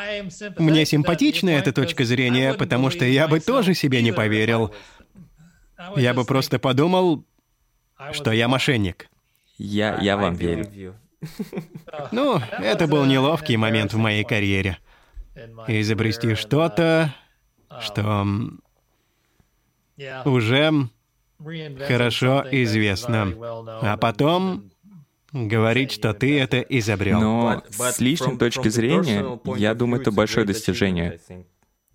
мне 0.57 0.85
симпатична 0.85 1.49
эта 1.49 1.73
точка 1.73 2.05
зрения, 2.05 2.53
потому 2.53 2.91
что 2.91 3.05
я 3.05 3.27
бы 3.27 3.39
тоже 3.39 3.73
себе 3.73 4.03
не 4.03 4.11
поверил. 4.11 4.73
Я 5.97 6.13
бы 6.13 6.23
просто 6.23 6.59
подумал, 6.59 7.25
что 8.13 8.31
я 8.31 8.47
мошенник. 8.47 9.10
Я, 9.61 9.99
я 10.01 10.17
вам 10.17 10.35
верю. 10.35 10.95
Ну, 12.11 12.41
это 12.57 12.87
был 12.87 13.05
неловкий 13.05 13.55
момент 13.55 13.93
в 13.93 13.97
моей 13.97 14.23
карьере. 14.23 14.79
Изобрести 15.67 16.33
что-то, 16.33 17.13
что 17.79 18.25
уже 20.25 20.89
хорошо 21.87 22.43
известно. 22.49 23.33
А 23.83 23.97
потом 23.97 24.71
говорить, 25.31 25.91
что 25.91 26.15
ты 26.15 26.39
это 26.39 26.59
изобрел. 26.61 27.19
Но 27.19 27.63
с 27.69 27.99
личной 27.99 28.37
точки 28.37 28.69
зрения, 28.69 29.39
я 29.57 29.75
думаю, 29.75 30.01
это 30.01 30.11
большое 30.11 30.47
достижение 30.47 31.19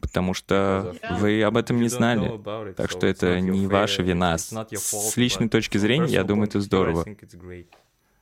потому 0.06 0.34
что 0.34 0.94
вы 1.18 1.42
об 1.42 1.56
этом 1.56 1.80
не 1.80 1.88
знали. 1.88 2.72
Так 2.74 2.90
что 2.90 3.06
это 3.06 3.40
не 3.40 3.66
ваша 3.66 4.02
вина. 4.02 4.38
С 4.38 5.16
личной 5.16 5.48
точки 5.48 5.78
зрения, 5.78 6.12
я 6.12 6.24
думаю, 6.24 6.48
это 6.48 6.60
здорово. 6.60 7.04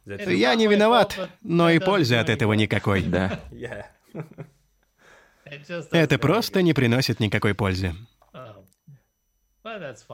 Я 0.05 0.55
не 0.55 0.67
виноват, 0.67 1.31
но 1.43 1.71
и 1.71 1.79
пользы 1.79 2.17
от 2.17 2.29
этого 2.29 2.53
никакой. 2.55 3.03
Да. 3.03 3.41
Это 5.93 6.19
просто 6.19 6.63
не 6.63 6.75
приносит 6.75 7.21
никакой 7.21 7.55
пользы. 7.55 7.95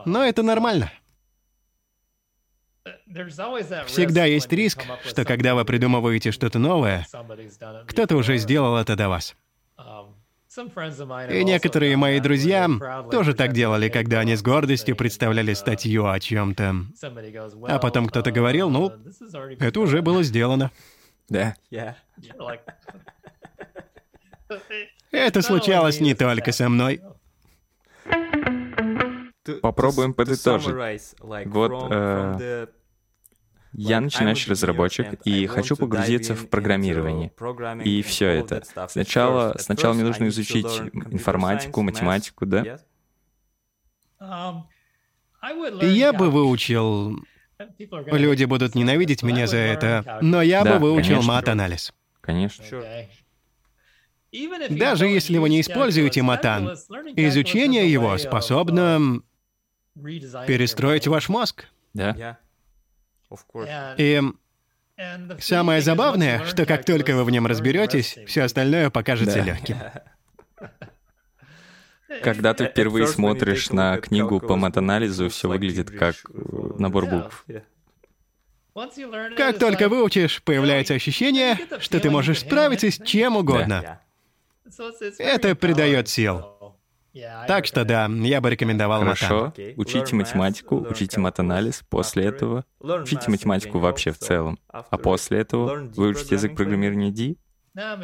Но 0.05 0.23
это 0.23 0.43
нормально. 0.43 0.91
Всегда 3.87 4.25
есть 4.25 4.51
риск, 4.51 4.83
что 5.05 5.25
когда 5.25 5.55
вы 5.55 5.65
придумываете 5.65 6.31
что-то 6.31 6.57
новое, 6.57 7.05
кто-то 7.87 8.15
уже 8.15 8.37
сделал 8.37 8.77
это 8.77 8.95
до 8.95 9.09
вас. 9.09 9.35
И 11.29 11.43
некоторые 11.45 11.95
мои 11.95 12.19
друзья 12.19 12.69
тоже 13.09 13.33
так 13.33 13.53
делали, 13.53 13.87
когда 13.87 14.19
они 14.19 14.35
с 14.35 14.41
гордостью 14.41 14.97
представляли 14.97 15.53
статью 15.53 16.07
о 16.07 16.19
чем-то. 16.19 16.75
А 17.67 17.79
потом 17.79 18.07
кто-то 18.07 18.31
говорил, 18.31 18.69
ну, 18.69 18.91
это 19.59 19.79
уже 19.79 20.01
было 20.01 20.23
сделано. 20.23 20.71
Да. 21.29 21.55
Это 25.11 25.41
случалось 25.41 26.01
не 26.01 26.13
только 26.13 26.51
со 26.51 26.67
мной. 26.67 27.01
Попробуем 29.61 30.13
подытожить. 30.13 30.75
Вот 31.45 31.91
э, 31.91 32.67
я 33.73 34.01
начинающий 34.01 34.51
разработчик 34.51 35.13
и 35.25 35.45
хочу 35.47 35.75
погрузиться 35.75 36.35
в 36.35 36.49
программирование. 36.49 37.31
И 37.83 38.01
все 38.01 38.27
это. 38.27 38.63
Сначала, 38.89 39.55
сначала 39.59 39.93
мне 39.93 40.03
нужно 40.03 40.27
изучить 40.27 40.67
информатику, 41.09 41.81
математику, 41.81 42.45
да? 42.45 42.79
Я 45.81 46.13
бы 46.13 46.29
выучил 46.29 47.19
Люди 48.07 48.45
будут 48.45 48.75
ненавидеть 48.75 49.23
меня 49.23 49.47
за 49.47 49.57
это, 49.57 50.19
но 50.21 50.41
я 50.41 50.63
да, 50.63 50.73
бы 50.73 50.79
выучил 50.79 51.21
мат-анализ. 51.21 51.93
Конечно. 52.21 52.65
Даже 54.69 55.07
если 55.07 55.37
вы 55.37 55.49
не 55.49 55.61
используете 55.61 56.21
матан, 56.21 56.69
изучение 57.15 57.91
его 57.91 58.17
способно 58.17 59.21
перестроить 59.95 61.07
ваш 61.07 61.29
мозг. 61.29 61.65
Да. 61.93 62.39
И 63.97 64.21
самое 65.39 65.81
забавное, 65.81 66.45
что 66.45 66.65
как 66.65 66.85
только 66.85 67.15
вы 67.15 67.23
в 67.23 67.31
нем 67.31 67.47
разберетесь, 67.47 68.17
все 68.27 68.43
остальное 68.43 68.89
покажется 68.89 69.39
да. 69.39 69.43
легким. 69.43 69.77
Когда 72.23 72.53
ты 72.53 72.65
впервые 72.65 73.07
смотришь 73.07 73.69
на 73.69 73.97
книгу 73.97 74.39
по 74.39 74.57
матанализу, 74.57 75.29
все 75.29 75.47
выглядит 75.47 75.89
как 75.89 76.15
набор 76.77 77.05
букв. 77.05 77.45
Как 79.37 79.59
только 79.59 79.89
выучишь, 79.89 80.41
появляется 80.43 80.93
ощущение, 80.93 81.57
что 81.79 81.99
ты 81.99 82.09
можешь 82.09 82.39
справиться 82.39 82.91
с 82.91 82.97
чем 82.97 83.37
угодно. 83.37 84.01
Это 85.17 85.55
придает 85.55 86.09
сил. 86.09 86.50
Так 87.47 87.65
что 87.65 87.83
да, 87.83 88.07
я 88.07 88.39
бы 88.39 88.49
рекомендовал 88.49 89.01
Хорошо. 89.01 89.45
Матан. 89.45 89.73
Учите 89.75 90.15
математику, 90.15 90.77
учите 90.89 91.19
матанализ, 91.19 91.83
после 91.89 92.25
этого 92.25 92.65
учите 92.79 93.29
математику 93.29 93.79
вообще 93.79 94.11
в 94.11 94.17
целом. 94.17 94.59
А 94.69 94.97
после 94.97 95.39
этого 95.39 95.75
выучите 95.75 96.35
язык 96.35 96.55
программирования 96.55 97.11
D? 97.11 97.35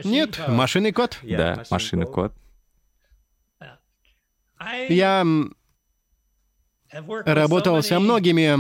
Нет, 0.04 0.40
машинный 0.48 0.92
код. 0.92 1.18
Да, 1.24 1.64
машинный 1.70 2.06
код. 2.06 2.34
Я 4.90 5.26
работал 7.26 7.82
со 7.84 8.00
многими 8.00 8.58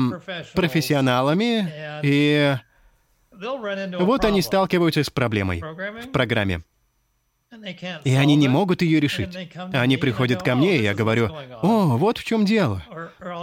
профессионалами, 0.54 1.72
и 2.04 2.56
вот 3.32 4.26
они 4.26 4.41
сталкиваются 4.41 5.04
с 5.04 5.10
проблемой 5.10 5.62
в 5.62 6.12
программе. 6.12 6.64
И 8.03 8.14
они 8.14 8.36
не 8.36 8.47
могут 8.47 8.82
ее 8.82 8.99
решить. 8.99 9.36
Они 9.74 9.97
приходят 9.97 10.41
ко 10.43 10.55
мне, 10.55 10.78
и 10.78 10.84
я 10.84 10.93
говорю, 10.93 11.30
«О, 11.62 11.97
вот 11.97 12.18
в 12.18 12.24
чем 12.24 12.45
дело». 12.45 12.84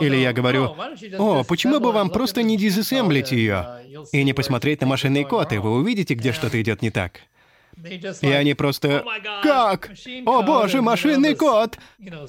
Или 0.00 0.16
я 0.16 0.32
говорю, 0.32 0.76
«О, 1.18 1.44
почему 1.44 1.80
бы 1.80 1.92
вам 1.92 2.10
просто 2.10 2.42
не 2.42 2.56
дизассемблить 2.56 3.32
ее 3.32 3.66
и 4.12 4.22
не 4.24 4.32
посмотреть 4.32 4.80
на 4.80 4.86
машинный 4.86 5.24
код, 5.24 5.52
и 5.52 5.58
вы 5.58 5.74
увидите, 5.74 6.14
где 6.14 6.32
что-то 6.32 6.60
идет 6.60 6.82
не 6.82 6.90
так». 6.90 7.20
И 8.22 8.28
они 8.28 8.54
просто 8.54 9.04
«Как? 9.42 9.90
О 10.26 10.42
боже, 10.42 10.80
машинный 10.80 11.34
код!» 11.34 11.78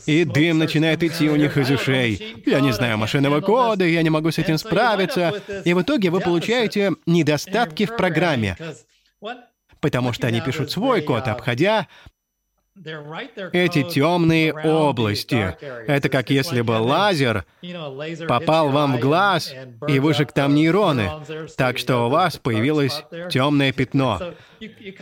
И 0.06 0.24
дым 0.24 0.58
начинает 0.58 1.04
идти 1.04 1.30
у 1.30 1.36
них 1.36 1.58
из 1.58 1.70
ушей. 1.70 2.44
Я 2.46 2.60
не 2.60 2.72
знаю 2.72 2.98
машинного 2.98 3.42
кода, 3.42 3.86
я 3.86 4.02
не 4.02 4.10
могу 4.10 4.32
с 4.32 4.40
этим 4.40 4.58
справиться. 4.58 5.42
И 5.64 5.74
в 5.74 5.82
итоге 5.82 6.10
вы 6.10 6.20
получаете 6.20 6.94
недостатки 7.06 7.86
в 7.86 7.96
программе 7.96 8.58
потому 9.86 10.14
что 10.14 10.26
они 10.26 10.42
пишут 10.42 10.72
свой 10.72 11.04
код, 11.04 11.28
обходя 11.28 11.88
эти 13.54 13.84
темные 13.84 14.54
области. 14.54 15.56
Это 15.88 16.10
как 16.10 16.30
если 16.30 16.62
бы 16.62 16.74
лазер 16.74 17.46
попал 18.28 18.70
вам 18.70 18.98
в 18.98 19.00
глаз 19.00 19.54
и 19.88 20.00
выжег 20.00 20.34
там 20.34 20.56
нейроны, 20.56 21.10
так 21.58 21.78
что 21.78 22.08
у 22.08 22.10
вас 22.10 22.38
появилось 22.38 23.04
темное 23.30 23.72
пятно. 23.72 24.34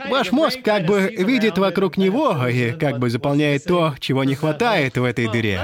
Ваш 0.09 0.31
мозг 0.31 0.59
как 0.63 0.85
бы 0.85 1.13
видит 1.17 1.57
вокруг 1.57 1.97
него 1.97 2.47
и 2.47 2.71
как 2.71 2.99
бы 2.99 3.09
заполняет 3.09 3.63
то, 3.63 3.95
чего 3.99 4.23
не 4.23 4.35
хватает 4.43 4.97
в 4.97 5.03
этой 5.03 5.27
дыре. 5.29 5.61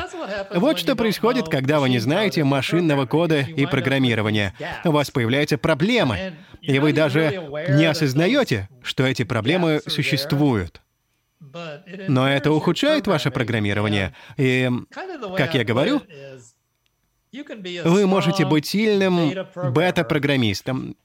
Вот 0.55 0.79
что 0.79 0.95
происходит, 0.95 1.47
когда 1.47 1.79
вы 1.79 1.89
не 1.89 1.99
знаете 1.99 2.43
машинного 2.43 3.05
кода 3.05 3.41
и 3.41 3.65
программирования. 3.65 4.55
У 4.83 4.91
вас 4.91 5.11
появляются 5.11 5.57
проблемы, 5.57 6.33
и 6.61 6.79
вы 6.79 6.93
даже 6.93 7.41
не 7.69 7.85
осознаете, 7.85 8.67
что 8.81 9.05
эти 9.05 9.23
проблемы 9.23 9.81
существуют. 9.85 10.81
Но 11.39 12.29
это 12.29 12.51
ухудшает 12.51 13.07
ваше 13.07 13.31
программирование. 13.31 14.13
И, 14.37 14.69
как 15.37 15.55
я 15.55 15.63
говорю, 15.63 16.01
вы 17.31 18.07
можете 18.07 18.45
быть 18.45 18.65
сильным 18.65 19.31
бета-программистом, 19.71 20.95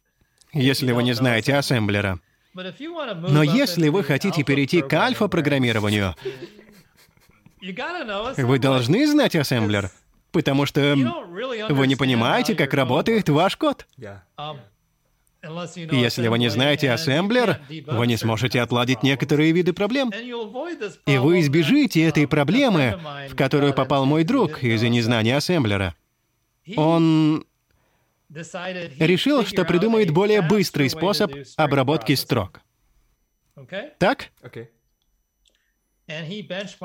если 0.53 0.93
вы 0.93 1.03
не 1.03 1.13
знаете 1.13 1.57
ассемблера. 1.57 2.19
Но 2.55 3.43
если 3.43 3.89
вы 3.89 4.05
хотите 4.05 4.43
перейти 4.45 4.83
к 4.83 4.93
альфа-программированию, 4.93 6.15
вы 8.37 8.59
должны 8.59 9.07
знать 9.07 9.35
ассемблер, 9.37 9.91
потому 10.33 10.67
что 10.67 10.95
вы 11.69 11.87
не 11.87 11.97
понимаете, 11.97 12.55
как 12.55 12.75
работает 12.75 13.29
ваш 13.29 13.57
код. 13.57 13.87
Если 15.45 16.29
вы 16.29 16.39
не 16.39 16.49
знаете 16.49 16.91
ассемблер, 16.91 17.61
вы 17.87 18.07
не 18.07 18.17
сможете 18.17 18.61
отладить 18.61 19.03
некоторые 19.03 19.53
виды 19.53 19.73
проблем. 19.73 20.11
И 21.07 21.19
вы 21.19 21.41
избежите 21.41 22.03
этой 22.03 22.27
проблемы, 22.27 22.99
в 23.29 23.37
которую 23.37 23.75
попал 23.75 24.07
мой 24.07 24.25
друг 24.25 24.63
из-за 24.63 24.89
незнания 24.89 25.37
ассемблера. 25.37 25.95
Он 26.77 27.45
решил, 28.31 29.45
что 29.45 29.65
придумает 29.65 30.11
более 30.11 30.43
быстрый 30.43 30.89
способ 30.89 31.33
обработки 31.57 32.15
строк. 32.15 32.61
Так? 33.99 34.31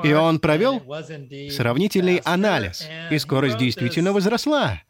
И 0.02 0.12
он 0.12 0.38
провел 0.38 0.80
сравнительный 1.50 2.18
анализ, 2.18 2.86
и 3.10 3.18
скорость 3.18 3.58
действительно 3.58 4.12
возросла. 4.12 4.82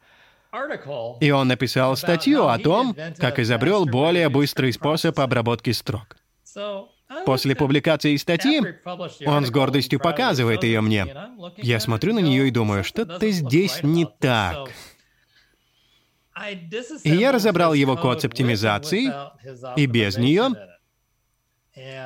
И 1.21 1.31
он 1.31 1.47
написал 1.47 1.95
статью 1.95 2.47
о 2.47 2.57
том, 2.57 2.95
как 3.17 3.39
изобрел 3.39 3.85
более 3.85 4.29
быстрый 4.29 4.73
способ 4.73 5.19
обработки 5.19 5.71
строк. 5.71 6.17
После 7.25 7.55
публикации 7.55 8.15
статьи 8.15 8.61
он 9.25 9.45
с 9.45 9.49
гордостью 9.49 9.99
показывает 9.99 10.63
ее 10.63 10.81
мне. 10.81 11.07
Я 11.57 11.79
смотрю 11.79 12.13
на 12.13 12.19
нее 12.19 12.47
и 12.47 12.51
думаю, 12.51 12.83
что-то 12.83 13.29
здесь 13.29 13.83
не 13.83 14.05
так. 14.05 14.69
И 17.03 17.09
я 17.09 17.31
разобрал 17.31 17.73
его 17.73 17.97
код 17.97 18.21
с 18.21 18.25
оптимизацией, 18.25 19.11
и 19.75 19.85
без 19.85 20.17
нее, 20.17 20.49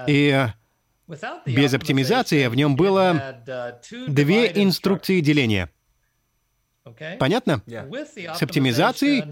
и 0.08 0.48
без 1.46 1.74
оптимизации 1.74 2.48
в 2.48 2.56
нем 2.56 2.76
было 2.76 3.44
две 4.08 4.52
инструкции 4.62 5.22
деления. 5.22 5.70
Понятно? 7.20 7.62
С 7.68 8.42
оптимизацией 8.42 9.24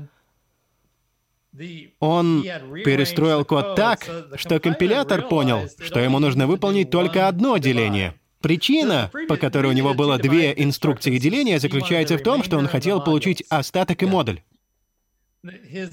он 1.99 2.41
перестроил 2.41 3.45
код 3.45 3.75
так, 3.75 4.09
что 4.35 4.59
компилятор 4.59 5.27
понял, 5.27 5.69
что 5.79 5.99
ему 5.99 6.19
нужно 6.19 6.47
выполнить 6.47 6.89
только 6.89 7.27
одно 7.27 7.57
деление. 7.57 8.15
Причина, 8.41 9.09
по 9.29 9.37
которой 9.37 9.67
у 9.67 9.71
него 9.71 9.93
было 9.93 10.17
две 10.17 10.53
инструкции 10.55 11.17
деления, 11.17 11.59
заключается 11.59 12.17
в 12.17 12.23
том, 12.23 12.43
что 12.43 12.57
он 12.57 12.67
хотел 12.67 13.01
получить 13.01 13.43
остаток 13.49 14.03
и 14.03 14.05
модуль. 14.05 14.41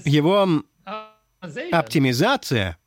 Его 0.03 0.63
оптимизация 1.71 2.77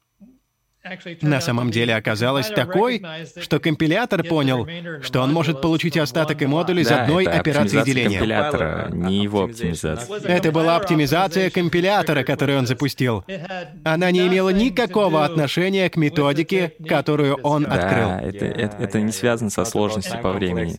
на 1.22 1.40
самом 1.40 1.70
деле 1.70 1.94
оказалась 1.94 2.48
такой, 2.48 3.02
что 3.40 3.58
компилятор 3.58 4.22
понял, 4.22 4.68
что 5.02 5.20
он 5.20 5.32
может 5.32 5.62
получить 5.62 5.96
остаток 5.96 6.42
и 6.42 6.46
модуль 6.46 6.80
из 6.80 6.88
да, 6.88 7.02
одной 7.02 7.24
операции 7.24 7.82
деления. 7.82 8.18
компилятора, 8.18 8.88
не 8.90 9.22
его 9.22 9.44
оптимизация. 9.44 10.20
Это 10.20 10.52
была 10.52 10.76
оптимизация 10.76 11.50
компилятора, 11.50 12.22
которую 12.22 12.58
он 12.58 12.66
запустил. 12.66 13.24
Она 13.84 14.10
не 14.10 14.26
имела 14.26 14.50
никакого 14.50 15.24
отношения 15.24 15.88
к 15.88 15.96
методике, 15.96 16.74
которую 16.86 17.36
он 17.36 17.64
да, 17.64 17.72
открыл. 17.72 18.10
Это, 18.28 18.44
это, 18.44 18.76
это 18.76 19.00
не 19.00 19.12
связано 19.12 19.50
со 19.50 19.64
сложностью 19.64 20.20
по 20.20 20.32
времени. 20.32 20.76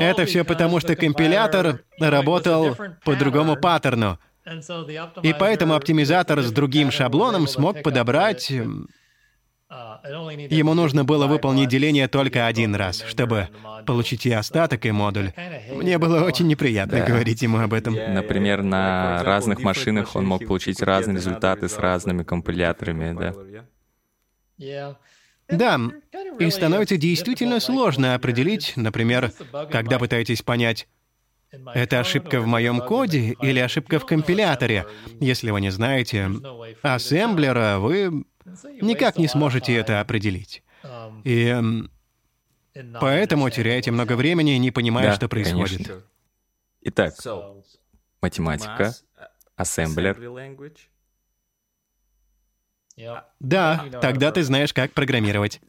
Это 0.00 0.24
все 0.24 0.44
потому, 0.44 0.78
что 0.80 0.94
компилятор 0.94 1.80
работал 1.98 2.76
по 3.04 3.16
другому 3.16 3.56
паттерну. 3.56 4.18
И 5.22 5.34
поэтому 5.38 5.74
оптимизатор 5.74 6.42
с 6.42 6.52
другим 6.52 6.90
шаблоном 6.90 7.46
смог 7.46 7.82
подобрать... 7.82 8.50
Ему 10.50 10.74
нужно 10.74 11.04
было 11.04 11.26
выполнить 11.26 11.68
деление 11.68 12.06
только 12.06 12.46
один 12.46 12.76
раз, 12.76 13.02
чтобы 13.08 13.48
получить 13.86 14.24
и 14.26 14.30
остаток, 14.30 14.84
и 14.86 14.92
модуль. 14.92 15.32
Мне 15.72 15.98
было 15.98 16.24
очень 16.24 16.46
неприятно 16.46 16.98
да. 16.98 17.06
говорить 17.06 17.42
ему 17.42 17.58
об 17.58 17.72
этом. 17.72 17.94
Например, 17.94 18.62
на 18.62 19.22
разных 19.24 19.60
машинах 19.60 20.14
он 20.14 20.26
мог 20.26 20.46
получить 20.46 20.80
разные 20.82 21.16
результаты 21.16 21.68
с 21.68 21.78
разными 21.78 22.22
компиляторами, 22.22 23.34
да? 24.58 24.96
Да, 25.48 25.80
и 26.38 26.50
становится 26.50 26.96
действительно 26.96 27.58
сложно 27.60 28.14
определить, 28.14 28.74
например, 28.76 29.32
когда 29.70 29.98
пытаетесь 29.98 30.42
понять, 30.42 30.86
это 31.74 32.00
ошибка 32.00 32.40
в 32.40 32.46
моем 32.46 32.80
коде 32.80 33.36
или 33.40 33.58
ошибка 33.58 33.98
в 33.98 34.06
компиляторе? 34.06 34.86
Если 35.20 35.50
вы 35.50 35.60
не 35.60 35.70
знаете 35.70 36.30
ассемблера, 36.82 37.78
вы 37.78 38.24
никак 38.80 39.18
не 39.18 39.28
сможете 39.28 39.74
это 39.74 40.00
определить. 40.00 40.62
И 41.24 41.56
поэтому 43.00 43.48
теряете 43.50 43.90
много 43.90 44.16
времени, 44.16 44.52
не 44.52 44.70
понимая, 44.70 45.08
да, 45.08 45.14
что 45.14 45.28
происходит. 45.28 45.86
Конечно. 45.86 46.02
Итак, 46.82 47.14
математика, 48.20 48.94
ассемблер. 49.56 50.18
Да, 53.40 53.84
тогда 54.00 54.30
ты 54.30 54.42
знаешь, 54.42 54.72
как 54.72 54.92
программировать. 54.92 55.60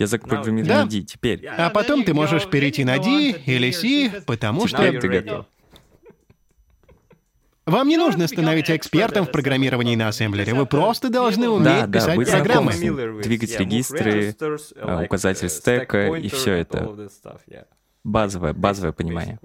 Язык 0.00 0.22
программирования 0.22 0.64
да. 0.64 0.86
D 0.86 1.02
теперь. 1.02 1.46
А 1.46 1.70
потом 1.70 2.04
ты 2.04 2.14
можешь 2.14 2.48
перейти 2.48 2.84
на 2.84 2.98
D 2.98 3.30
или 3.46 3.70
C, 3.70 4.22
потому 4.26 4.66
что... 4.66 4.78
ты 4.78 5.08
готов. 5.08 5.46
Вам 7.66 7.86
не 7.86 7.98
нужно 7.98 8.26
становиться 8.26 8.74
экспертом 8.74 9.26
в 9.26 9.30
программировании 9.30 9.94
на 9.94 10.08
ассемблере. 10.08 10.54
Вы 10.54 10.64
просто 10.64 11.10
должны 11.10 11.50
уметь 11.50 11.90
да, 11.90 11.98
писать 11.98 12.18
да, 12.18 12.36
программы. 12.38 12.72
Двигать 13.22 13.60
регистры, 13.60 14.34
а, 14.80 15.02
указатель 15.02 15.50
стека 15.50 16.14
и 16.16 16.28
все 16.28 16.54
это. 16.54 17.08
Базовое, 18.04 18.54
базовое 18.54 18.92
понимание. 18.92 19.38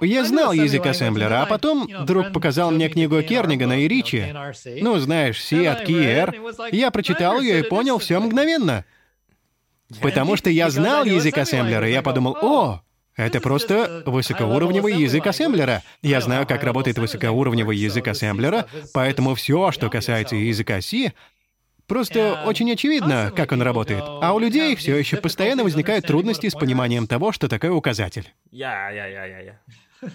Я 0.00 0.24
знал 0.24 0.52
язык 0.52 0.86
ассемблера, 0.86 1.42
а 1.42 1.46
потом 1.46 1.88
друг 2.06 2.32
показал 2.32 2.70
мне 2.70 2.88
книгу 2.88 3.22
Кернигана 3.22 3.80
и 3.80 3.88
Ричи. 3.88 4.34
Ну, 4.80 4.98
знаешь, 4.98 5.42
C 5.42 5.66
от 5.66 5.88
R. 5.88 6.34
Я 6.72 6.90
прочитал 6.90 7.40
ее 7.40 7.60
и 7.60 7.62
понял 7.62 7.98
все 7.98 8.18
мгновенно. 8.20 8.84
Потому 10.00 10.36
что 10.36 10.50
я 10.50 10.70
знал 10.70 11.04
язык 11.04 11.36
ассемблера, 11.38 11.88
и 11.88 11.92
я 11.92 12.02
подумал, 12.02 12.36
о, 12.40 12.82
это 13.16 13.40
просто 13.40 14.02
высокоуровневый 14.06 14.94
язык 14.94 15.26
ассемблера. 15.26 15.82
Я 16.02 16.20
знаю, 16.20 16.46
как 16.46 16.62
работает 16.62 16.98
высокоуровневый 16.98 17.76
язык 17.76 18.06
ассемблера, 18.08 18.66
поэтому 18.94 19.34
все, 19.34 19.72
что 19.72 19.90
касается 19.90 20.36
языка 20.36 20.80
C, 20.80 21.12
Просто 21.90 22.44
очень 22.44 22.70
очевидно, 22.70 23.32
как 23.34 23.50
он 23.50 23.62
работает. 23.62 24.04
А 24.06 24.32
у 24.32 24.38
людей 24.38 24.76
все 24.76 24.96
еще 24.96 25.16
постоянно 25.16 25.64
возникают 25.64 26.06
трудности 26.06 26.48
с 26.48 26.54
пониманием 26.54 27.08
того, 27.08 27.32
что 27.32 27.48
такое 27.48 27.72
указатель. 27.72 28.32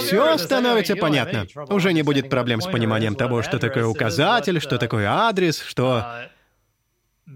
Все 0.00 0.36
становится 0.36 0.96
понятно. 0.96 1.46
Уже 1.70 1.94
не 1.94 2.02
будет 2.02 2.28
проблем 2.28 2.60
с 2.60 2.66
пониманием 2.66 3.14
того, 3.14 3.42
что 3.42 3.58
такое 3.58 3.86
указатель, 3.86 4.60
что 4.60 4.76
такое 4.76 5.08
адрес, 5.08 5.62
что... 5.62 6.28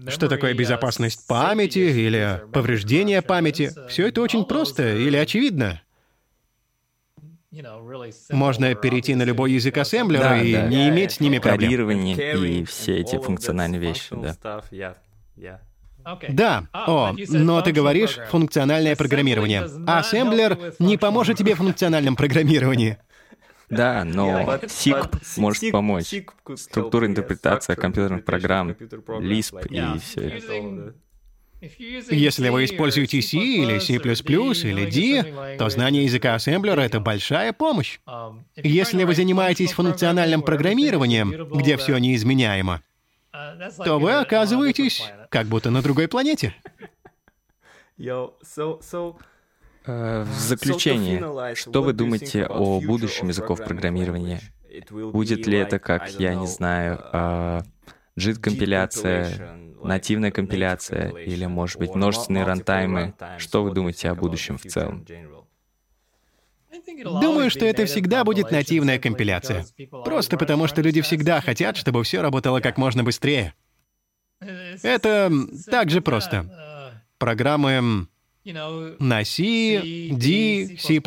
Что 0.07 0.27
такое 0.27 0.53
безопасность 0.53 1.25
памяти 1.25 1.79
или 1.79 2.43
повреждение 2.53 3.23
памяти. 3.23 3.71
Все 3.89 4.09
это 4.09 4.21
очень 4.21 4.45
просто 4.45 4.95
или 4.95 5.17
очевидно. 5.17 5.81
Можно 8.31 8.75
перейти 8.75 9.15
на 9.15 9.23
любой 9.23 9.53
язык 9.53 9.77
ассемблера 9.77 10.21
да, 10.21 10.41
и 10.41 10.53
да. 10.53 10.67
не 10.67 10.89
иметь 10.89 11.13
с 11.13 11.19
ними 11.19 11.39
проблем. 11.39 11.69
Кодирование 11.69 12.59
и 12.59 12.63
все 12.65 12.97
эти 12.97 13.17
функциональные 13.17 13.79
вещи, 13.79 14.15
да. 14.15 14.35
Да, 16.29 16.67
о, 16.71 17.15
но 17.29 17.61
ты 17.61 17.71
говоришь 17.71 18.19
функциональное 18.29 18.95
программирование. 18.95 19.67
Ассемблер 19.87 20.73
не 20.79 20.97
поможет 20.97 21.37
тебе 21.37 21.55
в 21.55 21.57
функциональном 21.57 22.15
программировании. 22.15 22.97
Да, 23.69 24.03
но 24.03 24.41
SIGP 24.41 25.21
может 25.37 25.71
помочь. 25.71 26.13
Структура 26.55 27.07
интерпретация 27.07 27.75
компьютерных 27.75 28.23
программ, 28.23 28.71
Lisp 28.71 29.67
и 29.69 29.99
все 29.99 30.21
это. 30.21 30.93
Если 32.09 32.49
вы 32.49 32.65
используете 32.65 33.21
C 33.21 33.37
или 33.37 33.79
C++ 33.79 33.95
или 33.95 34.89
D, 34.89 35.57
то 35.57 35.69
знание 35.69 36.03
языка 36.03 36.35
ассемблера— 36.35 36.81
это 36.81 36.99
большая 36.99 37.53
помощь. 37.53 37.99
Если 38.55 39.03
вы 39.03 39.15
занимаетесь 39.15 39.73
функциональным 39.73 40.41
программированием, 40.41 41.49
где 41.55 41.77
все 41.77 41.97
неизменяемо, 41.97 42.81
то 43.83 43.99
вы 43.99 44.13
оказываетесь 44.13 45.03
как 45.29 45.47
будто 45.47 45.71
на 45.71 45.81
другой 45.81 46.07
планете. 46.07 46.55
Э, 49.87 50.23
в 50.23 50.39
заключение, 50.39 51.55
что 51.55 51.83
вы 51.83 51.93
думаете 51.93 52.45
о 52.45 52.81
будущем 52.81 53.27
языков 53.27 53.63
программирования? 53.63 54.41
Будет 54.89 55.45
ли 55.47 55.57
это, 55.57 55.79
как, 55.79 56.09
я 56.19 56.35
не 56.35 56.47
знаю, 56.47 57.63
JIT-компиляция, 58.17 59.57
нативная 59.83 60.31
компиляция 60.31 61.09
или, 61.09 61.45
может 61.45 61.79
быть, 61.79 61.95
множественные 61.95 62.43
рантаймы. 62.43 63.13
Что 63.37 63.63
вы 63.63 63.71
думаете 63.71 64.09
о 64.09 64.15
будущем 64.15 64.57
в 64.57 64.63
целом? 64.63 65.05
Думаю, 67.03 67.49
что 67.49 67.65
это 67.65 67.85
всегда 67.85 68.23
будет 68.23 68.51
нативная 68.51 68.99
компиляция. 68.99 69.65
Просто 70.03 70.37
потому, 70.37 70.67
что 70.67 70.81
люди 70.81 71.01
всегда 71.01 71.41
хотят, 71.41 71.77
чтобы 71.77 72.03
все 72.03 72.21
работало 72.21 72.59
как 72.59 72.77
можно 72.77 73.03
быстрее. 73.03 73.53
Это 74.39 75.31
так 75.69 75.89
же 75.89 76.01
просто. 76.01 77.01
Программы 77.17 78.07
на 78.43 79.23
C, 79.23 79.81
D, 80.11 80.77
C++ 80.77 81.01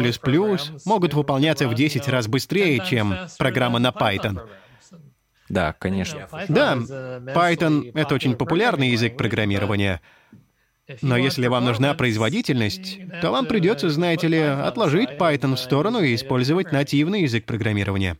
могут 0.84 1.14
выполняться 1.14 1.68
в 1.68 1.74
10 1.74 2.08
раз 2.08 2.26
быстрее, 2.26 2.82
чем 2.84 3.14
программа 3.38 3.78
на 3.78 3.90
Python. 3.90 4.40
Да, 5.48 5.74
конечно. 5.78 6.28
Да, 6.48 6.74
Python— 6.76 7.90
это 7.94 8.14
очень 8.14 8.34
популярный 8.34 8.90
язык 8.90 9.16
программирования. 9.16 10.00
Но 11.02 11.16
если 11.16 11.46
вам 11.48 11.64
нужна 11.64 11.94
производительность, 11.94 12.98
то 13.20 13.30
вам 13.30 13.46
придется, 13.46 13.90
знаете 13.90 14.28
ли, 14.28 14.38
отложить 14.38 15.10
Python 15.10 15.56
в 15.56 15.60
сторону 15.60 16.00
и 16.00 16.14
использовать 16.14 16.72
нативный 16.72 17.22
язык 17.22 17.44
программирования. 17.44 18.16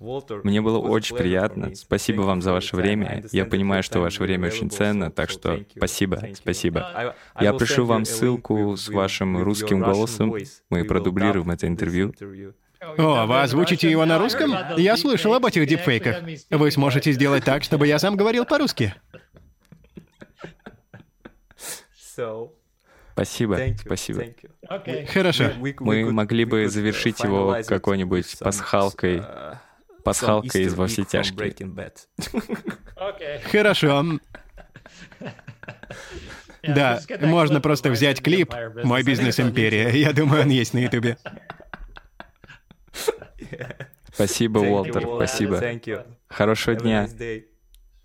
Мне 0.00 0.60
было 0.60 0.78
очень 0.78 1.16
приятно. 1.16 1.74
Спасибо 1.74 2.22
вам 2.22 2.42
за 2.42 2.52
ваше 2.52 2.76
время. 2.76 3.24
Я 3.32 3.44
понимаю, 3.44 3.82
что 3.82 4.00
ваше 4.00 4.22
время 4.22 4.48
очень 4.48 4.70
ценно, 4.70 5.10
так 5.10 5.30
что 5.30 5.60
спасибо, 5.76 6.22
спасибо. 6.34 7.14
Я 7.40 7.52
пришлю 7.54 7.86
вам 7.86 8.04
ссылку 8.04 8.76
с 8.76 8.88
вашим 8.88 9.42
русским 9.42 9.80
голосом. 9.80 10.34
Мы 10.70 10.84
продублируем 10.84 11.50
это 11.50 11.66
интервью. 11.68 12.12
О, 12.98 13.26
вы 13.26 13.42
озвучите 13.42 13.90
его 13.90 14.04
на 14.04 14.18
русском? 14.18 14.54
Я 14.76 14.96
слышал 14.96 15.34
об 15.34 15.46
этих 15.46 15.66
дипфейках. 15.66 16.22
Вы 16.50 16.70
сможете 16.70 17.12
сделать 17.12 17.44
так, 17.44 17.64
чтобы 17.64 17.86
я 17.86 17.98
сам 17.98 18.16
говорил 18.16 18.44
по-русски. 18.44 18.94
Спасибо, 23.12 23.58
спасибо. 23.80 24.24
Хорошо. 25.12 25.50
Мы 25.80 26.12
могли 26.12 26.44
бы 26.44 26.68
завершить 26.68 27.20
его 27.20 27.56
какой-нибудь 27.66 28.38
пасхалкой. 28.38 29.22
Пасхалкой 30.04 30.64
из 30.64 30.74
«Во 30.74 30.86
все 30.86 31.04
тяжкие». 31.04 31.54
Хорошо. 33.50 34.04
Да, 36.62 37.00
можно 37.20 37.60
просто 37.60 37.90
взять 37.90 38.20
клип 38.22 38.52
«Мой 38.82 39.02
бизнес 39.02 39.40
империя». 39.40 39.88
Я 39.90 40.12
думаю, 40.12 40.42
он 40.42 40.50
есть 40.50 40.74
на 40.74 40.78
Ютубе. 40.80 41.16
Спасибо, 44.12 44.58
Уолтер, 44.58 45.02
спасибо. 45.16 45.60
Хорошего 46.28 46.76
дня. 46.76 47.08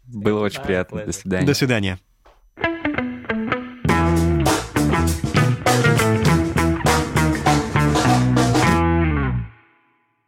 Было 0.04 0.42
очень 0.42 0.62
приятно. 0.62 1.06
До 1.06 1.12
свидания. 1.12 1.46
До 1.46 1.54
свидания. 1.54 2.00